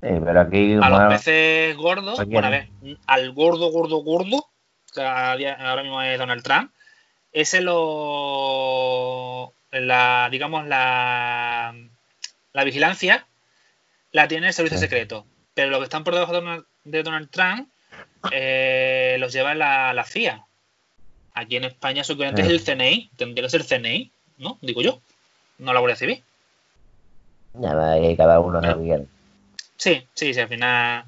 Sí, 0.00 0.08
pero 0.24 0.40
aquí 0.40 0.74
A 0.74 0.78
bueno, 0.78 1.00
los 1.00 1.12
peces 1.14 1.76
gordos, 1.76 2.24
bueno, 2.26 2.46
a 2.46 2.50
ver, 2.50 2.68
al 3.06 3.32
gordo, 3.32 3.70
gordo, 3.72 3.98
gordo, 3.98 4.46
que 4.94 5.02
ahora 5.02 5.82
mismo 5.82 6.00
es 6.00 6.16
Donald 6.18 6.42
Trump, 6.44 6.70
ese 7.32 7.60
lo. 7.60 9.54
La, 9.70 10.28
digamos, 10.30 10.66
la, 10.66 11.74
la 12.52 12.64
vigilancia 12.64 13.26
la 14.12 14.28
tiene 14.28 14.48
el 14.48 14.52
servicio 14.52 14.78
secreto. 14.78 15.26
Pero 15.54 15.70
los 15.70 15.80
que 15.80 15.84
están 15.84 16.04
por 16.04 16.14
debajo 16.14 16.32
de 16.32 16.40
Donald, 16.40 16.64
de 16.84 17.02
Donald 17.02 17.30
Trump 17.30 17.68
eh, 18.30 19.16
los 19.18 19.32
lleva 19.32 19.54
la, 19.54 19.92
la 19.92 20.04
CIA. 20.04 20.44
Aquí 21.34 21.56
en 21.56 21.64
España 21.64 22.04
su 22.04 22.16
cliente 22.16 22.42
es 22.42 22.48
el 22.48 22.62
CNI, 22.62 23.10
tendría 23.16 23.44
que 23.44 23.50
ser 23.50 23.64
CNI, 23.64 24.10
¿no? 24.36 24.58
Digo 24.60 24.82
yo, 24.82 25.00
no 25.58 25.72
la 25.72 25.80
Guardia 25.80 25.96
Civil. 25.96 26.22
nada, 27.54 27.92
ahí 27.92 28.16
cada 28.16 28.38
uno 28.40 28.60
que 28.60 28.74
quiere. 28.82 29.06
Sí, 29.76 30.06
sí, 30.12 30.34
sí, 30.34 30.40
al 30.40 30.48
final. 30.48 31.04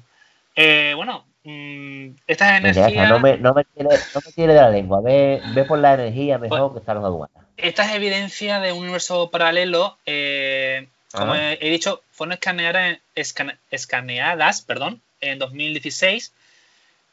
Eh, 0.55 0.93
bueno, 0.95 1.25
mm, 1.45 2.15
estas 2.27 2.59
energías. 2.59 3.09
No 3.09 3.19
me, 3.19 3.37
no 3.37 3.53
me 3.53 3.63
tire, 3.63 3.89
no 4.13 4.21
me 4.25 4.31
tire 4.33 4.53
de 4.53 4.61
la 4.61 4.69
lengua, 4.69 5.01
ve, 5.01 5.41
ve 5.53 5.63
por 5.63 5.79
la 5.79 5.93
energía 5.93 6.37
mejor 6.37 6.73
que 6.73 6.79
están 6.79 6.95
los 6.97 7.05
aduanas. 7.05 7.45
Esta 7.57 7.85
es 7.85 7.95
evidencia 7.95 8.59
de 8.59 8.73
un 8.73 8.79
universo 8.83 9.29
paralelo. 9.31 9.97
eh, 10.05 10.87
como 11.13 11.33
Ajá. 11.33 11.53
he, 11.53 11.59
he 11.65 11.69
dicho, 11.69 12.01
fueron 12.11 12.33
escaneadas, 12.33 12.97
escane- 13.15 13.57
escaneadas 13.71 14.61
perdón, 14.61 15.01
en 15.21 15.39
2016 15.39 16.33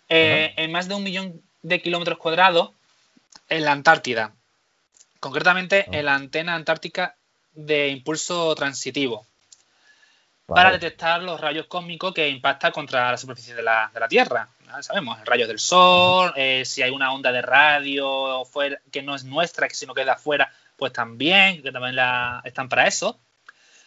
eh, 0.09 0.53
en 0.57 0.73
más 0.73 0.89
de 0.89 0.95
un 0.97 1.05
millón 1.05 1.41
de 1.63 1.81
kilómetros 1.81 2.19
cuadrados 2.19 2.71
en 3.49 3.65
la 3.65 3.71
Antártida. 3.73 4.33
Concretamente 5.21 5.85
Ah. 5.87 5.91
en 5.93 6.05
la 6.07 6.15
antena 6.17 6.55
antártica 6.57 7.15
de 7.55 7.89
impulso 7.89 8.55
transitivo. 8.57 9.25
Para 10.47 10.65
Vale. 10.71 10.79
detectar 10.79 11.23
los 11.23 11.41
rayos 11.41 11.67
cósmicos 11.67 12.13
que 12.13 12.29
impactan 12.29 12.73
contra 12.73 13.11
la 13.11 13.17
superficie 13.17 13.55
de 13.55 13.63
la, 13.63 13.91
de 13.93 14.01
la 14.01 14.09
Tierra. 14.09 14.49
¿no? 14.67 14.83
Sabemos, 14.83 15.19
rayos 15.25 15.49
del 15.49 15.59
Sol, 15.59 16.33
eh, 16.37 16.65
si 16.65 16.83
hay 16.83 16.91
una 16.91 17.13
onda 17.13 17.31
de 17.33 17.43
radio 17.43 18.45
fuera, 18.45 18.79
que 18.91 19.03
no 19.03 19.15
es 19.15 19.25
nuestra, 19.25 19.69
que 19.69 19.75
si 19.75 19.87
no 19.87 19.95
queda 19.95 20.15
afuera, 20.15 20.53
pues 20.77 20.93
también, 20.93 21.63
que 21.63 21.71
también 21.73 21.95
la, 21.97 22.41
están 22.45 22.69
para 22.69 22.87
eso. 22.87 23.19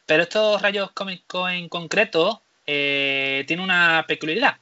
Pero 0.05 0.23
estos 0.23 0.61
rayos 0.61 0.91
cósmicos 0.91 1.51
en 1.51 1.67
concreto 1.69 2.41
eh, 2.67 3.43
tienen 3.47 3.63
una 3.63 4.05
peculiaridad. 4.07 4.57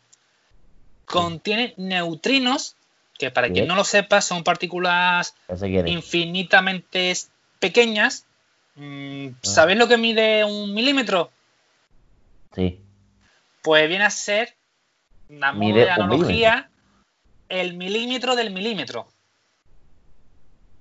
Contienen 1.05 1.73
neutrinos, 1.77 2.75
que 3.17 3.29
para 3.29 3.47
Sí. 3.47 3.53
quien 3.53 3.67
no 3.67 3.75
lo 3.75 3.83
sepa, 3.83 4.21
son 4.21 4.43
partículas 4.43 5.35
infinitamente 5.85 7.13
pequeñas. 7.59 8.25
Mm, 8.75 9.27
Ah. 9.27 9.37
¿Sabéis 9.43 9.77
lo 9.77 9.87
que 9.87 9.97
mide 9.97 10.43
un 10.43 10.73
milímetro? 10.73 11.29
Sí. 12.53 12.81
Pues 13.61 13.87
viene 13.87 14.05
a 14.05 14.09
ser, 14.09 14.55
a 15.41 15.53
modo 15.53 15.59
Mide 15.59 15.85
de 15.85 15.91
analogía, 15.91 16.69
el 17.49 17.75
milímetro 17.75 18.35
del 18.35 18.51
milímetro. 18.51 19.07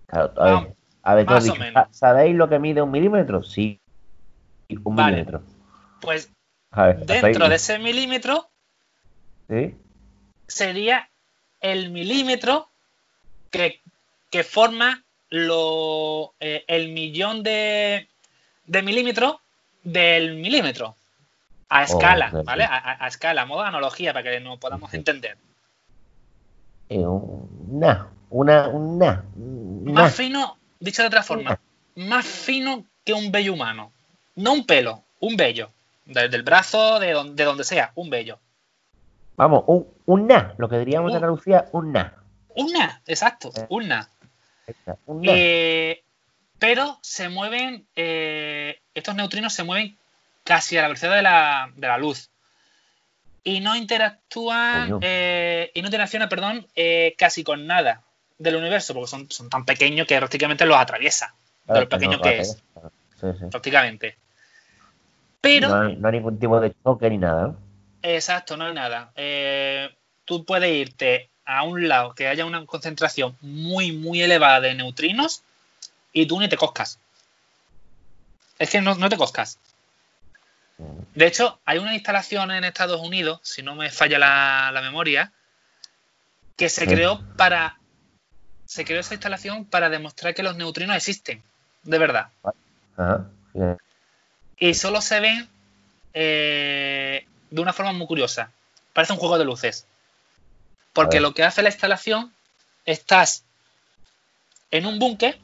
Claro, 0.06 0.32
a 0.36 0.44
ver, 0.44 0.76
ver, 1.16 1.26
más 1.26 1.48
o 1.48 1.54
menos. 1.56 1.86
¿sabéis 1.90 2.34
lo 2.36 2.48
que 2.48 2.58
mide 2.58 2.82
un 2.82 2.90
milímetro? 2.90 3.42
Sí. 3.42 3.80
Un 4.84 4.96
Vale. 4.96 5.12
milímetro. 5.12 5.42
Pues 6.00 6.30
ver, 6.74 7.06
dentro 7.06 7.48
de 7.48 7.54
ese 7.56 7.78
milímetro 7.78 8.48
¿Sí? 9.48 9.74
sería 10.46 11.08
el 11.60 11.90
milímetro 11.90 12.68
que, 13.50 13.80
que 14.30 14.44
forma 14.44 15.04
lo, 15.30 16.34
eh, 16.40 16.64
el 16.66 16.92
millón 16.92 17.42
de, 17.42 18.08
de 18.66 18.82
milímetros 18.82 19.36
del 19.82 20.36
milímetro. 20.36 20.96
A 21.74 21.84
escala, 21.84 22.30
Oh, 22.32 22.38
sí, 22.40 22.44
¿vale? 22.44 22.64
A, 22.64 22.96
a- 23.04 23.08
escala, 23.08 23.42
a 23.42 23.46
modo 23.46 23.62
de 23.62 23.68
analogía, 23.68 24.12
para 24.12 24.30
que 24.30 24.40
nos 24.40 24.58
podamos 24.58 24.92
entender. 24.94 25.36
Eh, 26.88 26.98
un- 26.98 27.48
Una, 27.70 28.08
una, 28.30 28.68
una. 28.68 29.24
una. 29.36 29.92
Más 30.02 30.14
fino, 30.14 30.58
dicho 30.80 31.02
de 31.02 31.08
otra 31.08 31.22
forma, 31.22 31.58
más 31.96 32.26
fino 32.26 32.84
que 33.04 33.12
un 33.14 33.32
vello 33.32 33.54
humano. 33.54 33.92
No 34.36 34.52
un 34.52 34.66
pelo, 34.66 35.02
un 35.20 35.36
vello. 35.36 35.70
Desde 36.04 36.36
el 36.36 36.42
brazo, 36.42 36.98
de 36.98 37.12
donde, 37.12 37.34
de 37.34 37.44
donde 37.44 37.64
sea, 37.64 37.92
un 37.94 38.10
vello. 38.10 38.38
Vamos, 39.36 39.64
un, 39.66 39.86
un 40.06 40.26
na, 40.26 40.54
lo 40.58 40.68
que 40.68 40.78
diríamos 40.78 41.10
en 41.10 41.16
Un- 41.16 41.24
Andalucía, 41.24 41.68
un 41.72 41.92
na. 41.92 42.14
Una, 42.54 43.00
exacto, 43.06 43.50
Eh. 43.56 43.66
una. 43.70 44.08
Eh, 45.24 46.02
pero 46.58 46.98
se 47.02 47.28
mueven, 47.30 47.86
eh, 47.96 48.78
estos 48.94 49.14
neutrinos 49.14 49.52
se 49.54 49.64
mueven 49.64 49.96
casi 50.45 50.76
a 50.76 50.82
la 50.82 50.88
velocidad 50.88 51.14
de 51.14 51.22
la, 51.22 51.70
de 51.74 51.86
la 51.86 51.99
luz. 51.99 52.30
Y 53.45 53.61
no 53.61 53.74
interactúan, 53.74 54.99
eh, 55.01 55.70
y 55.74 55.82
no 55.82 55.88
interacciona, 55.88 56.28
perdón, 56.28 56.66
casi 57.18 57.43
con 57.43 57.66
nada 57.66 58.03
del 58.38 58.57
universo, 58.57 58.95
porque 58.95 59.09
son, 59.09 59.30
son 59.30 59.51
tan 59.51 59.64
pequeños 59.64 60.07
que 60.07 60.16
prácticamente 60.16 60.64
los 60.64 60.76
atraviesa. 60.76 61.34
de 61.66 61.80
lo 61.80 61.88
pequeño 61.88 62.20
que 62.20 62.40
es. 62.40 62.62
Prácticamente. 63.51 64.16
Pero. 65.40 65.68
No 65.68 66.09
hay, 66.09 66.14
ningún 66.14 66.38
tipo 66.38 66.61
de 66.61 66.72
choque 66.84 67.11
ni 67.11 67.18
nada, 67.18 67.55
Exacto, 68.03 68.57
no 68.57 68.66
hay 68.66 68.74
nada. 68.74 69.12
tú 70.24 70.45
puedes 70.45 70.70
irte 70.70 71.30
a 71.45 71.64
un 71.64 71.88
lado 71.88 72.14
que 72.14 72.28
haya 72.28 72.47
una 72.47 72.64
concentración 72.66 73.36
muy, 73.40 73.93
muy 73.93 74.22
elevada 74.22 74.61
de 74.61 74.74
neutrinos 74.74 75.43
y 76.12 76.26
tú 76.26 76.38
ni 76.40 76.49
te 76.49 76.57
coscas. 76.57 76.99
Es 78.59 78.70
que 78.70 78.80
no, 78.80 79.09
te 79.09 79.16
coscas. 79.16 79.59
De 81.14 81.26
hecho, 81.26 81.61
hay 81.64 81.78
una 81.78 81.95
instalación 81.95 82.51
en 82.51 82.64
Estados 82.64 83.01
Unidos, 83.01 83.41
si 83.43 83.62
no 83.62 83.74
me 83.74 83.91
falla 83.91 84.18
la, 84.18 84.80
memoria, 84.83 85.33
que 86.57 86.68
se 86.68 86.87
creó 86.87 87.22
para. 87.37 87.78
Se 88.64 88.85
creó 88.85 89.01
esa 89.01 89.14
instalación 89.14 89.66
para 89.66 89.91
demostrar 89.91 90.35
que 90.35 90.43
los 90.43 90.57
neutrinos 90.57 90.97
existen, 90.97 91.43
de 91.83 91.99
verdad. 91.99 92.28
Y 94.57 94.74
solo 94.74 95.03
se 95.03 95.20
ven 95.20 95.49
eh, 96.14 97.26
de 97.51 97.61
una 97.61 97.74
forma 97.74 97.93
muy 97.93 98.07
curiosa. 98.07 98.51
Parece 98.95 99.12
un 99.12 99.18
juego 99.18 99.39
de 99.39 99.45
luces. 99.45 99.87
Porque 100.93 101.20
lo 101.20 101.35
que 101.35 101.43
hace 101.43 101.62
la 101.62 101.70
instalación, 101.70 102.33
estás 102.85 103.45
en 104.70 104.87
un 104.87 104.99
búnker, 104.99 105.39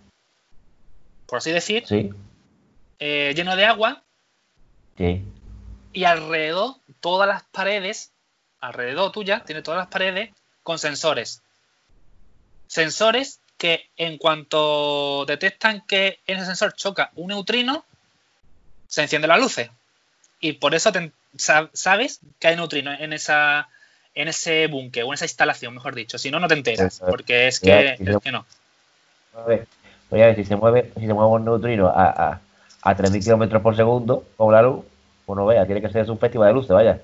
por 1.27 1.39
así 1.39 1.53
decir, 1.53 1.85
eh, 2.99 3.33
lleno 3.35 3.57
de 3.57 3.65
agua, 3.65 4.03
y 5.93 6.05
alrededor, 6.05 6.77
todas 7.01 7.29
las 7.29 7.45
paredes, 7.45 8.11
alrededor 8.61 9.13
tuya, 9.13 9.43
tiene 9.45 9.63
todas 9.63 9.79
las 9.79 9.89
paredes 9.89 10.31
con 10.63 10.79
sensores. 10.79 11.43
Sensores 12.67 13.41
que 13.57 13.89
en 13.97 14.19
cuanto 14.19 15.25
detectan 15.27 15.83
que 15.87 16.21
en 16.27 16.37
ese 16.37 16.47
sensor 16.47 16.75
choca 16.75 17.11
un 17.17 17.29
neutrino, 17.29 17.85
se 18.87 19.03
encienden 19.03 19.31
las 19.31 19.41
luces. 19.41 19.71
Y 20.41 20.53
por 20.53 20.75
eso 20.75 20.93
sabes 21.73 22.21
que 22.39 22.49
hay 22.49 22.57
neutrinos 22.57 23.01
en 23.01 23.13
esa, 23.13 23.69
en 24.15 24.29
ese 24.29 24.67
búnker 24.69 25.05
o 25.05 25.09
en 25.09 25.15
esa 25.15 25.25
instalación, 25.25 25.75
mejor 25.75 25.95
dicho. 25.95 26.19
Si 26.19 26.31
no, 26.31 26.39
no 26.39 26.49
te 26.49 26.55
enteras, 26.55 27.03
porque 27.09 27.49
es 27.49 27.59
que, 27.59 27.97
es 27.99 28.19
que 28.23 28.33
no. 28.33 28.47
A 29.35 29.43
ver, 29.43 29.67
voy 30.11 30.23
a 30.23 30.27
ver, 30.27 30.37
si 30.37 30.45
se 30.45 30.55
mueve, 30.55 30.93
si 30.95 31.07
se 31.07 31.13
mueve 31.13 31.31
un 31.33 31.45
neutrino 31.45 31.89
a, 31.89 32.09
a, 32.09 32.41
a 32.83 32.97
3.000 32.97 33.23
kilómetros 33.23 33.63
por 33.63 33.77
segundo, 33.77 34.25
como 34.37 34.53
la 34.53 34.63
luz, 34.63 34.85
pues 35.27 35.37
no 35.37 35.47
vea, 35.47 35.67
tiene 35.67 35.81
que 35.81 35.91
ser 35.91 36.11
un 36.11 36.19
festival 36.19 36.49
de 36.49 36.55
luces, 36.55 36.71
vaya. 36.71 37.01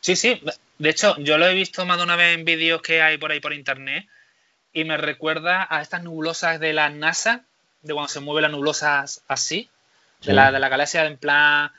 Sí, 0.00 0.16
sí. 0.16 0.40
De 0.78 0.90
hecho, 0.90 1.16
yo 1.18 1.38
lo 1.38 1.46
he 1.46 1.54
visto 1.54 1.86
más 1.86 1.96
de 1.98 2.04
una 2.04 2.16
vez 2.16 2.36
en 2.36 2.44
vídeos 2.44 2.82
que 2.82 3.00
hay 3.02 3.18
por 3.18 3.30
ahí 3.30 3.40
por 3.40 3.52
internet 3.52 4.06
y 4.72 4.84
me 4.84 4.96
recuerda 4.96 5.66
a 5.70 5.80
estas 5.80 6.02
nubulosas 6.02 6.58
de 6.58 6.72
la 6.72 6.90
NASA, 6.90 7.42
de 7.82 7.94
cuando 7.94 8.08
se 8.08 8.20
mueven 8.20 8.42
las 8.42 8.50
nubulosas 8.52 9.22
así, 9.28 9.68
de, 10.24 10.32
la, 10.32 10.50
de 10.50 10.58
la 10.58 10.68
galaxia 10.68 11.06
en 11.06 11.18
plan, 11.18 11.70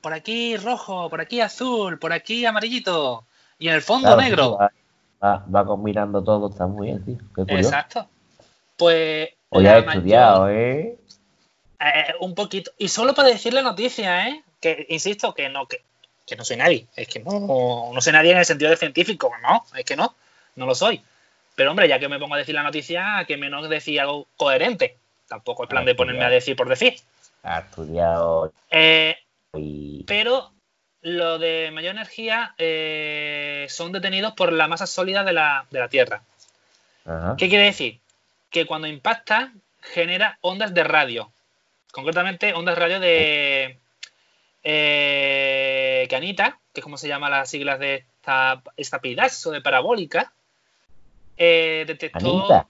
por 0.00 0.12
aquí 0.12 0.56
rojo, 0.56 1.08
por 1.10 1.20
aquí 1.20 1.40
azul, 1.40 1.98
por 1.98 2.12
aquí 2.12 2.44
amarillito. 2.46 3.24
Y 3.58 3.68
en 3.68 3.74
el 3.74 3.82
fondo 3.82 4.16
negro. 4.16 4.58
Va, 5.22 5.64
combinando 5.66 6.22
todo, 6.22 6.48
está 6.48 6.66
muy 6.66 6.88
bien, 6.88 7.04
tío. 7.04 7.46
Exacto. 7.48 8.08
Pues. 8.76 9.30
Hoy 9.50 9.66
ha 9.66 9.78
estudiado, 9.78 10.48
¿eh? 10.48 10.96
¿Eh? 11.80 12.14
Un 12.20 12.34
poquito. 12.34 12.70
Y 12.78 12.88
solo 12.88 13.14
para 13.14 13.28
decirle 13.28 13.62
noticia, 13.62 14.28
¿eh? 14.28 14.42
Que 14.60 14.86
insisto 14.88 15.34
que 15.34 15.48
no, 15.48 15.66
que, 15.66 15.82
no 16.36 16.44
soy 16.44 16.56
nadie. 16.56 16.86
Es 16.96 17.08
que 17.08 17.20
no, 17.20 17.90
no 17.92 18.00
soy 18.00 18.12
nadie 18.12 18.32
en 18.32 18.38
el 18.38 18.44
sentido 18.44 18.70
de 18.70 18.76
científico, 18.76 19.30
no, 19.42 19.64
es 19.76 19.84
que 19.84 19.96
no, 19.96 20.14
no 20.56 20.66
lo 20.66 20.74
soy. 20.74 21.02
Pero 21.54 21.70
hombre, 21.70 21.88
ya 21.88 21.98
que 21.98 22.08
me 22.08 22.20
pongo 22.20 22.34
a 22.34 22.38
decir 22.38 22.54
la 22.54 22.62
noticia, 22.62 23.24
que 23.26 23.36
menos 23.36 23.68
decir 23.68 24.00
algo 24.00 24.28
coherente. 24.36 24.96
Tampoco 25.26 25.64
es 25.64 25.68
plan 25.68 25.84
de 25.84 25.94
ponerme 25.94 26.24
a 26.24 26.30
decir 26.30 26.54
por 26.54 26.68
decir. 26.68 26.94
Ha 27.42 27.58
estudiado. 27.60 28.52
Eh, 28.70 29.16
pero 30.06 30.52
lo 31.02 31.38
de 31.38 31.70
mayor 31.72 31.92
energía 31.92 32.54
eh, 32.58 33.66
son 33.68 33.92
detenidos 33.92 34.34
por 34.34 34.52
la 34.52 34.68
masa 34.68 34.86
sólida 34.86 35.24
de 35.24 35.32
la, 35.32 35.88
Tierra. 35.90 36.22
¿Qué 37.36 37.48
quiere 37.48 37.64
decir? 37.64 37.98
Que 38.50 38.66
cuando 38.66 38.86
impacta 38.86 39.52
genera 39.80 40.38
ondas 40.42 40.74
de 40.74 40.84
radio. 40.84 41.32
Concretamente, 41.92 42.54
ondas 42.54 42.74
de 42.74 42.80
radio 42.80 43.00
de 43.00 43.78
eh, 44.62 46.06
Canita, 46.10 46.58
que 46.72 46.80
es 46.80 46.84
como 46.84 46.98
se 46.98 47.08
llama 47.08 47.30
las 47.30 47.50
siglas 47.50 47.78
de 47.78 48.04
esta, 48.20 48.62
esta 48.76 49.00
o 49.46 49.50
de 49.50 49.60
parabólica. 49.60 50.32
Eh, 51.36 51.84
detectó. 51.86 52.46
Anita. 52.46 52.66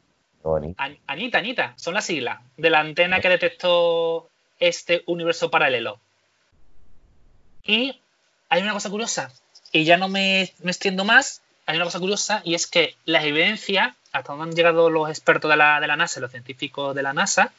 Anita, 1.07 1.39
Anita, 1.39 1.75
son 1.77 1.95
las 1.95 2.07
siglas 2.07 2.41
de 2.57 2.71
la 2.71 2.81
antena 2.81 3.21
que 3.21 3.29
detectó 3.29 4.29
este 4.59 5.03
universo 5.07 5.51
paralelo. 5.51 6.01
Y 7.65 8.01
hay 8.49 8.63
una 8.63 8.73
cosa 8.73 8.89
curiosa, 8.89 9.33
y 9.73 9.85
ya 9.85 9.97
no 9.97 10.09
me, 10.09 10.43
extiendo 10.65 11.05
más, 11.05 11.43
hay 11.67 11.77
una 11.77 11.85
cosa 11.85 11.99
curiosa, 11.99 12.41
y 12.45 12.55
es 12.55 12.67
que 12.67 12.97
la 13.05 13.23
evidencia, 13.25 13.97
hasta 14.13 14.33
donde 14.33 14.45
han 14.45 14.57
llegado 14.57 14.89
los 14.91 15.11
expertos 15.11 15.51
de 15.51 15.57
la, 15.57 15.81
de 15.81 15.87
la 15.87 15.97
NASA, 15.97 16.21
los 16.21 16.31
científicos 16.31 16.95
de 16.95 17.03
la 17.03 17.13
NASA, 17.13 17.53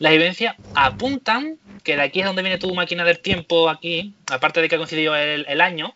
las 0.00 0.14
evidencias 0.14 0.56
apuntan 0.74 1.58
que 1.84 1.94
de 1.94 2.02
aquí 2.02 2.20
es 2.20 2.26
donde 2.26 2.42
viene 2.42 2.58
tu 2.58 2.74
máquina 2.74 3.04
del 3.04 3.20
tiempo 3.20 3.68
aquí, 3.68 4.14
aparte 4.30 4.60
de 4.60 4.68
que 4.68 4.74
ha 4.74 4.78
coincidido 4.78 5.14
el, 5.14 5.60
año, 5.60 5.94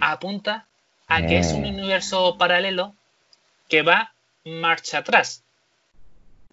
apunta 0.00 0.66
a 1.06 1.22
que 1.22 1.38
es 1.38 1.52
un 1.52 1.64
universo 1.64 2.36
paralelo 2.38 2.94
que 3.68 3.82
va 3.82 4.12
marcha 4.44 4.98
atrás. 4.98 5.42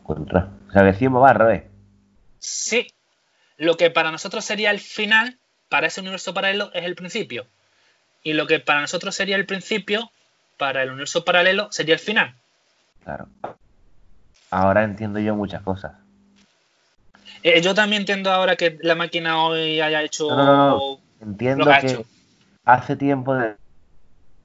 Contra. 0.04 0.52
O 0.70 0.72
sea, 0.72 0.84
decimos 0.84 1.22
va 1.22 1.32
al 1.32 1.36
revés. 1.36 1.64
Sí. 2.40 2.88
Lo 3.58 3.76
que 3.76 3.92
para 3.92 4.12
nosotros 4.12 4.46
sería 4.46 4.72
el 4.72 4.80
final, 4.80 5.38
para 5.68 5.88
ese 5.88 6.00
universo 6.00 6.34
paralelo 6.34 6.72
es 6.74 6.86
el 6.86 6.96
principio. 6.96 7.46
Y 8.24 8.34
lo 8.34 8.48
que 8.48 8.62
para 8.62 8.80
nosotros 8.80 9.16
sería 9.16 9.36
el 9.36 9.46
principio, 9.46 10.12
para 10.58 10.82
el 10.84 10.90
universo 10.90 11.26
paralelo 11.26 11.70
sería 11.74 11.96
el 11.96 12.00
final. 12.00 12.36
Claro. 13.04 13.28
Ahora 14.50 14.84
entiendo 14.84 15.20
yo 15.20 15.36
muchas 15.36 15.62
cosas. 15.62 16.05
Eh, 17.46 17.62
yo 17.62 17.76
también 17.76 18.02
entiendo 18.02 18.32
ahora 18.32 18.56
que 18.56 18.80
la 18.82 18.96
máquina 18.96 19.44
hoy 19.44 19.80
haya 19.80 20.02
hecho. 20.02 20.36
No, 20.36 21.00
Entiendo 21.22 21.66
que, 21.80 22.04
hace 22.64 22.96
tiempo 22.96 23.38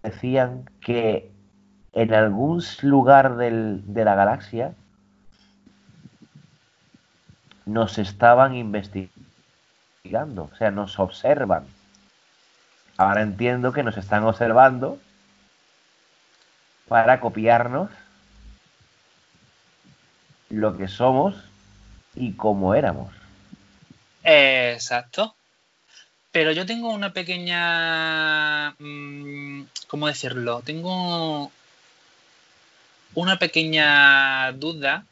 decían 0.02 0.68
que 0.82 1.30
en 1.94 2.12
algún 2.12 2.62
lugar 2.82 3.36
de 3.36 4.04
la 4.04 4.14
galaxia 4.14 4.74
nos 7.64 7.96
estaban 7.96 8.54
investigando 8.54 10.50
o 10.52 10.56
sea, 10.58 10.70
nos 10.70 10.98
observan. 10.98 11.64
Ahora 12.98 13.22
entiendo 13.22 13.72
que 13.72 13.82
nos 13.82 13.96
están 13.96 14.24
observando 14.24 14.98
para 16.86 17.18
copiarnos 17.20 17.88
lo 20.50 20.76
que 20.76 20.86
somos 20.86 21.49
y 22.14 22.32
cómo 22.32 22.74
éramos. 22.74 23.12
Exacto. 24.22 25.34
Pero 26.32 26.52
yo 26.52 26.66
tengo 26.66 26.90
una 26.90 27.12
pequeña... 27.12 28.70
Mm, 28.78 29.64
¿Cómo 29.88 30.06
decirlo? 30.06 30.62
Tengo 30.64 31.50
una 33.14 33.38
pequeña 33.38 34.52
duda. 34.52 35.04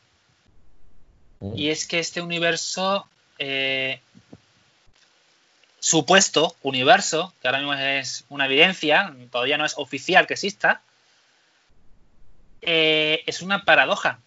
Y 1.54 1.68
es 1.68 1.86
que 1.86 2.00
este 2.00 2.20
universo 2.20 3.06
eh, 3.38 4.00
supuesto 5.78 6.56
universo, 6.62 7.32
que 7.40 7.48
ahora 7.48 7.58
mismo 7.58 7.74
es 7.74 8.24
una 8.28 8.46
evidencia, 8.46 9.14
todavía 9.30 9.58
no 9.58 9.64
es 9.64 9.74
oficial 9.78 10.26
que 10.26 10.34
exista, 10.34 10.82
eh, 12.60 13.22
es 13.26 13.42
una 13.42 13.64
paradoja. 13.64 14.18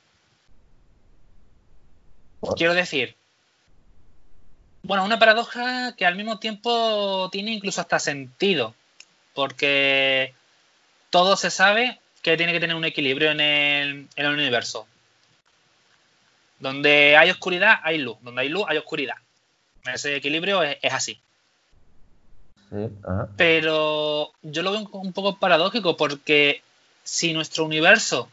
Quiero 2.56 2.74
decir, 2.74 3.16
bueno, 4.84 5.06
una 5.06 5.20
paradoja 5.20 5.96
que 5.96 6.06
al 6.06 6.16
mismo 6.16 6.40
tiempo 6.40 7.30
tiene 7.32 7.52
incluso 7.52 7.82
hasta 7.82 8.00
sentido, 8.00 8.74
porque 9.34 10.34
todo 11.10 11.38
se 11.38 11.52
sabe 11.52 12.00
que 12.22 12.38
tiene 12.38 12.54
que 12.54 12.60
tener 12.60 12.76
un 12.76 12.86
equilibrio 12.86 13.32
en 13.32 13.40
el, 13.40 14.26
universo. 14.26 14.88
Donde 16.60 17.18
hay 17.18 17.30
oscuridad, 17.32 17.80
hay 17.84 17.98
luz. 17.98 18.18
Donde 18.22 18.42
hay 18.42 18.50
luz, 18.50 18.66
hay 18.68 18.78
oscuridad. 18.78 19.16
Ese 19.86 20.16
equilibrio 20.16 20.62
es 20.64 20.94
así. 20.94 21.20
Pero 23.36 24.32
yo 24.42 24.64
lo 24.64 24.72
veo 24.72 24.88
un 24.94 25.14
poco 25.14 25.38
paradójico 25.38 25.98
porque 25.98 26.62
si 27.04 27.34
nuestro 27.34 27.66
universo 27.66 28.30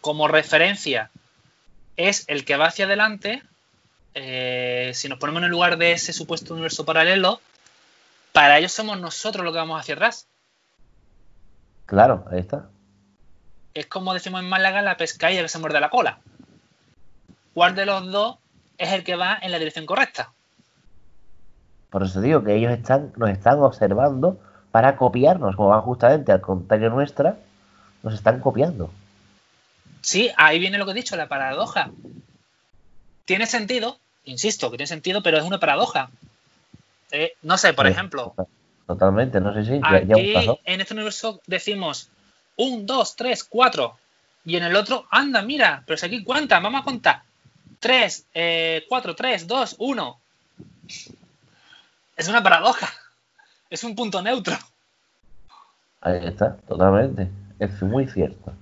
como 0.00 0.28
referencia 0.28 1.10
es 1.96 2.24
el 2.28 2.44
que 2.44 2.56
va 2.56 2.66
hacia 2.66 2.84
adelante. 2.84 3.42
Eh, 4.20 4.92
si 4.94 5.08
nos 5.08 5.18
ponemos 5.18 5.40
en 5.40 5.44
el 5.44 5.50
lugar 5.50 5.78
de 5.78 5.92
ese 5.92 6.12
supuesto 6.12 6.54
universo 6.54 6.84
paralelo, 6.84 7.40
para 8.32 8.58
ellos 8.58 8.72
somos 8.72 8.98
nosotros 8.98 9.44
los 9.44 9.52
que 9.52 9.58
vamos 9.58 9.80
hacia 9.80 9.94
atrás. 9.94 10.26
Claro, 11.86 12.24
ahí 12.30 12.40
está. 12.40 12.68
Es 13.74 13.86
como 13.86 14.12
decimos 14.12 14.40
en 14.40 14.48
Málaga, 14.48 14.82
la 14.82 14.96
pescadilla 14.96 15.42
que 15.42 15.48
se 15.48 15.58
muerde 15.58 15.80
la 15.80 15.90
cola. 15.90 16.18
¿Cuál 17.54 17.74
de 17.74 17.86
los 17.86 18.10
dos 18.10 18.38
es 18.76 18.92
el 18.92 19.04
que 19.04 19.16
va 19.16 19.38
en 19.40 19.50
la 19.50 19.58
dirección 19.58 19.86
correcta? 19.86 20.32
Por 21.90 22.02
eso 22.02 22.20
digo 22.20 22.44
que 22.44 22.54
ellos 22.54 22.72
están, 22.72 23.12
nos 23.16 23.30
están 23.30 23.60
observando 23.60 24.38
para 24.70 24.96
copiarnos, 24.96 25.56
como 25.56 25.70
van 25.70 25.80
justamente 25.80 26.32
al 26.32 26.40
contrario 26.40 26.90
nuestra, 26.90 27.38
nos 28.02 28.14
están 28.14 28.40
copiando. 28.40 28.90
Sí, 30.00 30.30
ahí 30.36 30.58
viene 30.58 30.78
lo 30.78 30.84
que 30.84 30.92
he 30.92 30.94
dicho, 30.94 31.16
la 31.16 31.28
paradoja. 31.28 31.90
Tiene 33.24 33.46
sentido, 33.46 33.98
insisto, 34.30 34.70
que 34.70 34.76
tiene 34.76 34.86
sentido, 34.88 35.22
pero 35.22 35.38
es 35.38 35.44
una 35.44 35.58
paradoja. 35.60 36.10
Eh, 37.10 37.32
no 37.42 37.56
sé, 37.58 37.72
por 37.72 37.86
Sí, 37.86 37.92
ejemplo, 37.92 38.34
Totalmente, 38.86 39.40
no 39.40 39.52
sé 39.52 39.64
si 39.64 39.80
ya, 39.80 40.02
ya 40.02 40.14
aquí 40.16 40.32
pasó. 40.32 40.60
en 40.64 40.80
este 40.80 40.94
universo 40.94 41.40
decimos 41.46 42.10
un, 42.56 42.86
dos, 42.86 43.16
tres, 43.16 43.44
cuatro. 43.44 43.96
Y 44.44 44.56
en 44.56 44.64
el 44.64 44.74
otro, 44.76 45.06
anda, 45.10 45.42
mira, 45.42 45.82
pero 45.86 45.98
si 45.98 46.06
aquí 46.06 46.24
cuántas, 46.24 46.62
vamos 46.62 46.80
a 46.80 46.84
contar. 46.84 47.22
Tres, 47.80 48.26
eh, 48.32 48.84
cuatro, 48.88 49.14
tres, 49.14 49.46
dos, 49.46 49.76
uno. 49.78 50.18
Es 52.16 52.28
una 52.28 52.42
paradoja. 52.42 52.88
Es 53.70 53.84
un 53.84 53.94
punto 53.94 54.22
neutro. 54.22 54.56
Ahí 56.00 56.20
está, 56.24 56.56
totalmente. 56.66 57.28
Es 57.58 57.82
muy 57.82 58.06
cierto. 58.08 58.52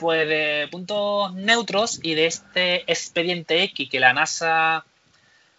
Pues 0.00 0.26
de 0.26 0.66
puntos 0.70 1.34
neutros 1.34 2.00
y 2.02 2.14
de 2.14 2.24
este 2.24 2.90
expediente 2.90 3.62
X 3.64 3.90
que 3.90 4.00
la 4.00 4.14
NASA 4.14 4.82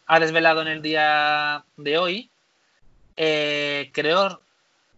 ha 0.07 0.19
desvelado 0.19 0.63
en 0.63 0.67
el 0.67 0.81
día 0.81 1.63
de 1.77 1.97
hoy, 1.99 2.29
eh, 3.15 3.91
creo, 3.93 4.41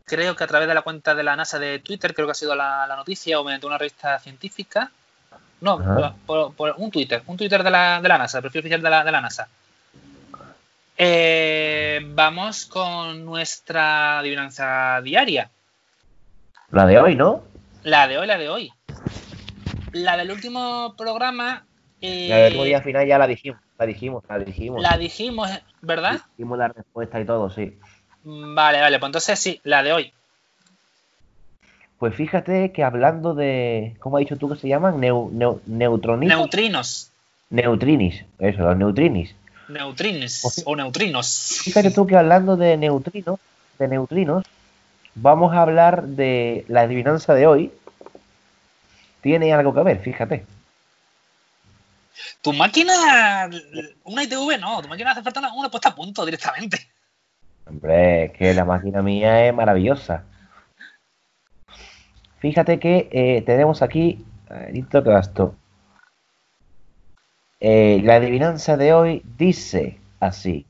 creo 0.05 0.37
que 0.37 0.45
a 0.45 0.47
través 0.47 0.69
de 0.69 0.73
la 0.73 0.81
cuenta 0.81 1.13
de 1.13 1.23
la 1.23 1.35
NASA 1.35 1.59
de 1.59 1.79
Twitter, 1.79 2.13
creo 2.13 2.25
que 2.25 2.31
ha 2.31 2.35
sido 2.35 2.55
la, 2.55 2.87
la 2.87 2.95
noticia, 2.95 3.37
o 3.37 3.43
mediante 3.43 3.67
una 3.67 3.77
revista 3.77 4.17
científica, 4.19 4.89
no, 5.59 6.15
por 6.25 6.75
un 6.77 6.89
Twitter, 6.89 7.21
un 7.27 7.35
Twitter 7.35 7.63
de 7.63 7.71
la, 7.71 7.99
de 7.99 8.07
la 8.07 8.17
NASA, 8.17 8.37
el 8.37 8.43
perfil 8.43 8.59
oficial 8.59 8.81
de 8.81 8.89
la, 8.89 9.03
de 9.03 9.11
la 9.11 9.21
NASA. 9.21 9.49
Eh, 10.97 11.99
vamos 12.05 12.65
con 12.65 13.25
nuestra 13.25 14.19
adivinanza 14.19 15.01
diaria. 15.01 15.49
La 16.71 16.85
de 16.85 16.97
hoy, 16.97 17.15
¿no? 17.15 17.43
La 17.83 18.07
de 18.07 18.17
hoy, 18.17 18.27
la 18.27 18.37
de 18.37 18.47
hoy. 18.47 18.71
La 19.93 20.17
del 20.17 20.31
último 20.31 20.93
programa. 20.97 21.65
eh, 22.01 22.27
La 22.29 22.37
del 22.37 22.63
día 22.65 22.81
final 22.81 23.07
ya 23.07 23.17
la 23.17 23.27
dijimos, 23.27 23.61
la 23.79 23.85
dijimos, 23.85 24.23
la 24.27 24.39
dijimos. 24.39 24.81
la 24.81 24.97
dijimos, 24.97 25.49
¿verdad? 25.81 26.19
Dijimos 26.37 26.57
la 26.57 26.67
respuesta 26.67 27.19
y 27.21 27.25
todo, 27.25 27.49
sí. 27.49 27.77
Vale, 28.23 28.81
vale, 28.81 28.99
pues 28.99 29.07
entonces 29.09 29.39
sí, 29.39 29.59
la 29.63 29.83
de 29.83 29.93
hoy. 29.93 30.13
Pues 31.99 32.15
fíjate 32.15 32.71
que 32.73 32.83
hablando 32.83 33.33
de, 33.33 33.95
¿cómo 33.99 34.17
has 34.17 34.21
dicho 34.21 34.35
tú 34.35 34.49
que 34.49 34.55
se 34.59 34.67
llaman? 34.67 34.99
Neu, 34.99 35.29
neu-. 35.31 35.61
Neutrinos. 35.65 37.09
neutrinis, 37.49 38.25
eso, 38.39 38.63
los 38.63 38.75
neutrinis. 38.77 39.35
Neutrinos 39.69 40.39
Pues- 40.41 40.63
o 40.65 40.75
neutrinos. 40.75 41.61
Fíjate 41.63 41.91
tú 41.91 42.05
que 42.05 42.17
hablando 42.17 42.57
de 42.57 42.75
neutrinos, 42.77 43.39
de 43.79 43.87
neutrinos, 43.87 44.43
vamos 45.15 45.53
a 45.53 45.61
hablar 45.61 46.03
de 46.03 46.65
la 46.67 46.81
adivinanza 46.81 47.33
de 47.33 47.47
hoy. 47.47 47.71
Tiene 49.23 49.53
algo 49.53 49.73
que 49.73 49.83
ver, 49.83 49.99
fíjate. 50.01 50.45
Tu 52.41 52.51
máquina, 52.51 53.49
una 54.03 54.23
ITV 54.23 54.59
no, 54.59 54.81
tu 54.81 54.89
máquina 54.89 55.11
hace 55.11 55.23
falta 55.23 55.39
una, 55.39 55.53
una 55.53 55.71
puesta 55.71 55.89
a 55.89 55.95
punto 55.95 56.25
directamente. 56.25 56.77
Hombre, 57.65 58.25
es 58.25 58.31
que 58.33 58.53
la 58.53 58.65
máquina 58.65 59.01
mía 59.01 59.47
es 59.47 59.55
maravillosa. 59.55 60.25
Fíjate 62.39 62.79
que 62.79 63.07
eh, 63.11 63.41
tenemos 63.45 63.81
aquí, 63.81 64.25
listo 64.73 65.01
que 65.01 65.17
esto. 65.17 65.55
Eh, 67.61 68.01
la 68.03 68.15
adivinanza 68.15 68.75
de 68.75 68.91
hoy 68.91 69.21
dice 69.37 69.97
así. 70.19 70.65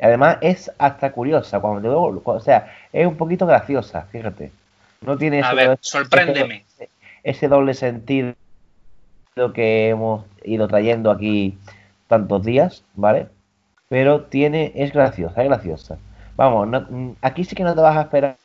Además 0.00 0.38
es 0.40 0.70
hasta 0.78 1.10
curiosa, 1.10 1.58
cuando 1.58 2.22
o 2.24 2.40
sea, 2.40 2.72
es 2.92 3.04
un 3.04 3.16
poquito 3.16 3.44
graciosa, 3.44 4.02
fíjate. 4.02 4.52
No 5.00 5.18
tiene 5.18 5.42
A 5.42 5.52
ver, 5.52 5.78
sorpréndeme. 5.80 6.65
Ese- 7.30 7.48
doble 7.48 7.74
sentido 7.74 8.34
que 9.54 9.88
hemos 9.90 10.24
ido 10.44 10.66
trayendo 10.68 11.10
aquí 11.10 11.58
tantos 12.08 12.44
días, 12.44 12.84
¿vale? 12.94 13.28
Pero 13.88 14.24
tiene, 14.24 14.72
es 14.74 14.92
graciosa, 14.92 15.42
es 15.42 15.48
graciosa. 15.48 15.98
Vamos, 16.36 16.68
no- 16.68 16.86
mm, 16.88 17.16
aquí 17.22 17.44
sí 17.44 17.54
que 17.54 17.64
no 17.64 17.74
te 17.74 17.80
vas 17.80 17.96
a 17.96 18.02
esperar 18.02 18.36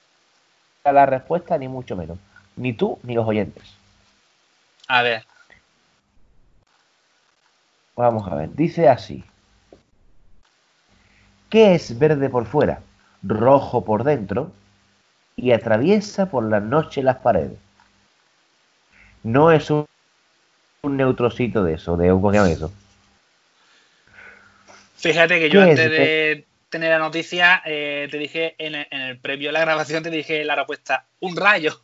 la 0.85 1.05
respuesta, 1.05 1.57
ni 1.57 1.67
mucho 1.67 1.95
menos. 1.95 2.17
Ni 2.57 2.73
tú, 2.73 2.99
ni 3.03 3.13
los 3.15 3.27
oyentes. 3.27 3.63
A 4.87 5.01
ver, 5.03 5.23
Vamos 7.95 8.27
a 8.27 8.35
ver, 8.35 8.53
dice 8.53 8.89
así. 8.89 9.23
¿Qué 11.49 11.75
es 11.75 11.99
verde 11.99 12.29
por 12.29 12.45
fuera, 12.45 12.81
rojo 13.23 13.83
por 13.83 14.03
dentro 14.03 14.51
y 15.35 15.51
atraviesa 15.51 16.27
por 16.27 16.43
la 16.49 16.59
noche 16.59 17.03
las 17.03 17.17
paredes? 17.17 17.59
No 19.23 19.51
es 19.51 19.69
un, 19.69 19.85
un 20.83 20.97
neutrocito 20.97 21.63
de 21.63 21.75
eso, 21.75 21.97
de 21.97 22.11
un 22.11 22.21
¿cómo 22.21 22.45
eso. 22.45 22.71
fíjate 24.95 25.39
que 25.39 25.49
yo 25.49 25.61
antes 25.61 25.89
de 25.89 26.45
tener 26.69 26.89
la 26.89 26.99
noticia, 26.99 27.61
eh, 27.65 28.07
te 28.09 28.17
dije 28.17 28.55
en 28.57 28.75
el, 28.75 28.87
en 28.89 29.01
el 29.01 29.19
previo 29.19 29.49
de 29.49 29.53
la 29.53 29.61
grabación, 29.61 30.03
te 30.03 30.09
dije 30.09 30.43
la 30.45 30.55
respuesta, 30.55 31.05
un 31.19 31.35
rayo. 31.35 31.81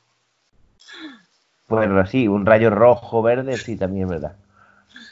Bueno, 1.68 2.06
sí, 2.06 2.28
un 2.28 2.46
rayo 2.46 2.70
rojo, 2.70 3.22
verde, 3.22 3.58
sí, 3.58 3.76
también 3.76 4.06
es 4.06 4.10
verdad. 4.10 4.36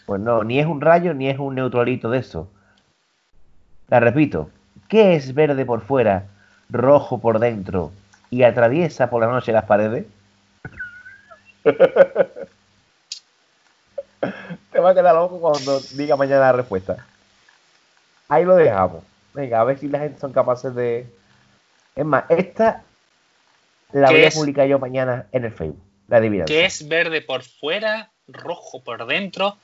Pues 0.06 0.22
no, 0.22 0.44
ni 0.44 0.60
es 0.60 0.66
un 0.66 0.82
rayo 0.82 1.14
ni 1.14 1.30
es 1.30 1.38
un 1.38 1.56
neutralito 1.56 2.10
de 2.10 2.20
eso. 2.20 2.50
La 3.90 4.00
repito, 4.00 4.50
¿qué 4.88 5.16
es 5.16 5.34
verde 5.34 5.66
por 5.66 5.82
fuera, 5.82 6.28
rojo 6.70 7.20
por 7.20 7.40
dentro 7.40 7.92
y 8.30 8.44
atraviesa 8.44 9.10
por 9.10 9.22
la 9.22 9.28
noche 9.28 9.52
las 9.52 9.66
paredes? 9.66 10.06
Te 14.72 14.80
va 14.80 14.92
a 14.92 14.94
quedar 14.94 15.16
loco 15.16 15.40
cuando 15.40 15.80
diga 15.94 16.16
mañana 16.16 16.42
la 16.42 16.52
respuesta. 16.54 17.06
Ahí 18.28 18.44
lo 18.46 18.56
dejamos. 18.56 19.04
Venga, 19.34 19.62
a 19.62 19.64
ver 19.64 19.78
si 19.80 19.88
la 19.88 20.00
gente 20.00 20.20
son 20.20 20.32
capaces 20.34 20.74
de. 20.76 21.08
Es 21.96 22.06
más, 22.06 22.26
esta 22.30 22.84
la 23.92 24.08
¿Qué 24.08 24.14
voy 24.16 24.24
a 24.24 24.28
es? 24.28 24.36
publicar 24.36 24.68
yo 24.68 24.80
mañana 24.80 25.28
en 25.32 25.46
el 25.46 25.52
Facebook. 25.52 25.82
La 26.08 26.18
adivinanza. 26.18 26.54
que 26.54 26.66
es 26.66 26.88
verde 26.88 27.22
por 27.22 27.42
fuera, 27.44 28.12
rojo 28.28 28.84
por 28.84 29.06
dentro 29.08 29.58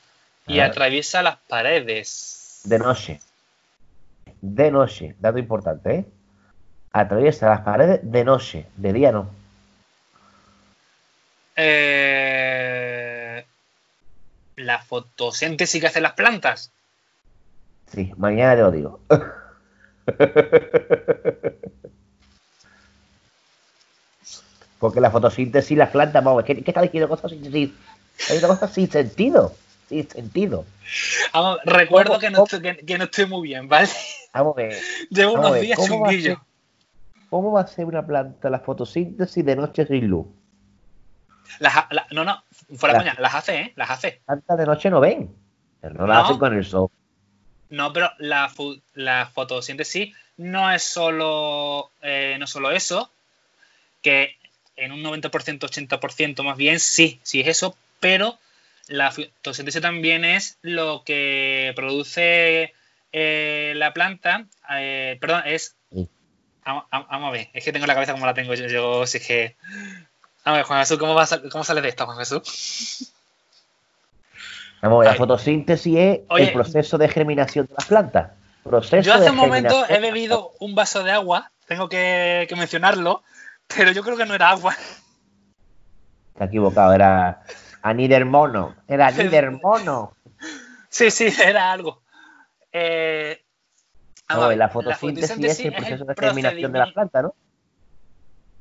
y 0.47 0.59
Ah. 0.59 0.65
atraviesa 0.65 1.21
las 1.21 1.37
paredes. 1.37 2.61
De 2.63 2.79
noche. 2.79 3.19
De 4.41 4.71
noche. 4.71 5.15
Dato 5.19 5.37
importante, 5.37 5.95
¿eh? 5.95 6.05
Atraviesa 6.93 7.49
las 7.49 7.61
paredes 7.61 7.99
de 8.03 8.23
noche. 8.23 8.65
De 8.75 8.91
día 8.93 9.11
no. 9.11 9.29
Eh, 11.64 13.45
la 14.55 14.80
fotosíntesis 14.80 15.80
que 15.80 15.88
hacen 15.88 16.01
las 16.03 16.14
plantas. 16.14 16.72
Sí, 17.93 18.12
mañana 18.18 18.55
te 18.55 18.62
lo 18.62 18.72
digo. 18.72 18.99
Porque 24.80 24.99
la 24.99 25.12
fotosíntesis, 25.12 25.78
las 25.78 25.89
plantas, 25.91 26.24
vamos, 26.24 26.43
¿qué, 26.43 26.55
qué 26.64 26.72
está 26.72 26.82
diciendo 26.82 27.07
fotosíntesis? 27.07 27.70
Hay 28.30 28.38
una 28.39 28.47
cosa 28.47 28.68
sin 28.68 28.89
sentido. 28.89 29.53
Sin 29.88 30.09
sentido. 30.09 30.66
Vamos, 31.34 31.59
recuerdo 31.66 32.14
¿Cómo- 32.14 32.20
que 32.20 32.30
no, 32.32 32.43
estoy, 32.43 32.62
que, 32.62 32.78
que 32.78 32.97
no 32.97 33.03
estoy 33.03 33.26
muy 33.28 33.47
bien, 33.49 33.68
¿vale? 33.68 33.89
Vamos 34.34 34.53
a 34.57 34.62
ver. 34.62 34.82
Llevo 35.12 35.36
a 35.36 35.39
unos 35.39 35.51
ver, 35.53 35.62
días 35.62 35.78
¿cómo 35.78 35.99
va 35.99 36.12
ser? 36.12 36.38
¿Cómo 37.30 37.51
va 37.51 37.62
a 37.62 37.68
ser 37.68 37.86
una 37.86 38.05
planta 38.05 38.49
la 38.49 38.59
fotosíntesis 38.59 39.45
de 39.45 39.55
noche 39.55 39.86
sin 39.86 40.07
luz? 40.07 40.26
Las 41.59 41.73
la- 41.91 42.07
no, 42.11 42.23
no, 42.23 42.43
fuera 42.77 42.93
La- 42.93 42.99
coña, 42.99 43.15
las 43.19 43.35
hace, 43.35 43.59
¿eh? 43.59 43.73
Las 43.75 43.89
hace. 43.91 44.21
Plantas 44.25 44.57
de 44.57 44.65
noche 44.65 44.89
no 44.89 44.99
ven. 44.99 45.35
Pero 45.81 45.93
no 45.95 46.07
la 46.07 46.15
No. 46.15 46.19
hacen 46.21 46.37
con 46.37 46.53
el 46.55 46.65
sol. 46.65 46.89
No, 47.69 47.93
pero 47.93 48.11
la, 48.19 48.51
la 48.95 49.25
fotosíntesis 49.33 50.15
no 50.37 50.71
es 50.71 50.83
solo, 50.83 51.91
eh, 52.01 52.35
no 52.39 52.47
solo 52.47 52.71
eso, 52.71 53.11
que 54.01 54.35
en 54.75 54.91
un 54.91 55.01
90%, 55.03 55.67
80% 55.67 56.43
más 56.43 56.57
bien, 56.57 56.79
sí, 56.79 57.19
sí 57.23 57.41
es 57.41 57.47
eso, 57.47 57.75
pero 57.99 58.37
la 58.87 59.11
fotosíntesis 59.11 59.81
también 59.81 60.25
es 60.25 60.57
lo 60.61 61.03
que 61.03 61.71
produce 61.75 62.73
eh, 63.13 63.73
la 63.75 63.93
planta, 63.93 64.45
eh, 64.71 65.17
perdón, 65.21 65.43
es... 65.45 65.75
Sí. 65.93 66.07
Vamos, 66.65 66.85
vamos- 66.91 67.27
a 67.29 67.31
ver, 67.31 67.49
es 67.53 67.63
que 67.63 67.71
tengo 67.73 67.85
la 67.87 67.93
cabeza 67.95 68.11
como 68.13 68.25
la 68.25 68.33
tengo 68.33 68.53
yo, 68.53 68.67
yo 68.67 69.07
sí 69.07 69.19
que... 69.19 69.55
A 70.43 70.53
ver, 70.53 70.63
Juan 70.63 70.79
Jesús, 70.79 70.97
¿cómo, 70.97 71.13
vas 71.13 71.31
a- 71.33 71.41
cómo 71.49 71.63
sales 71.63 71.83
de 71.83 71.89
esto, 71.89 72.05
Juan 72.05 72.17
Jesús? 72.17 73.13
Vamos, 74.81 75.05
la 75.05 75.11
Ay. 75.11 75.17
fotosíntesis 75.17 75.95
es 75.97 76.19
Oye. 76.29 76.45
el 76.45 76.51
proceso 76.53 76.97
de 76.97 77.07
germinación 77.07 77.67
de 77.67 77.73
las 77.75 77.85
plantas. 77.85 78.31
Proceso 78.63 79.01
Yo 79.01 79.13
hace 79.13 79.29
un 79.29 79.37
momento 79.37 79.85
he 79.87 79.99
bebido 79.99 80.53
un 80.59 80.73
vaso 80.75 81.03
de 81.03 81.11
agua, 81.11 81.51
tengo 81.67 81.87
que, 81.89 82.45
que 82.49 82.55
mencionarlo, 82.55 83.23
pero 83.67 83.91
yo 83.91 84.03
creo 84.03 84.17
que 84.17 84.25
no 84.25 84.33
era 84.33 84.49
agua. 84.49 84.75
Has 86.39 86.47
equivocado, 86.47 86.93
era 86.93 87.43
anidermono. 87.83 88.75
Era 88.87 89.07
anidermono. 89.09 90.15
Sí, 90.89 91.11
sí, 91.11 91.27
era 91.43 91.71
algo. 91.71 92.01
Eh, 92.71 93.43
No, 94.29 94.47
ver, 94.47 94.57
la 94.57 94.69
fotosíntesis 94.69 95.37
es 95.37 95.59
el 95.59 95.73
proceso 95.75 96.05
de 96.05 96.15
germinación 96.15 96.71
de 96.71 96.79
las 96.79 96.91
plantas, 96.93 97.23
¿no? 97.23 97.35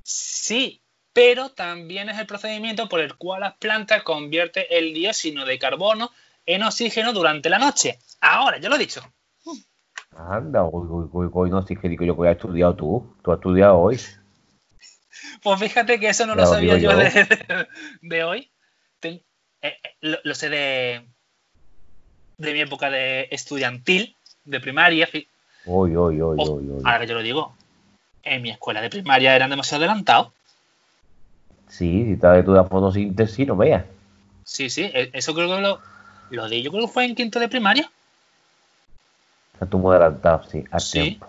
Sí, 0.03 0.83
pero 1.13 1.51
también 1.51 2.09
es 2.09 2.19
el 2.19 2.27
procedimiento 2.27 2.89
por 2.89 3.01
el 3.01 3.17
cual 3.17 3.41
las 3.41 3.55
plantas 3.57 4.03
convierten 4.03 4.65
el 4.71 4.95
dióxido 4.95 5.45
de 5.45 5.59
carbono 5.59 6.11
en 6.47 6.63
oxígeno 6.63 7.13
durante 7.13 7.51
la 7.51 7.59
noche. 7.59 7.99
Ahora, 8.21 8.59
ya 8.59 8.69
lo 8.69 8.77
he 8.77 8.79
dicho. 8.79 9.03
Anda, 10.17 10.65
uy, 10.65 11.09
uy, 11.13 11.29
uy, 11.33 11.51
no, 11.51 11.63
sí 11.67 11.77
que 11.77 11.89
digo 11.89 12.05
yo 12.05 12.17
que 12.17 12.29
has 12.29 12.37
estudiado 12.37 12.75
tú. 12.75 13.17
Tú 13.23 13.33
has 13.33 13.39
estudiado 13.39 13.79
hoy. 13.79 13.99
Pues 15.43 15.61
fíjate 15.61 15.99
que 16.01 16.09
eso 16.09 16.27
no 16.27 16.35
Ya 16.35 16.43
lo 16.43 16.47
sabía 16.47 16.79
yo 16.79 16.93
yo. 16.93 16.97
de, 16.99 17.05
de- 17.11 17.69
de 18.03 18.25
hoy. 18.25 18.51
Ten- 19.01 19.23
eh, 19.63 19.77
eh, 19.83 19.97
lo, 20.01 20.19
lo 20.23 20.35
sé 20.35 20.49
de, 20.49 21.07
de 22.39 22.53
mi 22.53 22.61
época 22.61 22.91
de 22.91 23.29
estudiantil, 23.31 24.17
de 24.45 24.61
primaria. 24.61 25.07
fi- 25.07 25.29
Uy, 25.65 25.97
uy, 25.97 26.21
uy, 26.23 26.37
Oh, 26.39 26.55
uy. 26.55 26.83
Ahora 26.85 27.01
que 27.01 27.07
yo 27.09 27.15
lo 27.15 27.23
digo, 27.23 27.55
en 28.23 28.43
mi 28.43 28.51
escuela 28.51 28.81
de 28.81 28.91
primaria 28.91 29.35
eran 29.37 29.51
demasiado 29.51 29.85
adelantados. 29.85 30.33
Sí, 31.71 32.05
si 32.05 32.13
estás 32.13 32.39
estudiando 32.39 32.69
fotosíntesis, 32.69 33.47
no 33.47 33.57
veas. 33.57 33.85
Sí, 34.45 34.69
sí, 34.69 34.83
e- 34.93 35.11
eso 35.15 35.33
creo 35.35 35.49
que 35.57 35.63
lo, 35.63 35.81
lo 36.31 36.49
di. 36.49 36.63
Yo 36.63 36.71
creo 36.71 36.87
que 36.87 36.93
fue 36.93 37.05
en 37.07 37.15
quinto 37.15 37.39
de 37.41 37.49
primaria. 37.49 37.91
Estás 39.55 39.71
tú 39.71 39.79
muy 39.79 39.95
adelantado, 39.95 40.43
sí, 40.51 40.65
al 40.71 40.81
Sí. 40.81 41.01
tiempo. 41.01 41.29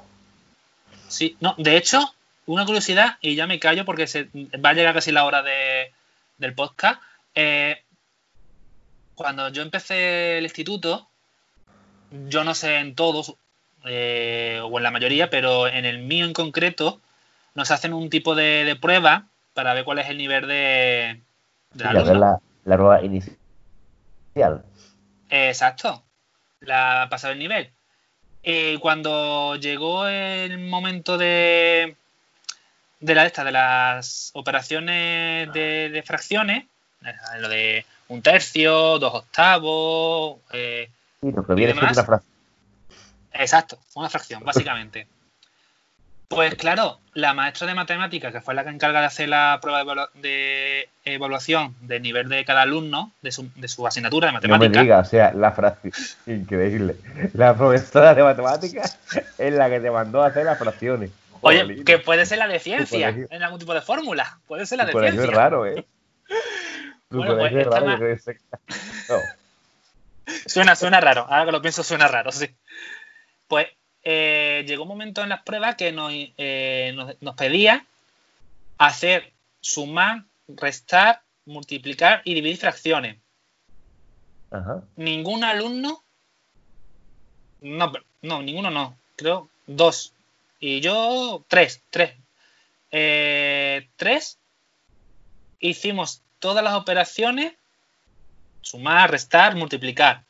Sí, 1.07 1.37
no, 1.39 1.53
de 1.57 1.77
hecho, 1.77 1.99
una 2.47 2.65
curiosidad, 2.65 3.17
y 3.21 3.35
ya 3.35 3.45
me 3.45 3.59
callo 3.59 3.85
porque 3.85 4.07
se, 4.07 4.29
va 4.65 4.69
a 4.69 4.73
llegar 4.73 4.93
casi 4.93 5.11
la 5.11 5.25
hora 5.25 5.43
de, 5.43 5.91
del 6.37 6.53
podcast. 6.53 7.01
eh, 7.35 7.81
cuando 9.15 9.49
yo 9.49 9.61
empecé 9.61 10.39
el 10.39 10.45
instituto, 10.45 11.07
yo 12.29 12.43
no 12.43 12.55
sé 12.55 12.77
en 12.77 12.95
todos, 12.95 13.35
eh, 13.85 14.59
o 14.63 14.77
en 14.77 14.83
la 14.83 14.89
mayoría, 14.91 15.29
pero 15.29 15.67
en 15.67 15.85
el 15.85 15.99
mío 15.99 16.25
en 16.25 16.33
concreto, 16.33 16.99
nos 17.53 17.69
hacen 17.69 17.93
un 17.93 18.09
tipo 18.09 18.33
de, 18.33 18.63
de 18.65 18.75
prueba 18.75 19.27
para 19.53 19.73
ver 19.73 19.83
cuál 19.83 19.99
es 19.99 20.09
el 20.09 20.17
nivel 20.17 20.47
de, 20.47 21.21
del 21.73 21.81
Sí, 21.81 21.83
a 21.87 21.91
ver 21.91 21.97
alumno. 22.01 22.19
la, 22.19 22.39
la 22.65 22.77
rueda 22.77 23.03
inicial. 23.03 24.63
Exacto, 25.29 26.03
la 26.61 27.07
pasaba 27.09 27.33
el 27.33 27.39
nivel. 27.39 27.69
Eh, 28.43 28.77
cuando 28.81 29.55
llegó 29.55 30.07
el 30.07 30.57
momento 30.59 31.17
de, 31.17 31.95
de 32.99 33.15
la 33.15 33.25
esta, 33.25 33.43
de 33.43 33.51
las 33.51 34.31
operaciones 34.33 35.51
de, 35.53 35.89
de 35.89 36.03
fracciones, 36.03 36.65
eh, 37.05 37.13
lo 37.39 37.49
de 37.49 37.85
un 38.07 38.21
tercio, 38.21 38.99
dos 38.99 39.13
octavos, 39.13 40.39
eh, 40.51 40.89
Sí, 41.21 41.31
lo 41.31 41.45
que 41.45 41.53
¿Y 41.53 41.55
viene 41.55 41.73
demás? 41.73 41.95
una 41.97 42.03
fracción. 42.05 42.33
exacto, 43.33 43.79
una 43.95 44.09
fracción, 44.09 44.43
básicamente. 44.43 45.07
Pues 46.31 46.55
claro, 46.55 46.99
la 47.13 47.33
maestra 47.33 47.67
de 47.67 47.75
matemáticas, 47.75 48.31
que 48.31 48.39
fue 48.39 48.53
la 48.53 48.63
que 48.63 48.69
encarga 48.69 49.01
de 49.01 49.07
hacer 49.07 49.27
la 49.27 49.59
prueba 49.61 49.79
de, 49.79 49.85
evalua- 49.85 50.09
de 50.13 50.89
evaluación 51.03 51.75
del 51.81 52.01
nivel 52.01 52.29
de 52.29 52.45
cada 52.45 52.61
alumno, 52.61 53.11
de 53.21 53.33
su, 53.33 53.49
de 53.55 53.67
su 53.67 53.85
asignatura 53.85 54.27
de 54.27 54.33
No 54.33 54.39
me 54.39 54.47
matemáticas, 54.69 54.81
digas, 54.83 55.07
o 55.07 55.09
sea, 55.09 55.33
la 55.33 55.51
fracción. 55.51 55.93
Increíble. 56.25 56.95
La 57.33 57.53
profesora 57.55 58.15
de 58.15 58.23
matemáticas 58.23 58.97
es 59.37 59.53
la 59.53 59.69
que 59.69 59.81
te 59.81 59.91
mandó 59.91 60.23
a 60.23 60.27
hacer 60.27 60.45
las 60.45 60.57
fracciones. 60.57 61.11
Oye, 61.41 61.83
que 61.83 61.97
puede 61.97 62.25
ser 62.25 62.37
la 62.37 62.47
de 62.47 62.59
ciencia, 62.59 63.09
en 63.09 63.43
algún 63.43 63.59
tipo 63.59 63.73
de 63.73 63.81
fórmula. 63.81 64.39
Puede 64.47 64.65
ser 64.65 64.77
la 64.77 64.85
de 64.85 64.93
ciencia. 64.93 65.23
es 65.23 65.29
raro, 65.29 65.65
¿eh? 65.65 65.85
Bueno, 67.09 67.35
pues 67.37 67.53
es 67.53 67.67
raro, 67.67 67.97
que 67.99 68.17
No. 69.09 69.17
Suena, 70.45 70.77
suena 70.77 71.01
raro. 71.01 71.25
Ahora 71.27 71.45
que 71.45 71.51
lo 71.51 71.61
pienso, 71.61 71.83
suena 71.83 72.07
raro, 72.07 72.31
sí. 72.31 72.49
Pues 73.49 73.67
eh, 74.03 74.63
llegó 74.67 74.83
un 74.83 74.89
momento 74.89 75.21
en 75.21 75.29
las 75.29 75.43
pruebas 75.43 75.75
que 75.75 75.91
nos, 75.91 76.11
eh, 76.13 76.91
nos, 76.95 77.15
nos 77.21 77.35
pedía 77.35 77.85
hacer 78.77 79.31
sumar, 79.59 80.23
restar, 80.47 81.21
multiplicar 81.45 82.21
y 82.25 82.33
dividir 82.33 82.57
fracciones. 82.57 83.17
Ajá. 84.49 84.83
Ningún 84.95 85.43
alumno. 85.43 86.03
No, 87.61 87.91
no, 88.21 88.41
ninguno 88.41 88.69
no. 88.69 88.97
Creo 89.15 89.49
dos. 89.67 90.13
Y 90.59 90.81
yo, 90.81 91.43
tres, 91.47 91.81
tres. 91.89 92.13
Eh, 92.91 93.87
tres. 93.95 94.37
Hicimos 95.59 96.21
todas 96.39 96.63
las 96.63 96.73
operaciones. 96.73 97.53
Sumar, 98.61 99.09
restar, 99.11 99.55
multiplicar. 99.55 100.23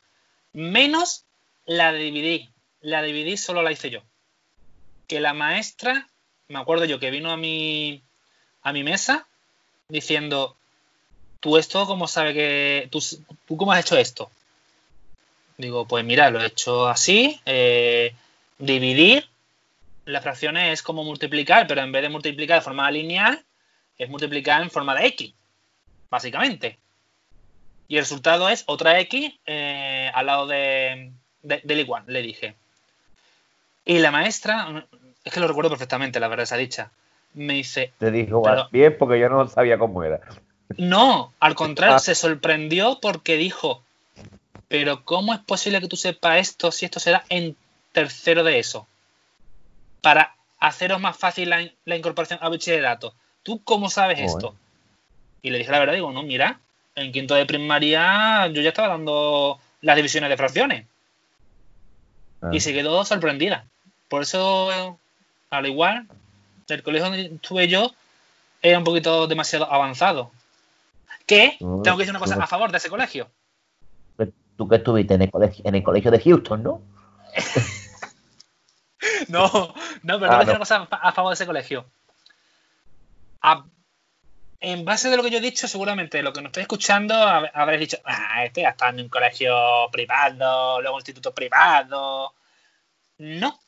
Menos 0.52 1.24
la 1.66 1.92
de 1.92 1.98
dividir. 1.98 2.48
La 2.82 3.02
dividir 3.02 3.38
solo 3.38 3.62
la 3.62 3.72
hice 3.72 3.90
yo. 3.90 4.02
Que 5.08 5.20
la 5.20 5.34
maestra, 5.34 6.08
me 6.48 6.58
acuerdo 6.58 6.84
yo 6.84 6.98
que 6.98 7.10
vino 7.10 7.30
a 7.30 7.36
mi, 7.36 8.02
a 8.62 8.72
mi 8.72 8.82
mesa 8.84 9.26
diciendo, 9.88 10.56
¿tú 11.40 11.56
esto 11.56 11.86
cómo 11.86 12.06
sabe 12.08 12.34
que... 12.34 12.88
¿Tú, 12.90 13.00
tú 13.46 13.56
cómo 13.56 13.72
has 13.72 13.80
hecho 13.80 13.96
esto? 13.96 14.30
Digo, 15.58 15.86
pues 15.86 16.04
mira, 16.04 16.30
lo 16.30 16.40
he 16.40 16.46
hecho 16.46 16.88
así. 16.88 17.40
eh, 17.46 18.14
dividir 18.58 19.28
las 20.04 20.22
fracciones 20.22 20.72
es 20.72 20.82
como 20.82 21.04
multiplicar, 21.04 21.66
pero 21.68 21.82
en 21.82 21.92
vez 21.92 22.02
de 22.02 22.08
multiplicar 22.08 22.58
de 22.58 22.64
forma 22.64 22.90
lineal, 22.90 23.44
es 23.98 24.08
multiplicar 24.08 24.60
en 24.62 24.70
forma 24.70 24.94
de 24.96 25.06
x, 25.08 25.32
básicamente. 26.10 26.78
Y 27.86 27.96
el 27.98 28.02
resultado 28.02 28.48
es 28.48 28.64
otra 28.66 28.98
x 29.00 29.32
eh, 29.46 30.10
al 30.12 30.26
lado 30.26 30.46
de, 30.48 31.12
de- 31.42 31.60
del 31.62 31.80
igual, 31.80 32.04
le 32.08 32.22
dije. 32.22 32.56
Y 33.84 33.98
la 33.98 34.10
maestra, 34.10 34.86
es 35.24 35.32
que 35.32 35.40
lo 35.40 35.48
recuerdo 35.48 35.70
perfectamente, 35.70 36.20
la 36.20 36.28
verdad, 36.28 36.44
esa 36.44 36.56
dicha, 36.56 36.90
me 37.34 37.54
dice, 37.54 37.92
Te 37.98 38.10
dijo 38.10 38.42
Pero- 38.42 38.56
"Va 38.56 38.68
bien 38.70 38.96
porque 38.98 39.18
yo 39.18 39.28
no 39.28 39.48
sabía 39.48 39.78
cómo 39.78 40.02
era. 40.04 40.20
no, 40.76 41.32
al 41.40 41.54
contrario, 41.54 41.96
Ah. 41.96 42.00
se 42.00 42.14
sorprendió 42.14 42.98
porque 43.00 43.36
dijo, 43.36 43.82
pero 44.68 45.04
¿cómo 45.04 45.34
es 45.34 45.40
posible 45.40 45.80
que 45.80 45.88
tú 45.88 45.96
sepas 45.96 46.38
esto 46.38 46.70
si 46.72 46.84
esto 46.86 46.98
será 47.00 47.24
en 47.28 47.56
tercero 47.92 48.42
de 48.44 48.58
eso? 48.58 48.86
Para 50.00 50.34
haceros 50.60 51.00
más 51.00 51.16
fácil 51.16 51.50
la, 51.50 51.62
in- 51.62 51.72
la 51.84 51.96
incorporación 51.96 52.38
a 52.42 52.48
bachillerato. 52.48 53.14
¿Tú 53.42 53.62
cómo 53.64 53.90
sabes 53.90 54.20
esto? 54.20 54.54
Y 55.42 55.50
le 55.50 55.58
dije 55.58 55.70
la 55.72 55.78
verdad, 55.80 55.94
digo, 55.94 56.12
no, 56.12 56.22
mira, 56.22 56.60
en 56.94 57.10
quinto 57.12 57.34
de 57.34 57.44
primaria 57.46 58.46
yo 58.48 58.62
ya 58.62 58.68
estaba 58.68 58.88
dando 58.88 59.58
las 59.80 59.96
divisiones 59.96 60.30
de 60.30 60.36
fracciones. 60.36 60.86
Ah. 62.40 62.50
Y 62.52 62.60
se 62.60 62.72
quedó 62.72 63.04
sorprendida. 63.04 63.64
Por 64.12 64.20
eso, 64.20 64.98
al 65.48 65.66
igual, 65.66 66.06
el 66.68 66.82
colegio 66.82 67.06
donde 67.08 67.34
estuve 67.34 67.66
yo 67.66 67.94
era 68.60 68.76
un 68.76 68.84
poquito 68.84 69.26
demasiado 69.26 69.72
avanzado. 69.72 70.30
Que, 71.24 71.56
tengo 71.58 71.82
que 71.82 71.90
decir 71.96 72.10
una 72.10 72.18
cosa 72.18 72.34
a 72.34 72.46
favor 72.46 72.70
de 72.70 72.76
ese 72.76 72.90
colegio. 72.90 73.30
Tú 74.58 74.68
que 74.68 74.76
estuviste 74.76 75.14
en 75.14 75.22
el 75.22 75.30
colegio, 75.30 75.64
en 75.66 75.74
el 75.76 75.82
colegio 75.82 76.10
de 76.10 76.20
Houston, 76.20 76.62
¿no? 76.62 76.82
No, 79.28 79.46
no, 80.02 80.20
pero 80.20 80.20
tengo 80.20 80.32
Ah, 80.34 80.38
que 80.38 80.44
decir 80.44 80.46
no. 80.46 80.52
una 80.52 80.58
cosa 80.58 80.88
a 80.90 81.12
favor 81.12 81.30
de 81.30 81.34
ese 81.34 81.46
colegio. 81.46 81.86
A- 83.40 83.64
en 84.60 84.84
base 84.84 85.08
de 85.08 85.16
lo 85.16 85.22
que 85.22 85.30
yo 85.30 85.38
he 85.38 85.40
dicho, 85.40 85.66
seguramente 85.66 86.22
lo 86.22 86.34
que 86.34 86.42
nos 86.42 86.50
estáis 86.50 86.64
escuchando 86.64 87.14
hab- 87.14 87.50
habréis 87.54 87.80
dicho, 87.80 87.96
ah, 88.04 88.44
este 88.44 88.60
ya 88.60 88.68
está 88.70 88.90
en 88.90 89.00
un 89.00 89.08
colegio 89.08 89.54
privado, 89.90 90.82
luego 90.82 90.96
un 90.96 91.00
instituto 91.00 91.32
privado. 91.32 92.34
No, 93.18 93.58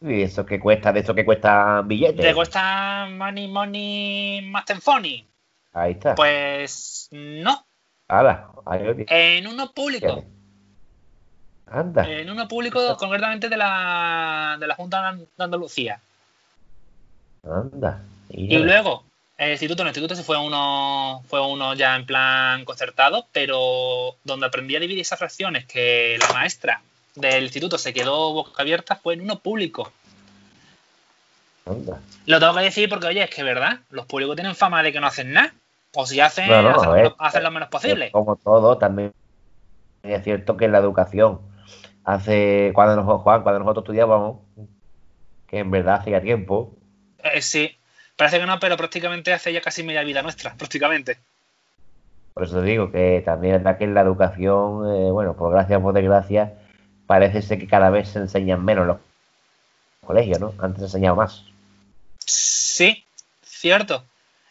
Y 0.00 0.22
eso 0.22 0.44
que 0.44 0.60
cuesta, 0.60 0.92
de 0.92 1.00
eso 1.00 1.14
que 1.14 1.24
cuesta 1.24 1.82
billetes. 1.82 2.24
te 2.24 2.34
cuesta 2.34 3.06
money, 3.10 3.48
money, 3.48 4.42
más 4.42 4.64
funny. 4.80 5.26
Ahí 5.72 5.92
está. 5.92 6.14
Pues 6.14 7.08
no, 7.10 7.64
Hala, 8.08 8.50
ahí 8.66 8.84
lo 8.84 8.94
en 9.08 9.46
uno 9.46 9.72
público. 9.72 10.24
Anda. 11.66 12.08
En 12.08 12.30
uno 12.30 12.46
público, 12.46 12.96
concretamente 12.96 13.48
de 13.48 13.56
la, 13.56 14.56
de 14.60 14.66
la 14.66 14.74
Junta 14.74 15.12
de 15.12 15.26
Andalucía. 15.42 16.00
Anda. 17.42 18.02
Y 18.28 18.58
luego, 18.58 19.04
el 19.38 19.52
instituto, 19.52 19.82
en 19.82 19.88
el 19.88 19.90
instituto 19.90 20.14
se 20.14 20.22
fue 20.22 20.38
uno, 20.38 21.22
fue 21.28 21.40
uno 21.40 21.74
ya 21.74 21.96
en 21.96 22.04
plan 22.04 22.64
concertado, 22.64 23.26
pero 23.32 24.16
donde 24.24 24.46
aprendí 24.46 24.76
a 24.76 24.80
dividir 24.80 25.00
esas 25.00 25.18
fracciones 25.18 25.64
que 25.66 26.18
la 26.20 26.32
maestra 26.34 26.82
del 27.14 27.44
instituto 27.44 27.78
se 27.78 27.92
quedó 27.92 28.32
boca 28.32 28.62
abierta 28.62 28.96
fue 28.96 29.14
en 29.14 29.22
uno 29.22 29.38
público. 29.38 29.90
Anda. 31.66 32.00
Lo 32.26 32.40
tengo 32.40 32.54
que 32.54 32.60
decir 32.60 32.88
porque, 32.88 33.06
oye, 33.06 33.22
es 33.22 33.30
que 33.30 33.42
verdad, 33.42 33.78
los 33.90 34.06
públicos 34.06 34.36
tienen 34.36 34.54
fama 34.54 34.82
de 34.82 34.92
que 34.92 35.00
no 35.00 35.06
hacen 35.06 35.32
nada. 35.32 35.54
O 35.94 36.06
si 36.06 36.20
hacen, 36.20 36.48
No, 36.48 36.60
no, 36.60 36.70
hacen, 36.70 37.04
lo, 37.04 37.16
hacen 37.18 37.42
lo 37.42 37.50
menos 37.50 37.68
posible. 37.68 38.10
Como 38.10 38.36
todo, 38.36 38.78
también 38.78 39.12
es 40.02 40.22
cierto 40.24 40.56
que 40.56 40.64
en 40.64 40.72
la 40.72 40.78
educación, 40.78 41.40
hace 42.04 42.72
cuando 42.74 42.96
nosotros, 42.96 43.22
Juan, 43.22 43.42
cuando 43.42 43.60
nosotros 43.60 43.84
estudiábamos, 43.84 44.38
que 45.46 45.60
en 45.60 45.70
verdad 45.70 46.00
hacía 46.00 46.20
tiempo. 46.20 46.74
Eh, 47.22 47.40
sí, 47.40 47.76
parece 48.16 48.40
que 48.40 48.46
no, 48.46 48.58
pero 48.58 48.76
prácticamente 48.76 49.32
hace 49.32 49.52
ya 49.52 49.60
casi 49.60 49.82
media 49.82 50.02
vida 50.02 50.22
nuestra, 50.22 50.54
prácticamente. 50.58 51.18
Por 52.34 52.42
eso 52.42 52.60
digo 52.62 52.90
que 52.90 53.22
también 53.24 53.54
es 53.54 53.62
verdad 53.62 53.78
que 53.78 53.84
en 53.84 53.94
la 53.94 54.00
educación, 54.00 54.92
eh, 54.92 55.10
bueno, 55.12 55.36
por 55.36 55.52
gracia 55.52 55.78
o 55.78 55.82
por 55.82 55.94
desgracia, 55.94 56.54
parece 57.06 57.42
ser 57.42 57.58
que 57.58 57.68
cada 57.68 57.90
vez 57.90 58.08
se 58.08 58.18
enseñan 58.18 58.64
menos 58.64 58.86
los 58.86 58.98
colegios, 60.04 60.40
¿no? 60.40 60.54
Antes 60.58 60.80
se 60.80 60.84
enseñaba 60.86 61.24
más. 61.24 61.44
Sí, 62.24 63.04
cierto. 63.42 64.04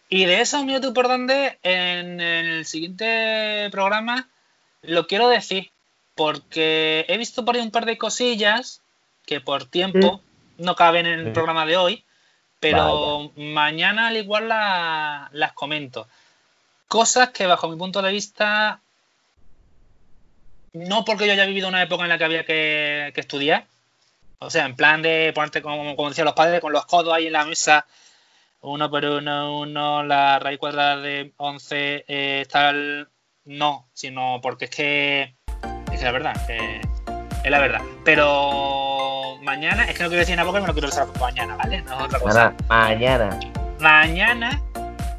Y 0.09 0.25
de 0.25 0.41
eso, 0.41 0.63
mira 0.63 0.79
tú 0.79 0.93
por 0.93 1.07
dónde, 1.07 1.57
en 1.63 2.21
el 2.21 2.65
siguiente 2.65 3.67
programa 3.71 4.27
lo 4.83 5.07
quiero 5.07 5.29
decir, 5.29 5.71
porque 6.13 7.05
he 7.07 7.17
visto 7.17 7.43
por 7.45 7.55
ahí 7.55 7.61
un 7.61 7.71
par 7.71 7.85
de 7.85 7.97
cosillas 7.97 8.81
que 9.25 9.41
por 9.41 9.65
tiempo 9.65 10.21
no 10.57 10.75
caben 10.75 11.05
en 11.05 11.19
el 11.19 11.31
programa 11.31 11.65
de 11.65 11.77
hoy, 11.77 12.03
pero 12.59 13.31
mañana 13.35 14.07
al 14.07 14.17
igual 14.17 14.49
las 14.49 15.53
comento. 15.53 16.07
Cosas 16.87 17.29
que 17.29 17.47
bajo 17.47 17.67
mi 17.69 17.77
punto 17.77 18.01
de 18.01 18.11
vista, 18.11 18.81
no 20.73 21.05
porque 21.05 21.27
yo 21.27 21.33
haya 21.33 21.45
vivido 21.45 21.67
una 21.67 21.83
época 21.83 22.03
en 22.03 22.09
la 22.09 22.17
que 22.17 22.23
había 22.23 22.45
que, 22.45 23.13
estudiar, 23.15 23.67
o 24.39 24.49
sea, 24.49 24.65
en 24.65 24.75
plan 24.75 25.01
de 25.01 25.31
ponerte, 25.33 25.61
como, 25.61 25.95
como 25.95 26.09
decían 26.09 26.25
los 26.25 26.33
padres, 26.33 26.59
con 26.59 26.73
los 26.73 26.85
codos 26.85 27.13
ahí 27.13 27.27
en 27.27 27.33
la 27.33 27.45
mesa, 27.45 27.85
uno 28.61 28.89
por 28.89 29.05
uno, 29.05 29.59
uno, 29.59 30.03
la 30.03 30.39
raíz 30.39 30.57
cuadrada 30.57 30.97
de 30.97 31.33
11, 31.37 32.05
eh, 32.07 32.45
tal, 32.49 33.09
no, 33.45 33.87
sino 33.93 34.39
porque 34.41 34.65
es 34.65 34.71
que 34.71 35.35
es 35.91 36.01
la 36.01 36.11
verdad, 36.11 36.33
es 36.49 37.51
la 37.51 37.59
verdad. 37.59 37.81
Pero 38.03 39.37
mañana, 39.41 39.83
es 39.83 39.95
que 39.95 40.03
no 40.03 40.09
quiero 40.09 40.21
decir 40.21 40.35
nada 40.35 40.45
porque 40.47 40.61
me 40.61 40.67
lo 40.67 40.73
quiero 40.73 40.87
usar 40.87 41.07
mañana, 41.19 41.55
¿vale? 41.55 41.81
No 41.81 41.97
es 41.97 42.03
otra 42.03 42.19
cosa. 42.19 42.53
Mañana. 42.67 43.39
Mañana, 43.79 44.61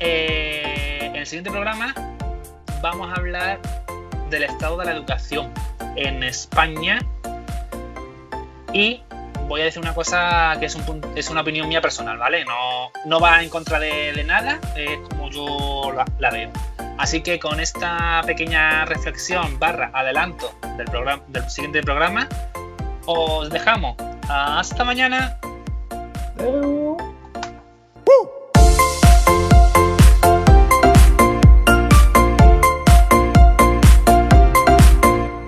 eh, 0.01 1.01
en 1.03 1.17
el 1.17 1.27
siguiente 1.27 1.51
programa, 1.51 1.95
vamos 2.81 3.11
a 3.11 3.21
hablar 3.21 3.61
del 4.35 4.43
estado 4.43 4.77
de 4.77 4.85
la 4.85 4.93
educación 4.93 5.53
en 5.95 6.25
España 6.25 6.99
y 8.73 9.01
voy 9.47 9.61
a 9.61 9.65
decir 9.65 9.81
una 9.81 9.95
cosa 9.95 10.57
que 10.59 10.67
es, 10.67 10.75
un, 10.75 11.01
es 11.15 11.31
una 11.31 11.43
opinión 11.43 11.69
mía 11.69 11.81
personal, 11.81 12.19
¿vale? 12.19 12.45
No, 12.45 12.91
no 13.07 13.21
va 13.21 13.41
en 13.43 13.49
contra 13.49 13.79
de, 13.79 14.25
nada, 14.25 14.59
es 14.75 14.99
como 15.09 15.31
yo 15.31 15.93
la, 16.19 16.31
veo. 16.31 16.51
Así 16.99 17.23
que 17.23 17.39
con 17.39 17.61
esta 17.61 18.23
pequeña 18.27 18.85
reflexión 18.87 19.57
barra 19.61 19.93
adelanto 19.95 20.53
del, 20.77 20.87
programa, 20.87 21.23
del 21.29 21.49
siguiente 21.49 21.81
programa, 21.83 22.29
os 23.07 23.51
dejamos. 23.51 23.97
Hasta 24.29 24.83
mañana. 24.83 25.39